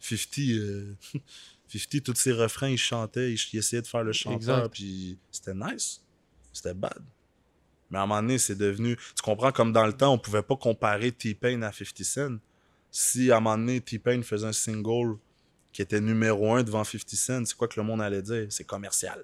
50, 0.00 0.38
euh, 0.50 0.94
50 1.68 2.02
tous 2.04 2.14
ses 2.14 2.32
refrains, 2.32 2.68
il 2.70 2.78
chantait, 2.78 3.32
il, 3.32 3.58
essayait 3.58 3.82
de 3.82 3.86
faire 3.86 4.04
le 4.04 4.12
chanteur, 4.12 4.58
Exact. 4.58 4.68
puis 4.72 5.18
c'était 5.32 5.54
nice. 5.54 6.00
C'était 6.54 6.72
bad. 6.74 7.02
Mais 7.90 7.98
à 7.98 8.02
un 8.02 8.06
moment 8.06 8.22
donné, 8.22 8.38
c'est 8.38 8.54
devenu. 8.54 8.96
Tu 8.96 9.22
comprends, 9.22 9.52
comme 9.52 9.72
dans 9.72 9.86
le 9.86 9.92
temps, 9.92 10.12
on 10.14 10.18
pouvait 10.18 10.42
pas 10.42 10.56
comparer 10.56 11.12
T-Pain 11.12 11.60
à 11.62 11.70
50 11.72 12.02
Cent. 12.02 12.36
Si 12.90 13.30
à 13.30 13.36
un 13.36 13.40
moment 13.40 13.58
donné, 13.58 13.80
T-Pain 13.82 14.22
faisait 14.22 14.46
un 14.46 14.52
single 14.52 15.16
qui 15.72 15.82
était 15.82 16.00
numéro 16.00 16.54
un 16.54 16.62
devant 16.62 16.84
50 16.84 17.10
Cent, 17.10 17.44
c'est 17.44 17.56
quoi 17.56 17.68
que 17.68 17.78
le 17.78 17.84
monde 17.86 18.00
allait 18.00 18.22
dire? 18.22 18.46
C'est 18.48 18.64
commercial. 18.64 19.20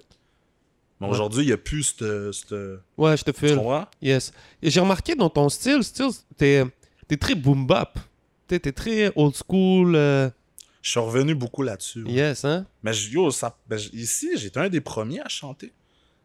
Mais 0.99 1.07
Ouais. 1.07 1.13
aujourd'hui, 1.13 1.43
il 1.43 1.47
n'y 1.47 1.53
a 1.53 1.57
plus 1.57 1.83
cette. 1.83 2.51
Ouais, 2.97 3.17
je 3.17 3.23
te 3.23 3.31
Tu 3.31 3.55
comprends? 3.55 3.87
Yes. 4.01 4.31
Et 4.61 4.69
j'ai 4.69 4.79
remarqué 4.81 5.15
dans 5.15 5.29
ton 5.29 5.49
style, 5.49 5.83
style 5.83 6.11
t'es 6.37 6.63
es 7.09 7.17
très 7.17 7.33
boom 7.35 7.65
bap. 7.65 7.97
T'es 8.47 8.59
t'es 8.59 8.71
très 8.73 9.11
old 9.15 9.33
school. 9.35 9.95
euh, 9.95 10.29
Je 10.81 10.91
suis 10.91 10.99
revenu 10.99 11.33
beaucoup 11.35 11.63
là-dessus. 11.63 12.03
Yes, 12.07 12.43
hein? 12.45 12.65
Mais 12.83 12.93
yo, 12.93 13.31
ça, 13.31 13.57
ben, 13.67 13.79
ici, 13.93 14.29
j'étais 14.37 14.59
un 14.59 14.69
des 14.69 14.81
premiers 14.81 15.21
à 15.21 15.27
chanter. 15.29 15.71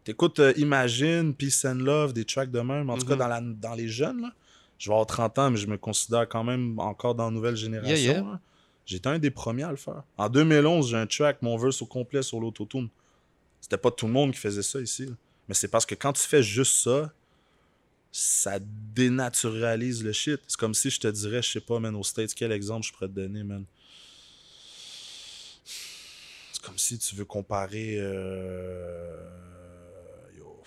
T'écoutes 0.07 0.39
euh, 0.39 0.53
Imagine, 0.55 1.33
Peace 1.35 1.65
and 1.65 1.75
Love, 1.79 2.13
des 2.13 2.23
tracks 2.23 2.49
de 2.49 2.61
même. 2.61 2.89
En 2.89 2.97
tout 2.97 3.05
cas, 3.05 3.13
Mhm. 3.15 3.19
dans, 3.19 3.27
la, 3.27 3.41
dans 3.41 3.73
les 3.75 3.89
jeunes, 3.89 4.21
là, 4.21 4.31
je 4.79 4.87
vais 4.89 4.93
avoir 4.93 5.05
30 5.05 5.37
ans, 5.37 5.51
mais 5.51 5.57
je 5.57 5.67
me 5.67 5.77
considère 5.77 6.29
quand 6.29 6.45
même 6.45 6.79
encore 6.79 7.13
dans 7.13 7.25
la 7.25 7.31
nouvelle 7.31 7.57
génération. 7.57 7.93
Yeah, 7.93 8.13
yeah. 8.13 8.21
là. 8.21 8.39
J'étais 8.85 9.09
un 9.09 9.19
des 9.19 9.31
premiers 9.31 9.63
à 9.63 9.71
le 9.71 9.75
faire. 9.75 10.03
En 10.17 10.29
2011, 10.29 10.91
j'ai 10.91 10.95
un 10.95 11.07
track, 11.07 11.41
mon 11.41 11.57
verse 11.57 11.81
au 11.81 11.85
complet 11.85 12.21
sur 12.23 12.39
l'autotune. 12.39 12.87
C'était 13.59 13.75
pas 13.77 13.91
tout 13.91 14.07
le 14.07 14.13
monde 14.13 14.31
qui 14.31 14.39
faisait 14.39 14.61
ça 14.63 14.79
ici. 14.79 15.07
là. 15.07 15.11
Mais 15.49 15.53
c'est 15.53 15.67
parce 15.67 15.85
que 15.85 15.93
quand 15.95 16.13
tu 16.13 16.21
fais 16.23 16.41
juste 16.41 16.83
ça, 16.83 17.11
ça 18.09 18.59
dénaturalise 18.95 20.05
le 20.05 20.13
shit. 20.13 20.39
C'est 20.47 20.57
comme 20.57 20.73
si 20.73 20.89
je 20.89 21.01
te 21.01 21.07
dirais, 21.09 21.41
je 21.41 21.49
sais 21.51 21.59
pas, 21.59 21.79
man, 21.79 21.93
aux 21.97 22.03
States, 22.03 22.33
quel 22.33 22.53
exemple 22.53 22.87
je 22.87 22.93
pourrais 22.93 23.09
te 23.09 23.13
donner, 23.13 23.43
man? 23.43 23.65
C'est 26.53 26.61
comme 26.61 26.77
si 26.77 26.97
tu 26.97 27.13
veux 27.15 27.25
comparer. 27.25 27.97
euh, 27.99 29.17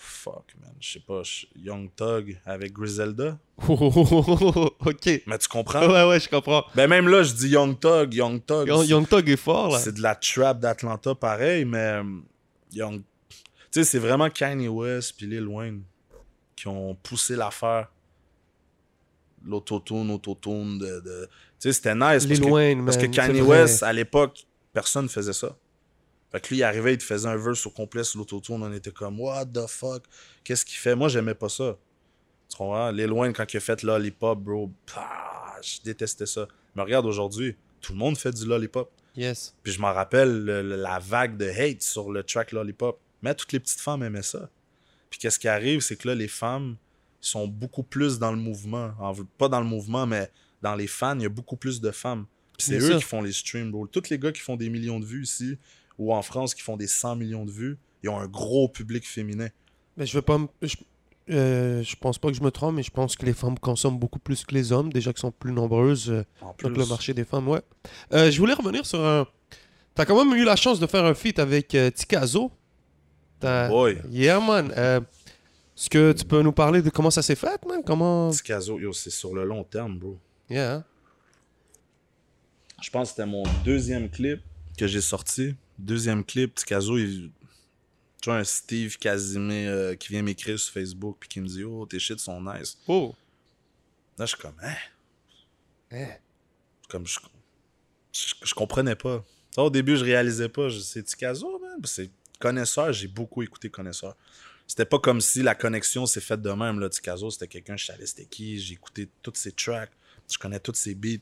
fuck, 0.01 0.53
man. 0.61 0.73
Je 0.79 0.93
sais 0.93 0.99
pas, 0.99 1.21
Young 1.55 1.89
Thug 1.95 2.39
avec 2.45 2.73
Griselda. 2.73 3.37
ok. 3.67 5.05
Mais 5.27 5.37
tu 5.37 5.47
comprends? 5.47 5.87
Ouais, 5.87 6.07
ouais, 6.09 6.19
je 6.19 6.27
comprends. 6.29 6.63
Ben, 6.75 6.87
même 6.87 7.07
là, 7.07 7.23
je 7.23 7.33
dis 7.33 7.49
Young 7.49 7.79
Thug, 7.79 8.13
Young 8.13 8.43
Thug. 8.45 8.67
Young, 8.67 8.85
Young 8.87 9.07
Thug 9.07 9.29
est 9.29 9.37
fort, 9.37 9.71
là. 9.73 9.79
C'est 9.79 9.93
de 9.93 10.01
la 10.01 10.15
trap 10.15 10.59
d'Atlanta 10.59 11.13
pareil, 11.15 11.65
mais 11.65 11.77
euh, 11.77 12.03
Young. 12.73 13.01
Tu 13.29 13.37
sais, 13.71 13.83
c'est 13.83 13.99
vraiment 13.99 14.29
Kanye 14.29 14.67
West 14.67 15.13
puis 15.17 15.27
Lil 15.27 15.47
Wayne 15.47 15.83
qui 16.55 16.67
ont 16.67 16.95
poussé 16.95 17.35
l'affaire. 17.35 17.87
L'autotune, 19.43 20.11
autotune 20.11 20.77
de. 20.77 20.99
de... 20.99 21.29
Tu 21.59 21.69
sais, 21.69 21.73
c'était 21.73 21.95
nice. 21.95 22.01
parce 22.01 22.25
Lil 22.25 22.41
que- 22.41 22.45
Wayne, 22.45 22.85
Parce 22.85 22.97
que 22.97 23.03
man, 23.03 23.11
Kanye 23.11 23.35
c'est 23.35 23.41
vrai. 23.41 23.61
West, 23.61 23.83
à 23.83 23.93
l'époque, 23.93 24.45
personne 24.73 25.05
ne 25.05 25.09
faisait 25.09 25.33
ça. 25.33 25.55
Fait 26.31 26.39
que 26.39 26.47
lui, 26.49 26.57
il 26.57 26.63
arrivait, 26.63 26.93
il 26.93 26.97
te 26.97 27.03
faisait 27.03 27.27
un 27.27 27.35
verse 27.35 27.65
au 27.65 27.69
complet 27.71 28.03
sur 28.03 28.19
l'autotune. 28.19 28.63
On 28.63 28.71
était 28.71 28.91
comme, 28.91 29.19
what 29.19 29.45
the 29.47 29.67
fuck? 29.67 30.03
Qu'est-ce 30.43 30.63
qu'il 30.63 30.77
fait? 30.77 30.95
Moi, 30.95 31.09
j'aimais 31.09 31.33
pas 31.35 31.49
ça. 31.49 31.77
Tu 32.49 32.57
comprends? 32.57 32.89
Lil 32.91 33.11
Wayne, 33.11 33.33
quand 33.33 33.51
il 33.53 33.57
a 33.57 33.59
fait 33.59 33.83
Lollipop, 33.83 34.39
bro, 34.39 34.71
pah, 34.93 35.57
je 35.61 35.81
détestais 35.83 36.25
ça. 36.25 36.47
Mais 36.75 36.83
regarde, 36.83 37.05
aujourd'hui, 37.05 37.55
tout 37.81 37.91
le 37.93 37.97
monde 37.99 38.17
fait 38.17 38.31
du 38.31 38.45
Lollipop. 38.45 38.89
Yes. 39.15 39.53
Puis 39.61 39.73
je 39.73 39.81
m'en 39.81 39.93
rappelle 39.93 40.45
le- 40.45 40.61
le- 40.61 40.75
la 40.77 40.99
vague 40.99 41.35
de 41.35 41.49
hate 41.49 41.81
sur 41.81 42.11
le 42.11 42.23
track 42.23 42.53
Lollipop. 42.53 42.99
Mais 43.21 43.35
toutes 43.35 43.51
les 43.51 43.59
petites 43.59 43.81
femmes 43.81 44.01
aimaient 44.03 44.21
ça. 44.23 44.49
Puis 45.09 45.19
qu'est-ce 45.19 45.37
qui 45.37 45.49
arrive, 45.49 45.81
c'est 45.81 45.97
que 45.97 46.07
là, 46.07 46.15
les 46.15 46.29
femmes 46.29 46.77
sont 47.19 47.45
beaucoup 47.47 47.83
plus 47.83 48.19
dans 48.19 48.31
le 48.31 48.37
mouvement. 48.37 48.93
En- 48.99 49.13
pas 49.37 49.49
dans 49.49 49.59
le 49.59 49.65
mouvement, 49.67 50.07
mais 50.07 50.31
dans 50.61 50.75
les 50.75 50.87
fans, 50.87 51.15
il 51.17 51.23
y 51.23 51.25
a 51.25 51.29
beaucoup 51.29 51.57
plus 51.57 51.81
de 51.81 51.91
femmes. 51.91 52.25
Puis 52.57 52.67
c'est 52.67 52.79
C'est 52.79 52.85
eux 52.87 52.91
ça. 52.93 52.97
qui 52.97 53.03
font 53.03 53.21
les 53.21 53.33
streams, 53.33 53.69
bro. 53.71 53.85
Tous 53.87 54.09
les 54.09 54.17
gars 54.17 54.31
qui 54.31 54.39
font 54.41 54.55
des 54.55 54.69
millions 54.69 54.99
de 54.99 55.05
vues 55.05 55.23
ici, 55.23 55.57
ou 55.97 56.13
en 56.13 56.21
France 56.21 56.53
qui 56.55 56.61
font 56.61 56.77
des 56.77 56.87
100 56.87 57.15
millions 57.17 57.45
de 57.45 57.51
vues, 57.51 57.77
ils 58.03 58.09
ont 58.09 58.17
un 58.19 58.27
gros 58.27 58.67
public 58.69 59.07
féminin. 59.07 59.49
Mais 59.97 60.05
je 60.05 60.15
veux 60.15 60.21
pas 60.21 60.39
Je, 60.61 60.75
euh, 61.29 61.83
je 61.83 61.95
pense 61.95 62.17
pas 62.17 62.29
que 62.29 62.33
je 62.35 62.41
me 62.43 62.49
trompe, 62.51 62.75
mais 62.75 62.83
je 62.83 62.91
pense 62.91 63.15
que 63.15 63.25
les 63.25 63.33
femmes 63.33 63.59
consomment 63.59 63.99
beaucoup 63.99 64.19
plus 64.19 64.43
que 64.45 64.53
les 64.55 64.71
hommes, 64.71 64.91
déjà 64.91 65.13
qui 65.13 65.21
sont 65.21 65.31
plus 65.31 65.51
nombreuses. 65.51 66.09
euh, 66.09 66.23
En 66.41 66.53
plus. 66.53 66.67
Donc 66.69 66.77
le 66.77 66.85
marché 66.87 67.13
des 67.13 67.23
femmes, 67.25 67.47
ouais. 67.47 67.61
Euh, 68.13 68.31
je 68.31 68.39
voulais 68.39 68.53
revenir 68.53 68.85
sur 68.85 69.05
un. 69.05 69.27
T'as 69.93 70.05
quand 70.05 70.23
même 70.23 70.33
eu 70.39 70.43
la 70.45 70.55
chance 70.55 70.79
de 70.79 70.87
faire 70.87 71.03
un 71.05 71.13
feat 71.13 71.37
avec 71.39 71.75
euh, 71.75 71.91
Tikazo. 71.91 72.51
Boy. 73.41 73.99
Yeah, 74.09 74.39
man. 74.39 74.71
Est-ce 74.71 75.89
que 75.89 76.11
tu 76.13 76.25
peux 76.25 76.41
nous 76.41 76.51
parler 76.51 76.81
de 76.81 76.89
comment 76.89 77.09
ça 77.11 77.21
s'est 77.21 77.35
fait, 77.35 77.63
man? 77.67 77.81
Comment. 77.85 78.29
Tikazo, 78.29 78.79
yo, 78.79 78.93
c'est 78.93 79.09
sur 79.09 79.33
le 79.35 79.43
long 79.45 79.63
terme, 79.63 79.97
bro. 79.99 80.17
Yeah. 80.49 80.73
hein? 80.75 80.83
Je 82.81 82.89
pense 82.89 83.09
que 83.09 83.15
c'était 83.15 83.25
mon 83.29 83.43
deuxième 83.63 84.09
clip 84.09 84.41
que 84.77 84.87
j'ai 84.87 85.01
sorti. 85.01 85.55
Deuxième 85.81 86.23
clip, 86.23 86.55
Tikazo, 86.55 86.97
il... 86.97 87.31
tu 88.21 88.29
vois, 88.29 88.37
un 88.37 88.43
Steve 88.43 88.97
Casimir 88.97 89.69
euh, 89.71 89.95
qui 89.95 90.09
vient 90.09 90.21
m'écrire 90.21 90.59
sur 90.59 90.73
Facebook 90.73 91.17
puis 91.19 91.29
qui 91.29 91.41
me 91.41 91.47
dit 91.47 91.63
Oh, 91.63 91.85
tes 91.85 91.99
shit 91.99 92.19
sont 92.19 92.41
nice. 92.41 92.77
Oh. 92.87 93.15
Là, 94.17 94.25
je 94.25 94.31
suis 94.35 94.37
comme 94.41 94.55
Hein? 94.61 94.75
Hein? 95.91 96.07
Comme 96.87 97.07
je, 97.07 97.19
je, 98.13 98.35
je 98.43 98.53
comprenais 98.53 98.95
pas. 98.95 99.25
Ça, 99.53 99.63
au 99.63 99.69
début, 99.69 99.97
je 99.97 100.03
réalisais 100.05 100.49
pas. 100.49 100.69
Je- 100.69 100.79
C'est 100.79 101.03
Tikazo, 101.03 101.59
man. 101.59 101.79
C'est 101.83 102.09
connaisseur, 102.39 102.91
j'ai 102.93 103.07
beaucoup 103.07 103.41
écouté 103.43 103.69
connaisseur. 103.69 104.15
C'était 104.67 104.85
pas 104.85 104.99
comme 104.99 105.19
si 105.19 105.41
la 105.43 105.53
connexion 105.55 106.05
s'est 106.05 106.21
faite 106.21 106.41
de 106.41 106.51
même. 106.51 106.79
Là, 106.79 106.89
Tikazo, 106.89 107.29
c'était 107.29 107.47
quelqu'un, 107.47 107.75
je 107.75 107.85
savais 107.85 108.05
c'était 108.05 108.25
qui, 108.25 108.57
j'ai 108.59 108.73
écouté 108.75 109.09
tous 109.21 109.33
ses 109.35 109.51
tracks, 109.51 109.91
je 110.31 110.37
connais 110.37 110.59
tous 110.59 110.73
ses 110.75 110.95
beats. 110.95 111.17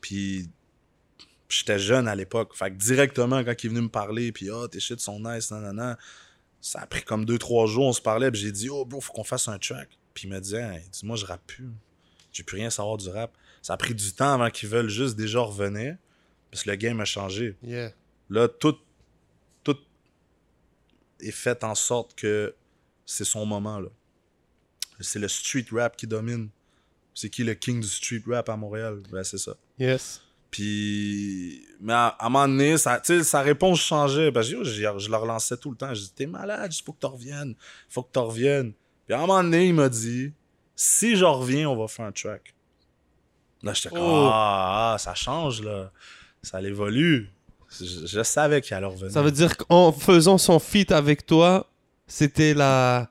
Puis 0.00 0.48
j'étais 1.50 1.78
jeune 1.78 2.08
à 2.08 2.14
l'époque. 2.14 2.54
Fait 2.54 2.70
que 2.70 2.76
directement, 2.76 3.42
quand 3.44 3.54
il 3.62 3.66
est 3.66 3.70
venu 3.70 3.82
me 3.82 3.88
parler, 3.88 4.32
puis 4.32 4.50
oh, 4.50 4.68
tes 4.68 4.80
shit 4.80 5.00
sont 5.00 5.20
nice, 5.20 5.50
nanana, 5.50 5.98
ça 6.60 6.80
a 6.80 6.86
pris 6.86 7.02
comme 7.02 7.24
deux, 7.24 7.38
trois 7.38 7.66
jours, 7.66 7.86
on 7.86 7.92
se 7.92 8.00
parlait, 8.00 8.30
puis 8.30 8.40
j'ai 8.40 8.52
dit, 8.52 8.68
oh, 8.68 8.84
bro, 8.84 9.00
faut 9.00 9.12
qu'on 9.12 9.24
fasse 9.24 9.48
un 9.48 9.58
track. 9.58 9.88
Puis 10.14 10.26
il 10.26 10.30
me 10.30 10.40
disait, 10.40 10.62
Hey, 10.62 10.82
dis-moi, 10.92 11.16
je 11.16 11.24
rappe 11.26 11.46
plus. 11.46 11.68
J'ai 12.32 12.42
plus 12.42 12.56
rien 12.56 12.68
à 12.68 12.70
savoir 12.70 12.96
du 12.96 13.08
rap. 13.08 13.32
Ça 13.62 13.74
a 13.74 13.76
pris 13.76 13.94
du 13.94 14.12
temps 14.12 14.34
avant 14.34 14.50
qu'ils 14.50 14.68
veulent 14.68 14.88
juste 14.88 15.16
déjà 15.16 15.40
revenir, 15.40 15.96
parce 16.50 16.62
que 16.64 16.70
le 16.70 16.76
game 16.76 17.00
a 17.00 17.04
changé. 17.04 17.56
Yeah. 17.62 17.92
Là, 18.28 18.48
tout, 18.48 18.76
tout 19.64 19.78
est 21.20 21.30
fait 21.30 21.64
en 21.64 21.74
sorte 21.74 22.14
que 22.14 22.54
c'est 23.04 23.24
son 23.24 23.44
moment. 23.46 23.80
là. 23.80 23.88
C'est 25.00 25.18
le 25.18 25.28
street 25.28 25.66
rap 25.72 25.96
qui 25.96 26.06
domine. 26.06 26.48
C'est 27.14 27.30
qui 27.30 27.42
le 27.44 27.54
king 27.54 27.80
du 27.80 27.88
street 27.88 28.22
rap 28.26 28.48
à 28.48 28.56
Montréal? 28.56 29.02
Ben, 29.10 29.24
c'est 29.24 29.38
ça. 29.38 29.56
Yes. 29.78 30.22
Puis, 30.50 31.64
mais 31.80 31.92
à, 31.92 32.08
à 32.08 32.26
un 32.26 32.28
moment 32.28 32.48
donné, 32.48 32.76
ça, 32.76 33.00
sa 33.22 33.40
réponse 33.42 33.80
changeait. 33.80 34.30
Ben, 34.30 34.42
je, 34.42 34.62
je, 34.64 34.72
je 34.98 35.10
le 35.10 35.16
relançais 35.16 35.56
tout 35.56 35.70
le 35.70 35.76
temps. 35.76 35.94
Je 35.94 36.00
dis, 36.00 36.12
t'es 36.12 36.26
malade, 36.26 36.72
il 36.74 36.82
faut 36.82 36.92
que 36.92 37.00
tu 37.00 37.06
reviennes. 37.06 37.54
faut 37.88 38.02
que 38.02 38.12
tu 38.12 38.18
reviennes. 38.18 38.72
Puis 39.06 39.14
à 39.14 39.18
un 39.18 39.20
moment 39.26 39.42
donné, 39.42 39.66
il 39.68 39.74
m'a 39.74 39.88
dit, 39.88 40.32
si 40.74 41.16
je 41.16 41.24
reviens, 41.24 41.68
on 41.70 41.76
va 41.76 41.86
faire 41.88 42.06
un 42.06 42.12
track. 42.12 42.54
Là, 43.62 43.72
j'étais 43.74 43.90
comme, 43.90 43.98
Oh. 44.00 44.28
ah, 44.32 44.94
ah, 44.94 44.98
ça 44.98 45.14
change, 45.14 45.62
là. 45.62 45.92
Ça 46.42 46.60
évolue. 46.62 47.30
Je, 47.78 48.06
je 48.06 48.22
savais 48.22 48.60
qu'il 48.62 48.74
allait 48.74 48.86
revenir. 48.86 49.12
Ça 49.12 49.22
veut 49.22 49.30
dire 49.30 49.56
qu'en 49.56 49.92
faisant 49.92 50.38
son 50.38 50.58
feat 50.58 50.90
avec 50.90 51.26
toi, 51.26 51.70
c'était 52.06 52.54
la. 52.54 53.08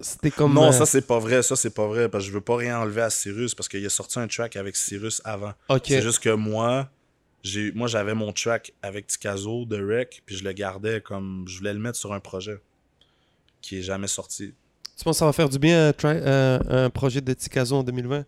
C'était 0.00 0.30
comme. 0.30 0.54
Non, 0.54 0.68
euh, 0.68 0.72
ça 0.72 0.86
c'est 0.86 1.06
pas 1.06 1.18
vrai, 1.18 1.42
ça 1.42 1.56
c'est 1.56 1.70
pas 1.74 1.86
vrai, 1.86 2.08
parce 2.08 2.24
que 2.24 2.28
je 2.30 2.34
veux 2.34 2.40
pas 2.40 2.56
rien 2.56 2.78
enlever 2.80 3.02
à 3.02 3.10
Cyrus, 3.10 3.54
parce 3.54 3.68
qu'il 3.68 3.84
a 3.84 3.88
sorti 3.88 4.18
un 4.18 4.26
track 4.28 4.56
avec 4.56 4.76
Cyrus 4.76 5.20
avant. 5.24 5.52
C'est 5.84 6.02
juste 6.02 6.18
que 6.20 6.30
moi, 6.30 6.90
j'ai, 7.42 7.72
moi 7.72 7.88
j'avais 7.88 8.14
mon 8.14 8.32
track 8.32 8.72
avec 8.82 9.06
Tikazo 9.06 9.64
de 9.64 9.82
Rec, 9.82 10.22
puis 10.26 10.36
je 10.36 10.44
le 10.44 10.52
gardais 10.52 11.00
comme, 11.00 11.44
je 11.48 11.58
voulais 11.58 11.72
le 11.72 11.78
mettre 11.80 11.98
sur 11.98 12.12
un 12.12 12.20
projet 12.20 12.58
qui 13.62 13.78
est 13.78 13.82
jamais 13.82 14.06
sorti. 14.08 14.54
Tu 14.96 15.04
penses 15.04 15.16
que 15.16 15.18
ça 15.18 15.26
va 15.26 15.32
faire 15.32 15.48
du 15.48 15.58
bien 15.58 15.88
un, 15.88 15.92
try- 15.92 16.20
euh, 16.24 16.58
un 16.68 16.90
projet 16.90 17.20
de 17.20 17.32
Tikazo 17.32 17.76
en 17.76 17.82
2020 17.82 18.24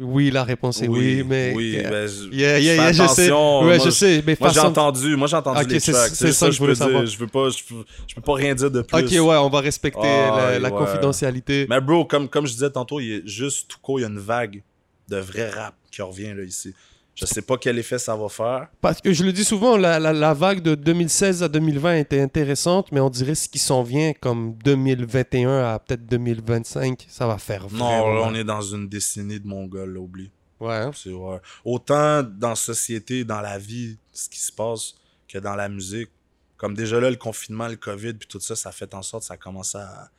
Oui, 0.00 0.30
la 0.30 0.44
réponse 0.44 0.80
est 0.82 0.88
oui, 0.88 1.24
mais. 1.26 1.52
Oui, 1.54 1.70
Yeah, 1.72 1.90
ben, 1.90 2.06
je- 2.06 2.28
yeah, 2.34 2.58
yeah, 2.58 2.74
yeah, 2.74 2.92
je 2.92 2.96
sais. 2.98 3.02
attention, 3.26 3.60
Ouais, 3.62 3.76
moi, 3.76 3.84
je 3.86 3.90
sais, 3.90 4.22
mais 4.26 4.36
Moi 4.40 4.50
j'ai 4.50 4.60
entendu, 4.60 5.16
moi 5.16 5.26
j'ai 5.28 5.36
entendu 5.36 5.60
Ok, 5.62 5.70
les 5.70 5.80
tracks. 5.80 6.10
c'est 6.10 6.26
C'est 6.26 6.32
ça 6.32 6.46
que 6.46 6.52
je 6.52 6.58
voulais 6.58 6.74
dire. 6.74 6.84
savoir. 6.84 7.06
Je 7.06 7.18
veux 7.18 7.26
pas, 7.26 7.48
je 7.50 7.62
peux, 7.64 7.84
je 8.06 8.14
peux 8.14 8.20
pas 8.20 8.34
rien 8.34 8.54
dire 8.54 8.70
de 8.70 8.82
plus. 8.82 8.98
Ok, 8.98 9.10
ouais, 9.10 9.36
on 9.36 9.48
va 9.48 9.60
respecter 9.60 9.98
Ah, 10.02 10.34
la, 10.52 10.58
la 10.58 10.70
ouais. 10.70 10.76
confidentialité. 10.78 11.66
Mais 11.68 11.80
bro, 11.80 12.04
comme, 12.04 12.28
comme 12.28 12.46
je 12.46 12.52
disais 12.52 12.70
tantôt, 12.70 13.00
il 13.00 13.06
y 13.08 13.14
a 13.16 13.20
juste 13.24 13.68
tout 13.68 13.78
court, 13.80 13.98
il 13.98 14.02
y 14.02 14.06
a 14.06 14.08
une 14.08 14.18
vague 14.18 14.62
de 15.08 15.16
vrai 15.16 15.50
rap 15.50 15.74
qui 15.90 16.02
revient 16.02 16.34
là 16.36 16.42
ici. 16.44 16.74
Je 17.20 17.26
sais 17.26 17.42
pas 17.42 17.56
quel 17.58 17.78
effet 17.78 17.98
ça 17.98 18.14
va 18.16 18.28
faire. 18.28 18.68
Parce 18.80 19.00
que 19.00 19.12
je 19.12 19.24
le 19.24 19.32
dis 19.32 19.44
souvent, 19.44 19.76
la, 19.76 19.98
la- 19.98 20.12
la 20.12 20.34
vague 20.34 20.62
de 20.62 20.74
2016 20.76 21.42
à 21.42 21.48
2020 21.48 21.96
était 21.96 22.20
intéressante, 22.20 22.92
mais 22.92 23.00
on 23.00 23.10
dirait 23.10 23.34
ce 23.34 23.48
qui 23.48 23.58
s'en 23.58 23.82
vient 23.82 24.12
comme 24.20 24.54
2021 24.64 25.64
à 25.74 25.78
peut-être 25.80 26.06
2025, 26.06 27.06
ça 27.08 27.26
va 27.26 27.38
faire 27.38 27.62
Non, 27.72 27.78
vraiment 28.02 28.14
là, 28.14 28.22
on 28.26 28.34
est 28.34 28.44
dans 28.44 28.60
une 28.62 28.88
décennie 28.88 29.40
de 29.40 29.46
Mongols, 29.46 29.92
là, 29.94 30.00
oublie. 30.00 30.30
Ouais, 30.60 30.74
hein? 30.74 30.90
C'est 30.94 31.10
ouais. 31.12 31.38
Autant 31.64 32.22
dans 32.22 32.50
la 32.50 32.54
société, 32.54 33.24
dans 33.24 33.40
la 33.40 33.58
vie, 33.58 33.96
ce 34.12 34.28
qui 34.28 34.38
se 34.40 34.52
passe, 34.52 34.94
que 35.28 35.38
dans 35.38 35.54
la 35.56 35.68
musique. 35.68 36.10
Comme 36.56 36.74
déjà 36.74 36.98
là, 37.00 37.08
le 37.10 37.16
confinement, 37.16 37.68
le 37.68 37.76
COVID, 37.76 38.14
puis 38.14 38.26
tout 38.28 38.40
ça, 38.40 38.56
ça 38.56 38.72
fait 38.72 38.92
en 38.94 39.02
sorte 39.02 39.22
que 39.22 39.28
ça 39.28 39.36
commence 39.36 39.74
à 39.76 40.10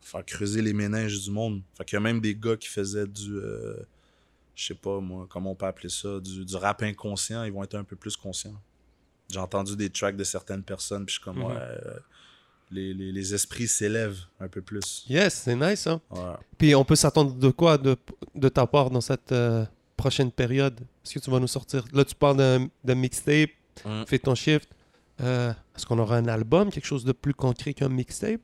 faire 0.00 0.24
creuser 0.24 0.62
les 0.62 0.72
méninges 0.72 1.20
du 1.22 1.30
monde. 1.30 1.60
Fait 1.76 1.84
qu'il 1.84 1.96
y 1.96 1.98
a 1.98 2.00
même 2.00 2.20
des 2.20 2.34
gars 2.34 2.56
qui 2.56 2.68
faisaient 2.68 3.06
du. 3.06 3.36
euh, 3.36 3.76
je 4.62 4.68
sais 4.68 4.74
pas, 4.74 5.00
moi, 5.00 5.26
comment 5.28 5.52
on 5.52 5.54
peut 5.54 5.66
appeler 5.66 5.88
ça, 5.88 6.20
du, 6.20 6.44
du 6.44 6.56
rap 6.56 6.82
inconscient, 6.82 7.42
ils 7.44 7.52
vont 7.52 7.64
être 7.64 7.74
un 7.74 7.84
peu 7.84 7.96
plus 7.96 8.16
conscients. 8.16 8.54
J'ai 9.30 9.38
entendu 9.40 9.76
des 9.76 9.90
tracks 9.90 10.16
de 10.16 10.24
certaines 10.24 10.62
personnes, 10.62 11.04
puis 11.06 11.14
je 11.14 11.20
suis 11.20 11.24
comme, 11.24 11.38
Mhm. 11.38 11.44
ouais, 11.46 11.56
euh, 11.58 11.98
les, 12.70 12.94
les, 12.94 13.12
les 13.12 13.34
esprits 13.34 13.66
s'élèvent 13.68 14.20
un 14.40 14.48
peu 14.48 14.62
plus. 14.62 15.04
Yes, 15.08 15.34
c'est 15.44 15.56
nice, 15.56 15.86
hein? 15.86 16.00
Ouais. 16.10 16.34
Puis 16.58 16.74
on 16.74 16.84
peut 16.84 16.96
s'attendre 16.96 17.34
de 17.34 17.50
quoi 17.50 17.76
de, 17.78 17.96
de 18.34 18.48
ta 18.48 18.66
part 18.66 18.90
dans 18.90 19.00
cette 19.00 19.32
euh, 19.32 19.64
prochaine 19.96 20.30
période? 20.30 20.80
Est-ce 21.04 21.14
que 21.14 21.18
tu 21.18 21.30
vas 21.30 21.40
nous 21.40 21.46
sortir? 21.48 21.84
Là, 21.92 22.04
tu 22.04 22.14
parles 22.14 22.36
d'un 22.36 22.68
d'un 22.84 22.94
mixtape, 22.94 23.50
Mm. 23.86 24.04
fais 24.06 24.18
ton 24.18 24.34
shift. 24.34 24.68
Euh, 25.22 25.52
Est-ce 25.74 25.86
qu'on 25.86 25.98
aura 25.98 26.16
un 26.16 26.26
album, 26.28 26.70
quelque 26.70 26.84
chose 26.86 27.04
de 27.04 27.12
plus 27.12 27.32
concret 27.34 27.72
qu'un 27.74 27.88
mixtape? 27.88 28.40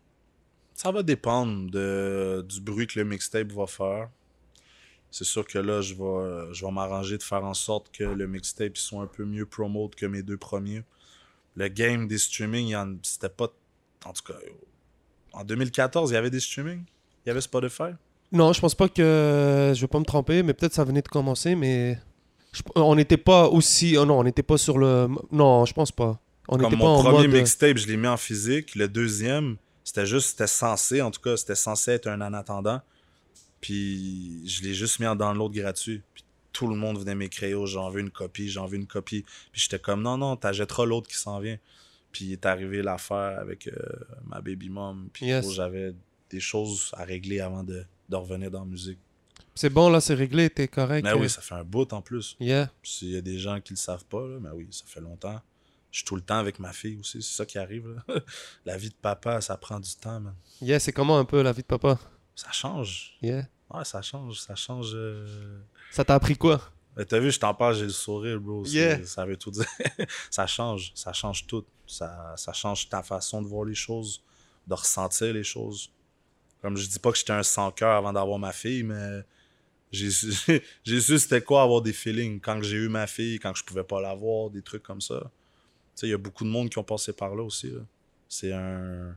Ça 0.74 0.90
va 0.90 1.02
dépendre 1.02 1.70
de, 1.70 2.44
du 2.48 2.60
bruit 2.60 2.86
que 2.86 2.98
le 2.98 3.04
mixtape 3.04 3.50
va 3.52 3.66
faire. 3.66 4.08
C'est 5.10 5.24
sûr 5.24 5.46
que 5.46 5.58
là, 5.58 5.80
je 5.80 5.94
vais, 5.94 6.52
je 6.54 6.64
vais 6.64 6.70
m'arranger 6.72 7.16
de 7.18 7.22
faire 7.22 7.44
en 7.44 7.54
sorte 7.54 7.90
que 7.92 8.04
le 8.04 8.26
mixtape 8.26 8.76
soit 8.76 9.02
un 9.02 9.06
peu 9.06 9.24
mieux 9.24 9.46
promote 9.46 9.94
que 9.94 10.06
mes 10.06 10.22
deux 10.22 10.36
premiers. 10.36 10.82
Le 11.56 11.68
game 11.68 12.06
des 12.06 12.18
streaming, 12.18 12.66
il 12.66 12.70
y 12.70 12.76
en- 12.76 12.96
c'était 13.02 13.28
pas. 13.30 13.48
En 14.04 14.12
tout 14.12 14.22
cas, 14.32 14.38
en 15.32 15.44
2014, 15.44 16.10
il 16.10 16.14
y 16.14 16.16
avait 16.16 16.30
des 16.30 16.40
streamings. 16.40 16.84
Il 17.24 17.28
y 17.28 17.30
avait 17.30 17.40
Spotify? 17.40 17.94
Non, 18.32 18.52
je 18.52 18.60
pense 18.60 18.74
pas 18.74 18.88
que. 18.88 19.72
Je 19.74 19.80
vais 19.80 19.86
pas 19.88 19.98
me 19.98 20.04
tromper, 20.04 20.42
mais 20.42 20.52
peut-être 20.54 20.74
ça 20.74 20.84
venait 20.84 21.02
de 21.02 21.08
commencer, 21.08 21.54
mais. 21.54 21.98
je- 22.52 22.62
on 22.76 22.94
n'était 22.94 23.16
pas 23.16 23.48
aussi. 23.48 23.96
oh 23.98 24.04
non, 24.04 24.18
on 24.20 24.24
n'était 24.24 24.42
pas 24.42 24.58
sur 24.58 24.78
le. 24.78 25.08
Non, 25.32 25.64
je 25.64 25.72
pense 25.72 25.90
pas. 25.90 26.20
On 26.48 26.56
Comme 26.56 26.66
n'était 26.70 26.76
pas 26.82 26.84
mon 26.88 27.02
premier 27.02 27.26
mode. 27.26 27.34
euh, 27.34 27.38
mixtape, 27.40 27.76
je 27.78 27.86
l'ai 27.88 27.96
mis 27.96 28.06
en 28.06 28.16
physique. 28.16 28.74
Le 28.74 28.88
deuxième, 28.88 29.56
c'était 29.84 30.06
juste, 30.06 30.30
c'était 30.30 30.46
censé, 30.46 31.02
en 31.02 31.10
tout 31.10 31.20
cas, 31.20 31.36
c'était 31.36 31.54
censé 31.54 31.92
être 31.92 32.06
un 32.06 32.20
en 32.20 32.32
attendant. 32.34 32.80
Puis 33.60 34.46
je 34.48 34.62
l'ai 34.62 34.74
juste 34.74 35.00
mis 35.00 35.06
en 35.06 35.16
download 35.16 35.52
gratuit. 35.52 36.02
Puis 36.14 36.24
tout 36.52 36.66
le 36.66 36.76
monde 36.76 36.98
venait 36.98 37.14
m'écrire, 37.14 37.60
oh, 37.60 37.66
j'en 37.66 37.90
veux 37.90 38.00
une 38.00 38.10
copie, 38.10 38.48
j'en 38.48 38.66
veux 38.66 38.76
une 38.76 38.86
copie. 38.86 39.24
Puis 39.52 39.62
j'étais 39.62 39.78
comme, 39.78 40.02
non, 40.02 40.16
non, 40.18 40.36
t'achèteras 40.36 40.84
l'autre 40.86 41.08
qui 41.08 41.16
s'en 41.16 41.40
vient. 41.40 41.58
Puis 42.12 42.26
il 42.26 42.32
est 42.32 42.46
arrivé 42.46 42.82
l'affaire 42.82 43.38
avec 43.38 43.68
euh, 43.68 43.72
ma 44.26 44.40
baby 44.40 44.68
mom. 44.70 45.08
Puis 45.12 45.26
Yes. 45.26 45.44
gros, 45.44 45.52
j'avais 45.52 45.94
des 46.30 46.40
choses 46.40 46.90
à 46.94 47.04
régler 47.04 47.40
avant 47.40 47.62
de, 47.64 47.84
de 48.08 48.16
revenir 48.16 48.50
dans 48.50 48.60
la 48.60 48.66
musique. 48.66 48.98
C'est 49.54 49.70
bon, 49.70 49.88
là, 49.90 50.00
c'est 50.00 50.14
réglé, 50.14 50.48
t'es 50.50 50.68
correct. 50.68 51.04
Mais 51.04 51.10
euh, 51.10 51.18
oui, 51.18 51.28
ça 51.28 51.40
fait 51.40 51.54
un 51.54 51.64
bout 51.64 51.92
en 51.92 52.00
plus. 52.00 52.36
Yeah. 52.38 52.70
S'il 52.82 53.10
y 53.10 53.16
a 53.16 53.20
des 53.20 53.38
gens 53.38 53.60
qui 53.60 53.72
le 53.72 53.78
savent 53.78 54.04
pas, 54.04 54.26
là, 54.26 54.38
mais 54.40 54.50
oui, 54.50 54.68
ça 54.70 54.84
fait 54.86 55.00
longtemps. 55.00 55.40
Je 55.90 55.98
suis 55.98 56.04
tout 56.04 56.16
le 56.16 56.22
temps 56.22 56.38
avec 56.38 56.58
ma 56.60 56.72
fille 56.72 56.96
aussi, 57.00 57.22
c'est 57.22 57.34
ça 57.34 57.44
qui 57.46 57.58
arrive. 57.58 57.88
là. 57.88 58.20
la 58.66 58.76
vie 58.76 58.90
de 58.90 58.94
papa, 58.94 59.40
ça 59.40 59.56
prend 59.56 59.80
du 59.80 59.94
temps, 59.96 60.20
man. 60.20 60.34
Yeah, 60.62 60.78
c'est 60.78 60.92
comment 60.92 61.18
un 61.18 61.24
peu 61.24 61.42
la 61.42 61.52
vie 61.52 61.62
de 61.62 61.66
papa? 61.66 61.98
Ça 62.38 62.52
change. 62.52 63.18
Yeah. 63.20 63.48
Ouais, 63.68 63.84
ça 63.84 64.00
change, 64.00 64.38
ça 64.38 64.54
change. 64.54 64.92
euh. 64.94 65.58
Ça 65.90 66.04
t'a 66.04 66.14
appris 66.14 66.36
quoi? 66.36 66.60
T'as 67.08 67.18
vu, 67.18 67.32
je 67.32 67.40
t'en 67.40 67.52
parle, 67.52 67.74
j'ai 67.74 67.82
le 67.82 67.90
sourire, 67.90 68.38
bro. 68.38 68.64
Yeah. 68.64 69.04
Ça 69.04 69.26
veut 69.26 69.36
tout 69.36 69.50
dire. 69.50 69.66
ça 70.30 70.46
change, 70.46 70.92
ça 70.94 71.12
change 71.12 71.48
tout. 71.48 71.64
Ça, 71.84 72.34
ça 72.36 72.52
change 72.52 72.88
ta 72.88 73.02
façon 73.02 73.42
de 73.42 73.48
voir 73.48 73.64
les 73.64 73.74
choses, 73.74 74.22
de 74.68 74.74
ressentir 74.74 75.32
les 75.32 75.42
choses. 75.42 75.90
Comme 76.62 76.76
je 76.76 76.86
dis 76.86 77.00
pas 77.00 77.10
que 77.10 77.18
j'étais 77.18 77.32
un 77.32 77.42
sans 77.42 77.72
cœur 77.72 77.96
avant 77.96 78.12
d'avoir 78.12 78.38
ma 78.38 78.52
fille, 78.52 78.84
mais 78.84 79.24
j'ai 79.90 80.10
su, 80.12 80.32
su 80.84 81.18
c'était 81.18 81.42
quoi 81.42 81.62
avoir 81.64 81.82
des 81.82 81.92
feelings? 81.92 82.38
Quand 82.40 82.62
j'ai 82.62 82.76
eu 82.76 82.88
ma 82.88 83.08
fille, 83.08 83.40
quand 83.40 83.52
je 83.52 83.64
pouvais 83.64 83.84
pas 83.84 84.00
l'avoir, 84.00 84.50
des 84.50 84.62
trucs 84.62 84.84
comme 84.84 85.00
ça. 85.00 85.18
Tu 85.24 85.30
sais, 85.96 86.06
il 86.06 86.10
y 86.10 86.14
a 86.14 86.18
beaucoup 86.18 86.44
de 86.44 86.50
monde 86.50 86.70
qui 86.70 86.78
ont 86.78 86.84
passé 86.84 87.12
par 87.12 87.34
là 87.34 87.42
aussi. 87.42 87.72
C'est 88.28 88.52
un. 88.52 89.16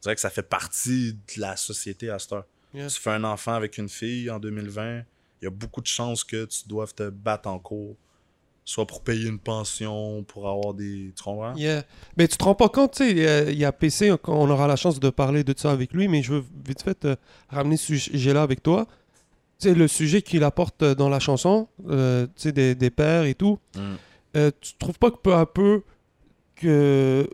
Je 0.00 0.04
dirais 0.04 0.14
que 0.14 0.20
ça 0.20 0.30
fait 0.30 0.42
partie 0.42 1.12
de 1.12 1.40
la 1.40 1.56
société 1.56 2.08
à 2.10 2.18
cette 2.18 2.32
heure. 2.32 2.46
Yeah. 2.74 2.88
Tu 2.88 3.00
fais 3.00 3.10
un 3.10 3.24
enfant 3.24 3.52
avec 3.54 3.76
une 3.78 3.88
fille 3.88 4.30
en 4.30 4.38
2020, 4.40 4.98
il 5.40 5.44
y 5.44 5.46
a 5.46 5.50
beaucoup 5.50 5.80
de 5.82 5.86
chances 5.86 6.24
que 6.24 6.44
tu 6.46 6.66
doives 6.68 6.94
te 6.94 7.08
battre 7.10 7.48
en 7.48 7.58
cours. 7.58 7.96
Soit 8.64 8.86
pour 8.86 9.02
payer 9.02 9.28
une 9.28 9.38
pension, 9.40 10.22
pour 10.22 10.48
avoir 10.48 10.74
des. 10.74 11.12
Tu 11.16 11.22
comprends? 11.24 11.54
Yeah. 11.56 11.82
Mais 12.16 12.28
tu 12.28 12.36
te 12.36 12.44
rends 12.44 12.54
pas 12.54 12.68
compte, 12.68 12.92
tu 12.94 13.04
sais, 13.08 13.26
euh, 13.26 13.50
il 13.50 13.58
y 13.58 13.64
a 13.64 13.72
PC, 13.72 14.12
on 14.28 14.48
aura 14.50 14.68
la 14.68 14.76
chance 14.76 15.00
de 15.00 15.10
parler 15.10 15.42
de 15.44 15.52
ça 15.56 15.72
avec 15.72 15.92
lui, 15.92 16.06
mais 16.08 16.22
je 16.22 16.34
veux 16.34 16.44
vite 16.66 16.82
fait 16.82 17.04
euh, 17.04 17.16
ramener 17.48 17.76
ce 17.76 17.96
sujet-là 17.96 18.42
avec 18.42 18.62
toi. 18.62 18.86
Tu 19.58 19.68
sais, 19.68 19.74
le 19.74 19.88
sujet 19.88 20.22
qu'il 20.22 20.44
apporte 20.44 20.82
euh, 20.82 20.94
dans 20.94 21.08
la 21.08 21.18
chanson, 21.18 21.68
euh, 21.88 22.26
tu 22.36 22.42
sais, 22.42 22.52
des, 22.52 22.74
des 22.76 22.90
pères 22.90 23.24
et 23.24 23.34
tout, 23.34 23.58
Mm. 23.76 23.80
euh, 24.36 24.50
tu 24.60 24.74
trouves 24.78 24.98
pas 24.98 25.10
que 25.10 25.16
peu 25.18 25.34
à 25.34 25.46
peu, 25.46 25.82
que 26.54 27.28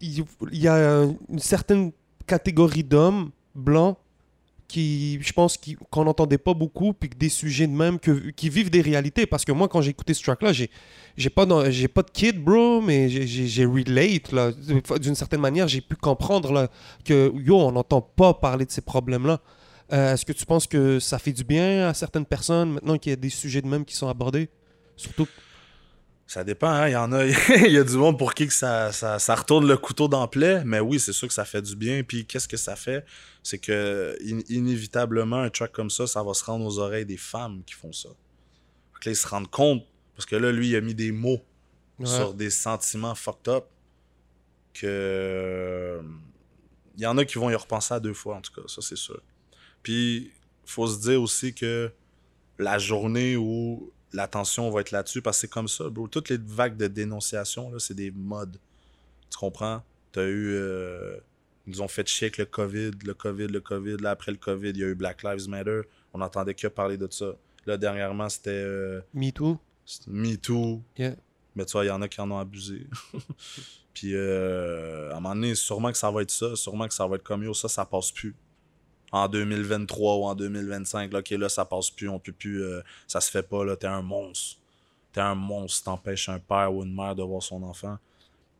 il 0.00 0.24
y 0.52 0.68
a 0.68 1.04
une 1.28 1.38
certaine 1.38 1.92
catégorie 2.26 2.84
d'hommes 2.84 3.30
blancs 3.54 3.96
qui, 4.68 5.18
je 5.20 5.32
pense, 5.32 5.56
qui- 5.56 5.76
qu'on 5.90 6.04
n'entendait 6.04 6.38
pas 6.38 6.54
beaucoup, 6.54 6.92
puis 6.92 7.08
que 7.08 7.16
des 7.16 7.28
sujets 7.28 7.66
de 7.66 7.72
même, 7.72 7.98
que, 7.98 8.30
qui 8.30 8.48
vivent 8.48 8.70
des 8.70 8.82
réalités. 8.82 9.26
Parce 9.26 9.44
que 9.44 9.50
moi, 9.50 9.66
quand 9.68 9.80
j'ai 9.82 9.90
écouté 9.90 10.14
ce 10.14 10.22
track-là, 10.22 10.52
j'ai, 10.52 10.70
j'ai 11.16 11.28
pas, 11.28 11.44
pas 11.44 11.62
de 12.02 12.10
kid, 12.12 12.42
bro, 12.42 12.80
mais 12.80 13.08
j'ai 13.08 13.64
relate, 13.64 14.30
là. 14.30 14.52
D'une 15.00 15.16
certaine 15.16 15.40
manière, 15.40 15.66
j'ai 15.66 15.80
pu 15.80 15.96
comprendre, 15.96 16.52
là, 16.52 16.68
que, 17.04 17.32
yo, 17.36 17.56
on 17.58 17.72
n'entend 17.72 18.00
pas 18.00 18.32
parler 18.32 18.64
de 18.64 18.70
ces 18.70 18.80
problèmes-là. 18.82 19.40
Euh, 19.92 20.14
est-ce 20.14 20.24
que 20.24 20.32
tu 20.32 20.46
penses 20.46 20.68
que 20.68 21.00
ça 21.00 21.18
fait 21.18 21.32
du 21.32 21.42
bien 21.42 21.88
à 21.88 21.94
certaines 21.94 22.24
personnes, 22.26 22.74
maintenant 22.74 22.96
qu'il 22.96 23.10
y 23.10 23.12
a 23.12 23.16
des 23.16 23.28
sujets 23.28 23.62
de 23.62 23.66
même 23.66 23.84
qui 23.84 23.96
sont 23.96 24.06
abordés? 24.08 24.48
Surtout, 24.96 25.26
Ça 26.30 26.44
dépend, 26.44 26.68
hein. 26.68 26.86
Il 26.88 26.92
y 26.92 26.96
en 26.96 27.10
a. 27.10 27.26
Il 27.66 27.72
y 27.72 27.76
a 27.76 27.82
du 27.82 27.96
monde 27.96 28.16
pour 28.16 28.34
qui 28.34 28.46
que 28.46 28.52
ça, 28.52 28.92
ça, 28.92 29.18
ça 29.18 29.34
retourne 29.34 29.66
le 29.66 29.76
couteau 29.76 30.06
dans 30.06 30.28
plaie. 30.28 30.62
Mais 30.64 30.78
oui, 30.78 31.00
c'est 31.00 31.12
sûr 31.12 31.26
que 31.26 31.34
ça 31.34 31.44
fait 31.44 31.60
du 31.60 31.74
bien. 31.74 32.04
Puis 32.04 32.24
qu'est-ce 32.24 32.46
que 32.46 32.56
ça 32.56 32.76
fait? 32.76 33.04
C'est 33.42 33.58
que 33.58 34.16
in- 34.24 34.44
inévitablement, 34.48 35.40
un 35.40 35.50
track 35.50 35.72
comme 35.72 35.90
ça, 35.90 36.06
ça 36.06 36.22
va 36.22 36.32
se 36.32 36.44
rendre 36.44 36.64
aux 36.64 36.78
oreilles 36.78 37.04
des 37.04 37.16
femmes 37.16 37.64
qui 37.66 37.74
font 37.74 37.92
ça. 37.92 38.10
Là, 38.10 39.10
ils 39.10 39.16
se 39.16 39.26
rendent 39.26 39.50
compte. 39.50 39.84
Parce 40.14 40.24
que 40.24 40.36
là, 40.36 40.52
lui, 40.52 40.68
il 40.68 40.76
a 40.76 40.80
mis 40.80 40.94
des 40.94 41.10
mots 41.10 41.40
ouais. 41.98 42.06
sur 42.06 42.32
des 42.32 42.50
sentiments 42.50 43.16
fucked 43.16 43.48
up 43.48 43.64
que 44.72 46.00
il 46.96 47.02
y 47.02 47.06
en 47.06 47.18
a 47.18 47.24
qui 47.24 47.38
vont 47.38 47.50
y 47.50 47.56
repenser 47.56 47.94
à 47.94 47.98
deux 47.98 48.14
fois 48.14 48.36
en 48.36 48.40
tout 48.40 48.52
cas 48.52 48.62
ça 48.68 48.80
c'est 48.80 48.96
sûr 48.96 49.20
puis 49.82 50.30
faut 50.64 50.86
se 50.86 51.00
dire 51.00 51.20
aussi 51.20 51.54
que 51.54 51.90
la 52.58 52.78
journée 52.78 53.34
où 53.36 53.92
l'attention 54.12 54.70
va 54.70 54.80
être 54.80 54.90
là-dessus 54.90 55.22
parce 55.22 55.36
que 55.36 55.40
c'est 55.42 55.48
comme 55.52 55.68
ça 55.68 55.88
bro 55.88 56.08
toutes 56.08 56.28
les 56.28 56.38
vagues 56.38 56.76
de 56.76 56.86
dénonciation 56.86 57.70
là 57.70 57.78
c'est 57.78 57.94
des 57.94 58.10
modes 58.10 58.56
tu 59.30 59.38
comprends? 59.38 59.82
T'as 60.12 60.24
eu 60.26 60.54
euh, 60.54 61.16
ils 61.68 61.80
ont 61.82 61.88
fait 61.88 62.06
chier 62.08 62.26
avec 62.26 62.38
le 62.38 62.46
covid 62.46 62.90
le 63.04 63.14
covid 63.14 63.46
le 63.46 63.60
covid 63.60 63.96
là 63.98 64.10
après 64.10 64.32
le 64.32 64.38
covid 64.38 64.70
il 64.70 64.78
y 64.78 64.84
a 64.84 64.88
eu 64.88 64.94
Black 64.94 65.22
Lives 65.22 65.48
Matter 65.48 65.82
on 66.12 66.18
n'entendait 66.18 66.54
que 66.54 66.66
parler 66.66 66.96
de 66.96 67.06
ça 67.10 67.32
là 67.66 67.76
dernièrement 67.76 68.28
c'était 68.28 68.50
euh, 68.50 69.00
Me 69.14 69.30
Too. 69.30 69.58
Me 70.06 70.36
Too 70.36 70.82
Yeah. 70.98 71.14
mais 71.54 71.64
tu 71.64 71.72
vois, 71.72 71.84
il 71.84 71.88
y 71.88 71.90
en 71.90 72.00
a 72.02 72.08
qui 72.08 72.20
en 72.20 72.30
ont 72.30 72.38
abusé. 72.38 72.86
Puis 73.94 74.14
euh, 74.14 75.10
à 75.10 75.16
un 75.16 75.20
moment 75.20 75.34
donné, 75.34 75.54
sûrement 75.54 75.90
que 75.90 75.98
ça 75.98 76.10
va 76.10 76.22
être 76.22 76.30
ça. 76.30 76.54
Sûrement 76.54 76.86
que 76.86 76.94
ça 76.94 77.06
va 77.06 77.16
être 77.16 77.22
comme 77.24 77.42
yo, 77.42 77.52
ça, 77.54 77.68
ça 77.68 77.84
passe 77.84 78.12
plus. 78.12 78.34
En 79.12 79.28
2023 79.28 80.16
ou 80.16 80.24
en 80.24 80.34
2025, 80.34 81.12
là, 81.12 81.18
ok, 81.18 81.30
là, 81.30 81.48
ça 81.48 81.64
passe 81.64 81.90
plus, 81.90 82.08
on 82.08 82.18
peut 82.18 82.32
plus, 82.32 82.62
euh, 82.62 82.80
ça 83.06 83.20
se 83.20 83.30
fait 83.30 83.42
pas, 83.42 83.64
là, 83.64 83.76
t'es 83.76 83.86
un 83.86 84.02
monstre. 84.02 84.60
T'es 85.12 85.20
un 85.20 85.34
monstre, 85.34 85.84
t'empêches 85.84 86.28
un 86.28 86.38
père 86.38 86.72
ou 86.72 86.84
une 86.84 86.94
mère 86.94 87.16
de 87.16 87.22
voir 87.22 87.42
son 87.42 87.62
enfant. 87.64 87.98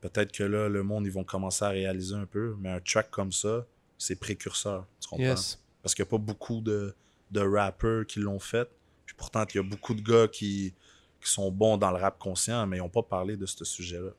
Peut-être 0.00 0.32
que 0.32 0.42
là, 0.42 0.68
le 0.68 0.82
monde, 0.82 1.06
ils 1.06 1.12
vont 1.12 1.24
commencer 1.24 1.64
à 1.64 1.68
réaliser 1.68 2.16
un 2.16 2.26
peu, 2.26 2.56
mais 2.58 2.70
un 2.70 2.80
track 2.80 3.10
comme 3.10 3.32
ça, 3.32 3.64
c'est 3.98 4.16
précurseur. 4.16 4.86
Tu 5.00 5.08
comprends? 5.08 5.24
Yes. 5.24 5.62
Parce 5.82 5.94
qu'il 5.94 6.02
n'y 6.02 6.08
a 6.08 6.10
pas 6.10 6.18
beaucoup 6.18 6.60
de, 6.60 6.94
de 7.30 7.40
rappers 7.40 8.06
qui 8.06 8.18
l'ont 8.18 8.38
fait. 8.38 8.68
Puis 9.06 9.14
pourtant, 9.16 9.44
il 9.52 9.56
y 9.56 9.60
a 9.60 9.62
beaucoup 9.62 9.94
de 9.94 10.00
gars 10.00 10.26
qui, 10.26 10.74
qui 11.20 11.30
sont 11.30 11.50
bons 11.50 11.76
dans 11.76 11.90
le 11.90 11.98
rap 11.98 12.18
conscient, 12.18 12.66
mais 12.66 12.78
ils 12.78 12.80
n'ont 12.80 12.88
pas 12.88 13.02
parlé 13.02 13.36
de 13.36 13.46
ce 13.46 13.64
sujet-là. 13.64 14.10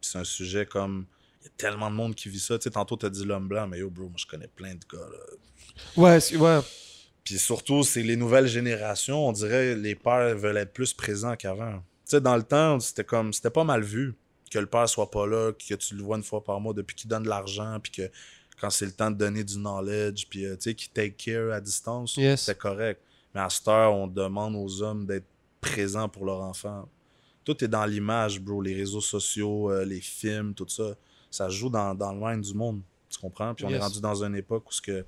C'est 0.00 0.18
un 0.18 0.24
sujet 0.24 0.66
comme. 0.66 1.06
Il 1.40 1.44
y 1.44 1.48
a 1.48 1.52
tellement 1.56 1.90
de 1.90 1.94
monde 1.96 2.14
qui 2.14 2.28
vit 2.28 2.38
ça. 2.40 2.58
Tu 2.58 2.64
sais, 2.64 2.70
tantôt, 2.70 2.96
tu 2.96 3.06
as 3.06 3.10
dit 3.10 3.24
l'homme 3.24 3.48
blanc, 3.48 3.66
mais 3.66 3.78
yo, 3.78 3.90
bro, 3.90 4.04
moi, 4.04 4.16
je 4.16 4.26
connais 4.26 4.48
plein 4.48 4.74
de 4.74 4.80
gars. 4.92 4.98
Là. 4.98 5.18
Ouais, 5.96 6.36
ouais. 6.36 6.58
Puis 7.24 7.38
surtout, 7.38 7.82
c'est 7.82 8.02
les 8.02 8.16
nouvelles 8.16 8.46
générations. 8.46 9.28
On 9.28 9.32
dirait 9.32 9.74
les 9.74 9.94
pères 9.94 10.36
veulent 10.36 10.56
être 10.58 10.72
plus 10.72 10.92
présents 10.92 11.36
qu'avant. 11.36 11.76
Tu 11.78 12.16
sais, 12.16 12.20
dans 12.20 12.36
le 12.36 12.42
temps, 12.42 12.78
c'était 12.80 13.04
comme. 13.04 13.32
C'était 13.32 13.50
pas 13.50 13.64
mal 13.64 13.82
vu 13.82 14.14
que 14.50 14.58
le 14.58 14.66
père 14.66 14.88
soit 14.88 15.10
pas 15.10 15.26
là, 15.26 15.52
que 15.52 15.74
tu 15.74 15.94
le 15.94 16.02
vois 16.02 16.16
une 16.16 16.24
fois 16.24 16.42
par 16.42 16.60
mois 16.60 16.74
depuis 16.74 16.96
qu'il 16.96 17.08
donne 17.08 17.22
de 17.22 17.28
l'argent, 17.28 17.78
puis 17.80 17.92
que 17.92 18.10
quand 18.60 18.68
c'est 18.68 18.84
le 18.86 18.92
temps 18.92 19.10
de 19.10 19.16
donner 19.16 19.44
du 19.44 19.54
knowledge, 19.56 20.26
puis 20.28 20.44
euh, 20.44 20.56
tu 20.56 20.62
sais, 20.70 20.74
qu'il 20.74 20.90
take 20.90 21.12
care 21.12 21.52
à 21.52 21.60
distance, 21.60 22.16
Yes. 22.16 22.42
c'est 22.42 22.58
correct. 22.58 23.00
Mais 23.34 23.40
à 23.40 23.48
cette 23.48 23.68
heure, 23.68 23.94
on 23.94 24.06
demande 24.08 24.56
aux 24.56 24.82
hommes 24.82 25.06
d'être 25.06 25.26
présents 25.60 26.08
pour 26.08 26.24
leur 26.26 26.40
enfant. 26.40 26.88
Tout 27.44 27.62
est 27.64 27.68
dans 27.68 27.86
l'image, 27.86 28.40
bro. 28.40 28.60
Les 28.60 28.74
réseaux 28.74 29.00
sociaux, 29.00 29.70
euh, 29.70 29.84
les 29.84 30.00
films, 30.00 30.52
tout 30.52 30.66
ça. 30.68 30.94
Ça 31.30 31.48
joue 31.48 31.70
dans, 31.70 31.94
dans 31.94 32.12
le 32.12 32.18
mind 32.20 32.44
du 32.44 32.54
monde. 32.54 32.80
Tu 33.08 33.18
comprends? 33.18 33.54
Puis 33.54 33.64
on 33.64 33.68
est 33.70 33.78
rendu 33.78 34.00
dans 34.00 34.24
une 34.24 34.34
époque 34.36 34.68
où 34.68 34.72
ce 34.72 34.80
que, 34.82 35.04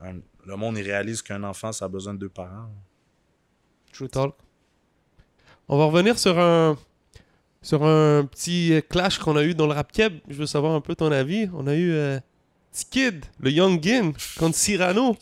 un- 0.00 0.20
le 0.46 0.56
monde 0.56 0.76
il 0.78 0.82
réalise 0.84 1.22
qu'un 1.22 1.42
enfant, 1.44 1.72
ça 1.72 1.84
a 1.86 1.88
besoin 1.88 2.14
de 2.14 2.18
deux 2.18 2.28
parents. 2.28 2.68
True 3.92 4.08
talk. 4.08 4.34
On 5.68 5.78
va 5.78 5.84
revenir 5.86 6.18
sur 6.18 6.38
un 6.38 6.76
sur 7.62 7.82
un 7.84 8.26
petit 8.26 8.82
clash 8.90 9.18
qu'on 9.18 9.36
a 9.36 9.42
eu 9.42 9.54
dans 9.54 9.66
le 9.66 9.72
rap 9.72 9.90
keb. 9.90 10.18
Je 10.28 10.34
veux 10.34 10.46
savoir 10.46 10.74
un 10.74 10.80
peu 10.82 10.94
ton 10.94 11.10
avis. 11.10 11.48
On 11.54 11.66
a 11.66 11.74
eu 11.74 11.92
euh, 11.92 12.20
T-Kid, 12.72 13.24
le 13.40 13.50
Young 13.50 13.82
Gin, 13.82 14.12
contre 14.38 14.54
Cyrano. 14.56 15.16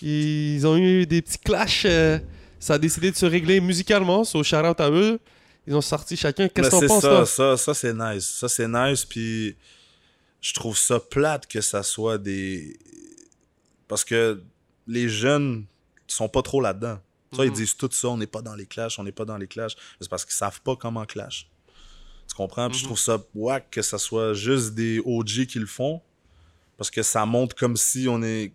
Ils 0.00 0.64
ont 0.66 0.76
eu 0.76 1.06
des 1.06 1.22
petits 1.22 1.38
clashs. 1.38 1.84
euh, 1.86 2.18
ça 2.60 2.74
a 2.74 2.78
décidé 2.78 3.10
de 3.10 3.16
se 3.16 3.26
régler 3.26 3.60
musicalement. 3.60 4.22
So, 4.22 4.44
shout 4.44 4.58
out 4.64 4.80
à 4.80 4.90
eux. 4.90 5.18
Ils 5.66 5.74
ont 5.74 5.80
sorti 5.80 6.16
chacun. 6.16 6.48
Qu'est-ce 6.48 6.70
c'est 6.80 6.86
penses, 6.86 7.02
ça, 7.02 7.26
ça, 7.26 7.56
ça 7.56 7.74
c'est 7.74 7.94
nice. 7.94 8.26
Ça 8.26 8.48
c'est 8.48 8.68
nice, 8.68 9.04
puis 9.04 9.56
je 10.40 10.52
trouve 10.54 10.76
ça 10.76 10.98
plate 10.98 11.46
que 11.46 11.60
ça 11.60 11.82
soit 11.82 12.18
des... 12.18 12.78
Parce 13.88 14.04
que 14.04 14.42
les 14.86 15.08
jeunes 15.08 15.64
sont 16.08 16.28
pas 16.28 16.42
trop 16.42 16.60
là-dedans. 16.60 16.98
Ça, 17.34 17.44
ils 17.44 17.50
Mhm. 17.50 17.54
disent 17.56 17.76
tout 17.76 17.88
ça, 17.92 18.08
on 18.08 18.16
n'est 18.18 18.26
pas 18.26 18.42
dans 18.42 18.54
les 18.54 18.66
clashs, 18.66 18.98
on 18.98 19.04
n'est 19.04 19.12
pas 19.12 19.24
dans 19.24 19.38
les 19.38 19.46
clashs. 19.46 19.76
C'est 20.00 20.10
parce 20.10 20.24
qu'ils 20.24 20.34
savent 20.34 20.60
pas 20.62 20.76
comment 20.76 21.06
clash. 21.06 21.48
Tu 22.28 22.34
comprends? 22.34 22.68
Puis 22.68 22.78
je 22.78 22.84
Mhm. 22.84 22.88
trouve 22.88 22.98
ça 22.98 23.18
whack 23.34 23.70
que 23.70 23.82
ça 23.82 23.98
soit 23.98 24.34
juste 24.34 24.74
des 24.74 25.00
OG 25.04 25.46
qui 25.46 25.58
le 25.58 25.66
font. 25.66 26.02
Parce 26.76 26.90
que 26.90 27.02
ça 27.02 27.24
montre 27.24 27.54
comme 27.54 27.76
si 27.76 28.06
on 28.08 28.22
est... 28.22 28.52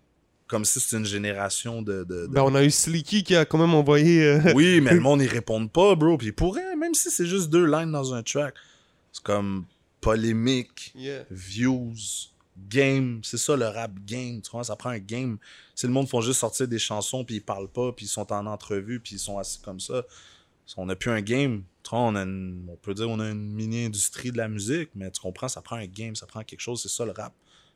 Comme 0.48 0.64
si 0.64 0.80
c'était 0.80 0.96
une 0.96 1.04
génération 1.04 1.82
de... 1.82 2.04
de- 2.04 2.22
de- 2.22 2.26
Ben, 2.28 2.42
on 2.42 2.54
a 2.54 2.64
eu 2.64 2.70
Slicky 2.70 3.22
qui 3.22 3.36
a 3.36 3.44
quand 3.44 3.58
même 3.58 3.74
envoyé. 3.74 4.24
euh, 4.24 4.52
oui, 4.54 4.80
mais 4.80 4.94
le 4.94 5.00
monde, 5.08 5.20
ils 5.22 5.28
répondent 5.28 5.70
pas, 5.70 5.94
bro. 5.94 6.16
Puis 6.16 6.28
ils 6.28 6.32
pourraient, 6.34 6.74
même 6.74 6.94
si 6.94 7.10
c'est 7.10 7.26
juste 7.26 7.50
deux 7.50 7.66
lines 7.66 7.92
dans 7.92 8.14
un 8.14 8.22
track. 8.22 8.54
C'est 9.12 9.22
comme 9.22 9.66
polémique, 10.00 10.92
yeah. 10.94 11.24
views, 11.30 11.92
game. 12.68 13.20
C'est 13.22 13.36
ça 13.38 13.56
le 13.56 13.66
rap 13.66 13.92
game. 14.06 14.40
Tu 14.40 14.50
vois, 14.50 14.64
ça 14.64 14.74
prend 14.74 14.90
un 14.90 14.98
game. 14.98 15.36
Si 15.74 15.86
le 15.86 15.92
monde 15.92 16.08
font 16.08 16.20
juste 16.22 16.40
sortir 16.40 16.66
des 16.66 16.78
chansons, 16.78 17.24
puis 17.24 17.36
ils 17.36 17.40
parlent 17.44 17.68
pas, 17.70 17.92
puis 17.92 18.06
ils 18.06 18.08
sont 18.08 18.32
en 18.32 18.46
entrevue, 18.46 19.00
puis 19.00 19.16
ils 19.16 19.18
sont 19.20 19.38
assis 19.38 19.60
comme 19.60 19.80
ça. 19.80 20.02
On 20.76 20.86
n'a 20.86 20.96
plus 20.96 21.10
un 21.10 21.20
game. 21.20 21.62
Tu 21.82 21.90
vois, 21.90 22.00
on, 22.00 22.14
a 22.14 22.22
une- 22.22 22.66
on 22.70 22.76
peut 22.76 22.94
dire 22.94 23.08
on 23.08 23.20
a 23.20 23.28
une 23.30 23.52
mini-industrie 23.52 24.32
de 24.32 24.36
la 24.38 24.48
musique, 24.48 24.90
mais 24.94 25.10
tu 25.10 25.20
comprends, 25.20 25.48
ça 25.48 25.60
prend 25.62 25.76
un 25.76 25.86
game, 25.86 26.14
ça 26.16 26.26
prend 26.26 26.42
quelque 26.42 26.60
chose. 26.60 26.80
C'est 26.82 26.88
ça 26.90 27.04
le 27.04 27.12
rap. 27.12 27.32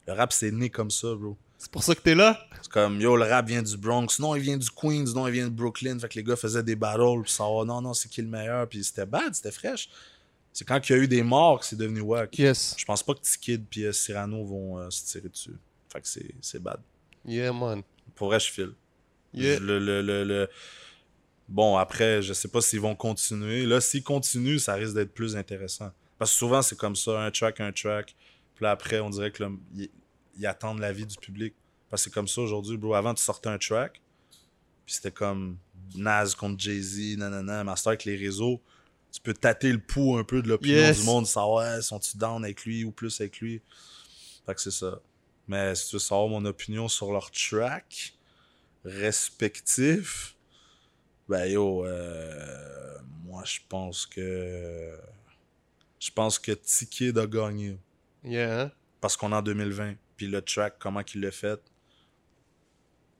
Le 0.07 0.12
rap, 0.14 0.33
c'est 0.33 0.51
né 0.51 0.68
comme 0.70 0.91
ça, 0.91 1.14
bro. 1.14 1.37
C'est 1.63 1.71
pour 1.71 1.85
ça 1.85 1.95
que 1.95 2.01
t'es 2.01 2.17
là? 2.17 2.45
C'est 2.61 2.73
comme, 2.73 3.01
yo, 3.01 3.17
le 3.17 3.23
rap 3.23 3.47
vient 3.47 3.63
du 3.63 3.77
Bronx. 3.77 4.19
Non, 4.19 4.35
il 4.35 4.43
vient 4.43 4.57
du 4.57 4.69
Queens. 4.69 5.05
Non, 5.15 5.29
il 5.29 5.33
vient 5.33 5.45
de 5.45 5.55
Brooklyn. 5.55 5.97
Fait 5.97 6.09
que 6.09 6.15
les 6.15 6.25
gars 6.25 6.35
faisaient 6.35 6.65
des 6.65 6.75
battles. 6.75 7.23
Puis 7.23 7.31
ça, 7.31 7.45
oh, 7.45 7.65
non, 7.65 7.81
non, 7.81 7.95
c'est 7.95 8.09
qui 8.09 8.21
le 8.21 8.27
meilleur? 8.27 8.69
Puis 8.69 8.83
c'était 8.83 9.07
bad, 9.07 9.33
c'était 9.33 9.53
fraîche. 9.53 9.89
C'est 10.53 10.67
quand 10.67 10.81
il 10.89 10.93
y 10.93 10.95
a 10.97 10.99
eu 10.99 11.07
des 11.07 11.23
morts 11.23 11.61
que 11.61 11.65
c'est 11.67 11.77
devenu 11.77 12.01
wack. 12.01 12.37
Yes. 12.37 12.75
Je 12.77 12.85
pense 12.85 13.05
pas 13.05 13.15
que 13.15 13.21
T-Kid 13.21 13.65
puis 13.71 13.85
euh, 13.85 13.93
Cyrano 13.93 14.45
vont 14.45 14.79
euh, 14.81 14.91
se 14.91 15.05
tirer 15.05 15.29
dessus. 15.29 15.55
Fait 15.89 16.01
que 16.01 16.09
c'est 16.41 16.59
bad. 16.61 16.81
Yeah, 17.25 17.53
man. 17.53 17.83
Pour 18.17 18.27
vrai, 18.27 18.41
je 18.41 18.51
file. 18.51 18.73
Yeah. 19.33 19.61
Le, 19.61 19.79
le, 19.79 20.03
le, 20.03 20.25
le- 20.25 20.49
Bon, 21.49 21.77
après, 21.77 22.23
je 22.23 22.33
sais 22.33 22.49
pas 22.49 22.61
s'ils 22.61 22.81
vont 22.81 22.97
continuer. 22.97 23.67
Là, 23.67 23.81
s'ils 23.81 24.03
continuent, 24.03 24.59
ça 24.59 24.75
risque 24.75 24.95
d'être 24.95 25.15
plus 25.15 25.37
intéressant. 25.37 25.93
Parce 26.19 26.33
que 26.33 26.39
souvent, 26.39 26.61
c'est 26.61 26.77
comme 26.77 26.97
ça, 26.97 27.21
un 27.21 27.31
track, 27.31 27.61
un 27.61 27.71
track. 27.71 28.17
Puis 28.57 28.65
là, 28.65 28.73
après, 28.73 28.99
on 28.99 29.11
dirait 29.11 29.31
que 29.31 29.45
le- 29.45 29.89
ils 30.37 30.47
attendent 30.47 30.80
l'avis 30.80 31.07
du 31.07 31.16
public. 31.16 31.55
Parce 31.91 32.03
que 32.03 32.11
c'est 32.11 32.14
comme 32.14 32.28
ça 32.28 32.41
aujourd'hui, 32.41 32.76
bro. 32.76 32.95
Avant, 32.95 33.12
tu 33.14 33.22
sortais 33.22 33.49
un 33.51 33.59
track, 33.59 34.01
puis 34.87 34.95
c'était 34.95 35.11
comme 35.11 35.59
Nas 35.95 36.35
contre 36.39 36.59
Jay-Z, 36.59 37.18
nanana. 37.18 37.64
Temps, 37.74 37.89
avec 37.89 38.05
les 38.05 38.16
réseaux, 38.16 38.62
tu 39.11 39.20
peux 39.20 39.35
tâter 39.35 39.70
le 39.72 39.78
pouls 39.78 40.16
un 40.16 40.24
peu 40.24 40.41
de 40.43 40.49
l'opinion 40.49 40.76
Yes. 40.76 41.01
du 41.01 41.05
monde, 41.05 41.26
savoir, 41.26 41.74
ouais, 41.76 41.83
sont-tu 41.83 42.16
down 42.16 42.43
avec 42.45 42.64
lui 42.64 42.85
ou 42.85 42.93
plus 42.93 43.20
avec 43.20 43.41
lui? 43.41 43.61
Fait 44.47 44.55
que 44.55 44.61
c'est 44.61 44.70
ça. 44.70 45.01
Mais 45.47 45.74
si 45.74 45.89
tu 45.89 45.97
veux 45.97 46.01
savoir 46.01 46.28
mon 46.28 46.45
opinion 46.47 46.89
sur 46.89 47.12
leur 47.12 47.30
track 47.30 48.14
respectif, 48.85 50.37
ben 51.28 51.45
yo, 51.47 51.85
euh, 51.85 52.97
moi 53.24 53.43
je 53.45 53.59
pense 53.68 54.07
que. 54.07 54.97
Je 56.01 56.11
pense 56.11 56.39
que 56.39 56.53
T-Kid 56.53 57.16
a 57.18 57.26
gagné. 57.26 57.78
Yeah. 58.24 58.62
hein? 58.62 58.72
Parce 59.01 59.16
qu'on 59.16 59.30
est 59.33 59.37
en 59.37 59.43
2020. 59.43 59.95
Puis 60.23 60.31
le 60.31 60.41
track, 60.41 60.75
comment 60.79 61.03
qu'il 61.03 61.20
l'a 61.20 61.33
fait, 61.33 61.61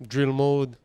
Drill 0.01 0.29
mode. 0.29 0.77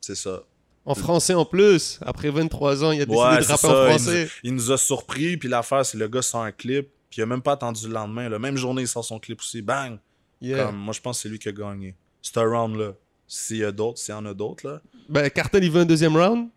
c'est 0.00 0.14
ça. 0.14 0.42
En 0.86 0.94
français 0.94 1.34
en 1.34 1.44
plus. 1.44 1.98
Après 2.00 2.30
23 2.30 2.82
ans, 2.82 2.92
il 2.92 3.02
a 3.02 3.04
décidé 3.04 3.20
Ouais, 3.22 3.36
de 3.38 3.42
c'est 3.42 3.52
rapper 3.52 3.66
ça. 3.66 3.68
en 3.68 3.84
Il 3.84 3.88
français. 3.90 4.22
nous, 4.24 4.30
il 4.44 4.54
nous 4.54 4.72
a 4.72 4.78
surpris. 4.78 5.36
Puis 5.36 5.50
l'affaire, 5.50 5.84
c'est 5.84 5.98
le 5.98 6.08
gars 6.08 6.22
sort 6.22 6.44
un 6.44 6.52
clip. 6.52 6.88
Puis 7.10 7.18
il 7.20 7.22
a 7.22 7.26
même 7.26 7.42
pas 7.42 7.52
attendu 7.52 7.86
le 7.88 7.92
lendemain. 7.92 8.26
La 8.30 8.38
même 8.38 8.56
journée, 8.56 8.82
il 8.82 8.88
sort 8.88 9.04
son 9.04 9.18
clip 9.18 9.38
aussi. 9.40 9.60
Bang! 9.60 9.98
Yeah. 10.40 10.64
Comme, 10.66 10.76
moi, 10.76 10.94
je 10.94 11.00
pense 11.02 11.18
que 11.18 11.22
c'est 11.24 11.28
lui 11.28 11.38
qui 11.38 11.48
a 11.50 11.52
gagné. 11.52 11.94
C'est 12.22 12.38
un 12.38 12.44
round-là. 12.48 12.92
S'il 13.28 13.58
y 13.58 13.64
a 13.64 13.72
d'autres, 13.72 13.98
s'il 13.98 14.14
y 14.14 14.16
en 14.16 14.24
a 14.24 14.32
d'autres, 14.32 14.66
là. 14.66 14.80
Ben, 15.10 15.28
Cartel, 15.28 15.62
il 15.64 15.70
veut 15.70 15.80
un 15.82 15.84
deuxième 15.86 16.16
round? 16.16 16.48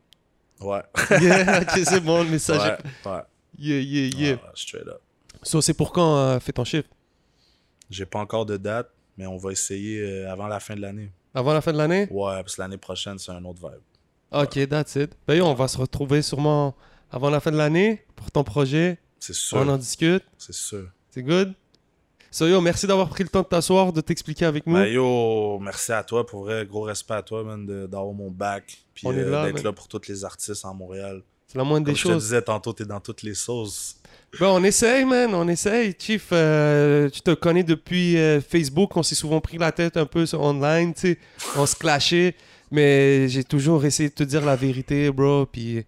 Ouais. 0.61 0.81
Yeah, 1.21 1.61
ok, 1.63 1.71
c'est 1.83 1.99
bon, 1.99 2.23
le 2.23 2.29
message. 2.29 2.61
ouais, 2.61 2.77
est- 2.77 3.09
ouais. 3.09 3.21
Yeah, 3.57 3.79
yeah, 3.81 4.07
yeah. 4.29 4.51
Straight 4.55 4.87
up. 4.87 5.01
So, 5.43 5.59
c'est 5.59 5.73
pour 5.73 5.91
quand 5.91 6.15
euh, 6.17 6.39
fait 6.39 6.53
ton 6.53 6.63
chiffre? 6.63 6.87
J'ai 7.89 8.05
pas 8.05 8.19
encore 8.19 8.45
de 8.45 8.55
date, 8.57 8.91
mais 9.19 9.27
on 9.27 9.35
va 9.37 9.51
essayer 9.51 9.99
euh, 10.01 10.31
avant 10.31 10.47
la 10.47 10.61
fin 10.61 10.75
de 10.75 10.81
l'année. 10.81 11.11
Avant 11.33 11.53
la 11.53 11.59
fin 11.59 11.73
de 11.73 11.77
l'année? 11.77 12.07
Ouais, 12.09 12.41
parce 12.41 12.55
que 12.55 12.61
l'année 12.61 12.77
prochaine, 12.77 13.19
c'est 13.19 13.31
un 13.33 13.43
autre 13.43 13.59
vibe. 13.61 13.81
Ok, 14.31 14.69
that's 14.69 14.95
it. 14.95 15.11
Ben, 15.27 15.35
yo, 15.35 15.45
on 15.45 15.53
va 15.53 15.67
se 15.67 15.77
retrouver 15.77 16.21
sûrement 16.21 16.73
avant 17.11 17.29
la 17.29 17.41
fin 17.41 17.51
de 17.51 17.57
l'année 17.57 18.05
pour 18.15 18.31
ton 18.31 18.45
projet. 18.45 18.97
C'est 19.19 19.33
sûr. 19.35 19.57
On 19.57 19.67
en 19.67 19.75
discute. 19.77 20.23
C'est 20.37 20.53
sûr. 20.53 20.87
C'est 21.11 21.21
good? 21.21 21.53
So, 22.31 22.47
yo, 22.47 22.61
merci 22.61 22.87
d'avoir 22.87 23.09
pris 23.09 23.23
le 23.23 23.29
temps 23.29 23.41
de 23.41 23.47
t'asseoir, 23.47 23.91
de 23.91 23.99
t'expliquer 23.99 24.45
avec 24.45 24.65
nous. 24.65 24.75
Ben 24.75 24.85
yo, 24.85 25.59
merci 25.59 25.91
à 25.91 26.03
toi, 26.03 26.25
pour 26.25 26.43
vrai, 26.43 26.65
gros 26.65 26.83
respect 26.83 27.15
à 27.15 27.23
toi, 27.23 27.43
man, 27.43 27.65
d'avoir 27.65 28.13
mon 28.13 28.31
bac, 28.31 28.77
puis 28.93 29.05
On 29.05 29.11
est 29.13 29.17
euh, 29.19 29.29
là, 29.31 29.45
d'être 29.45 29.55
man. 29.55 29.63
là 29.65 29.73
pour 29.73 29.87
tous 29.89 30.07
les 30.07 30.23
artistes 30.23 30.63
en 30.63 30.73
Montréal. 30.73 31.23
C'est 31.49 31.57
la 31.57 31.63
moindre 31.65 31.85
Comme 31.87 31.93
des 31.93 31.99
je 31.99 32.03
te 32.05 32.09
choses. 32.13 32.23
disais 32.23 32.41
tantôt, 32.41 32.71
t'es 32.71 32.85
dans 32.85 32.99
toutes 33.01 33.23
les 33.23 33.33
sauces. 33.33 33.97
Ben, 34.39 34.47
on 34.47 34.63
essaye, 34.63 35.03
man, 35.05 35.33
on 35.33 35.47
essaye. 35.47 35.95
Chief, 35.99 36.27
euh, 36.31 37.09
tu 37.09 37.19
te 37.21 37.33
connais 37.33 37.63
depuis 37.63 38.15
euh, 38.17 38.39
Facebook, 38.39 38.95
on 38.95 39.01
s'est 39.03 39.15
souvent 39.15 39.41
pris 39.41 39.57
la 39.57 39.71
tête 39.71 39.97
un 39.97 40.05
peu 40.05 40.25
sur 40.27 40.41
online, 40.41 40.93
tu 40.93 41.01
sais, 41.01 41.19
on 41.57 41.65
se 41.65 41.75
clashait, 41.75 42.35
mais 42.69 43.27
j'ai 43.27 43.43
toujours 43.43 43.83
essayé 43.85 44.09
de 44.09 44.13
te 44.13 44.23
dire 44.23 44.45
la 44.45 44.55
vérité, 44.55 45.09
bro, 45.11 45.47
puis 45.47 45.83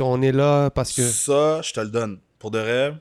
on 0.00 0.20
est 0.20 0.32
là 0.32 0.68
parce 0.70 0.92
que... 0.92 1.02
Ça, 1.08 1.62
je 1.62 1.72
te 1.72 1.78
le 1.80 1.88
donne. 1.88 2.18
Pour 2.40 2.50
de 2.50 2.58
vrai, 2.58 2.94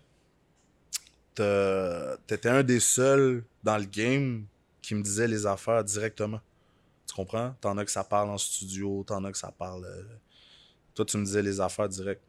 t'as- 1.34 2.18
t'étais 2.28 2.50
un 2.50 2.64
des 2.64 2.80
seuls 2.80 3.44
dans 3.64 3.78
le 3.78 3.86
game 3.86 4.46
qui 4.82 4.94
me 4.96 5.02
disait 5.02 5.28
les 5.28 5.46
affaires 5.46 5.84
directement. 5.84 6.40
Tu 7.08 7.16
comprends? 7.16 7.56
T'en 7.62 7.78
as 7.78 7.86
que 7.86 7.92
ça 7.92 8.04
parle 8.04 8.30
en 8.30 8.38
studio, 8.38 9.04
t'en 9.08 9.24
as 9.24 9.32
que 9.32 9.38
ça 9.38 9.52
parle. 9.58 9.86
euh, 9.86 10.04
Toi, 10.96 11.06
tu 11.06 11.18
me 11.18 11.26
disais 11.26 11.42
les 11.42 11.60
affaires 11.60 11.90
direct. 11.90 12.22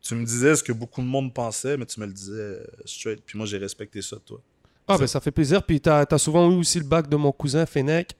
Tu 0.00 0.14
me 0.14 0.24
disais 0.24 0.56
ce 0.56 0.62
que 0.62 0.72
beaucoup 0.72 1.00
de 1.00 1.06
monde 1.06 1.32
pensait, 1.32 1.76
mais 1.76 1.86
tu 1.86 2.00
me 2.00 2.06
le 2.06 2.12
disais 2.12 2.32
euh, 2.32 2.64
straight. 2.84 3.22
Puis 3.24 3.38
moi, 3.38 3.46
j'ai 3.46 3.58
respecté 3.58 4.02
ça 4.02 4.16
de 4.16 4.22
toi. 4.22 4.40
Ah, 4.86 4.96
ben 4.96 5.06
ça 5.06 5.20
fait 5.20 5.30
plaisir, 5.30 5.62
puis 5.62 5.80
t'as 5.80 6.06
as 6.10 6.18
souvent 6.18 6.50
eu 6.50 6.56
aussi 6.56 6.78
le 6.78 6.84
bac 6.84 7.10
de 7.10 7.16
mon 7.16 7.30
cousin 7.30 7.66
Fennec, 7.66 8.16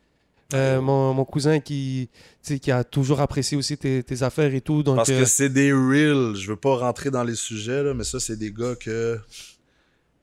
euh, 0.53 0.83
mon, 0.83 1.15
mon 1.15 1.25
cousin 1.25 1.61
qui, 1.61 2.11
qui 2.43 2.71
a 2.71 2.85
toujours 2.85 3.21
apprécié 3.21 3.57
aussi 3.57 3.79
tes, 3.79 4.03
tes 4.03 4.23
affaires 4.23 4.55
et 4.55 4.61
tout, 4.61 4.83
donc... 4.83 4.97
Parce 4.97 5.09
euh, 5.09 5.21
que 5.21 5.25
c'est 5.25 5.49
des 5.49 5.73
real. 5.73 6.35
Je 6.37 6.47
veux 6.47 6.57
pas 6.57 6.77
rentrer 6.77 7.11
dans 7.11 7.25
les 7.25 7.37
sujets, 7.37 7.83
là, 7.83 7.95
mais 7.95 8.05
ça, 8.05 8.21
c'est 8.21 8.37
des 8.37 8.53
gars 8.53 8.75
que. 8.75 9.19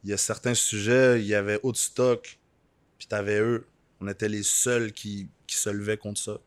Il 0.03 0.11
y 0.11 0.13
a 0.13 0.17
certains 0.17 0.53
sujets, 0.53 1.19
il 1.19 1.25
y 1.25 1.33
avait 1.33 1.59
Woodstock, 1.63 2.39
puis 2.99 3.07
t'avais 3.07 3.39
eux. 3.39 3.65
On 3.99 4.07
était 4.07 4.29
les 4.29 4.43
seuls 4.43 4.91
qui, 4.91 5.27
qui 5.47 5.55
se 5.55 5.71
levaient 5.71 5.97
contre 5.97 6.21
ça. 6.21 6.37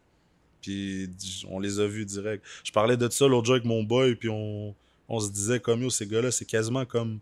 Puis 0.61 1.09
on 1.49 1.59
les 1.61 1.81
a 1.81 1.87
vus 1.87 2.05
direct. 2.05 2.45
Je 2.65 2.73
parlais 2.73 2.97
de 2.97 3.09
ça 3.09 3.27
l'autre 3.27 3.47
jour 3.47 3.55
avec 3.55 3.65
mon 3.65 3.83
boy, 3.83 4.17
puis 4.17 4.29
on, 4.29 4.75
on 5.09 5.21
se 5.21 5.31
disait 5.31 5.61
comme 5.61 5.83
yo, 5.83 5.91
ces 5.91 6.07
gars-là, 6.07 6.31
c'est 6.31 6.45
quasiment 6.45 6.85
comme 6.85 7.21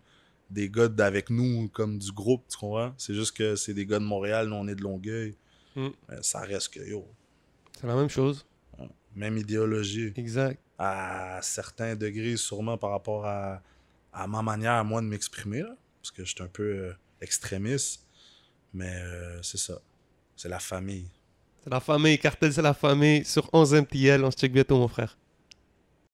des 0.49 0.69
gars 0.69 0.87
d'avec 0.87 1.29
nous, 1.29 1.67
comme 1.69 1.97
du 1.97 2.11
groupe, 2.11 2.43
tu 2.49 2.57
comprends? 2.57 2.93
C'est 2.97 3.13
juste 3.13 3.35
que 3.35 3.55
c'est 3.55 3.73
des 3.73 3.85
gars 3.85 3.99
de 3.99 4.05
Montréal, 4.05 4.47
nous 4.47 4.55
on 4.55 4.67
est 4.67 4.75
de 4.75 4.81
Longueuil. 4.81 5.35
Mm. 5.75 5.89
Ça 6.21 6.39
reste 6.41 6.73
que, 6.73 6.79
yo, 6.79 7.05
C'est 7.79 7.87
la 7.87 7.95
même 7.95 8.09
chose. 8.09 8.45
même 9.15 9.37
idéologie. 9.37 10.13
Exact. 10.15 10.59
À 10.79 11.39
certains 11.41 11.95
degrés, 11.95 12.37
sûrement 12.37 12.77
par 12.77 12.91
rapport 12.91 13.25
à, 13.25 13.61
à 14.13 14.27
ma 14.27 14.41
manière, 14.41 14.73
à 14.73 14.83
moi, 14.83 15.01
de 15.01 15.07
m'exprimer, 15.07 15.63
parce 16.01 16.11
que 16.11 16.23
je 16.23 16.33
suis 16.33 16.43
un 16.43 16.47
peu 16.47 16.63
euh, 16.63 16.93
extrémiste. 17.21 18.03
Mais 18.73 18.93
euh, 18.95 19.41
c'est 19.41 19.57
ça. 19.57 19.79
C'est 20.35 20.49
la 20.49 20.59
famille. 20.59 21.07
La 21.69 21.81
famille. 21.81 22.17
Cartel, 22.17 22.53
c'est 22.53 22.61
la 22.61 22.73
famille. 22.73 23.25
Sur 23.25 23.49
11 23.51 23.73
MTL. 23.73 24.23
On 24.23 24.31
se 24.31 24.37
check 24.37 24.53
bientôt, 24.53 24.77
mon 24.77 24.87
frère. 24.87 25.17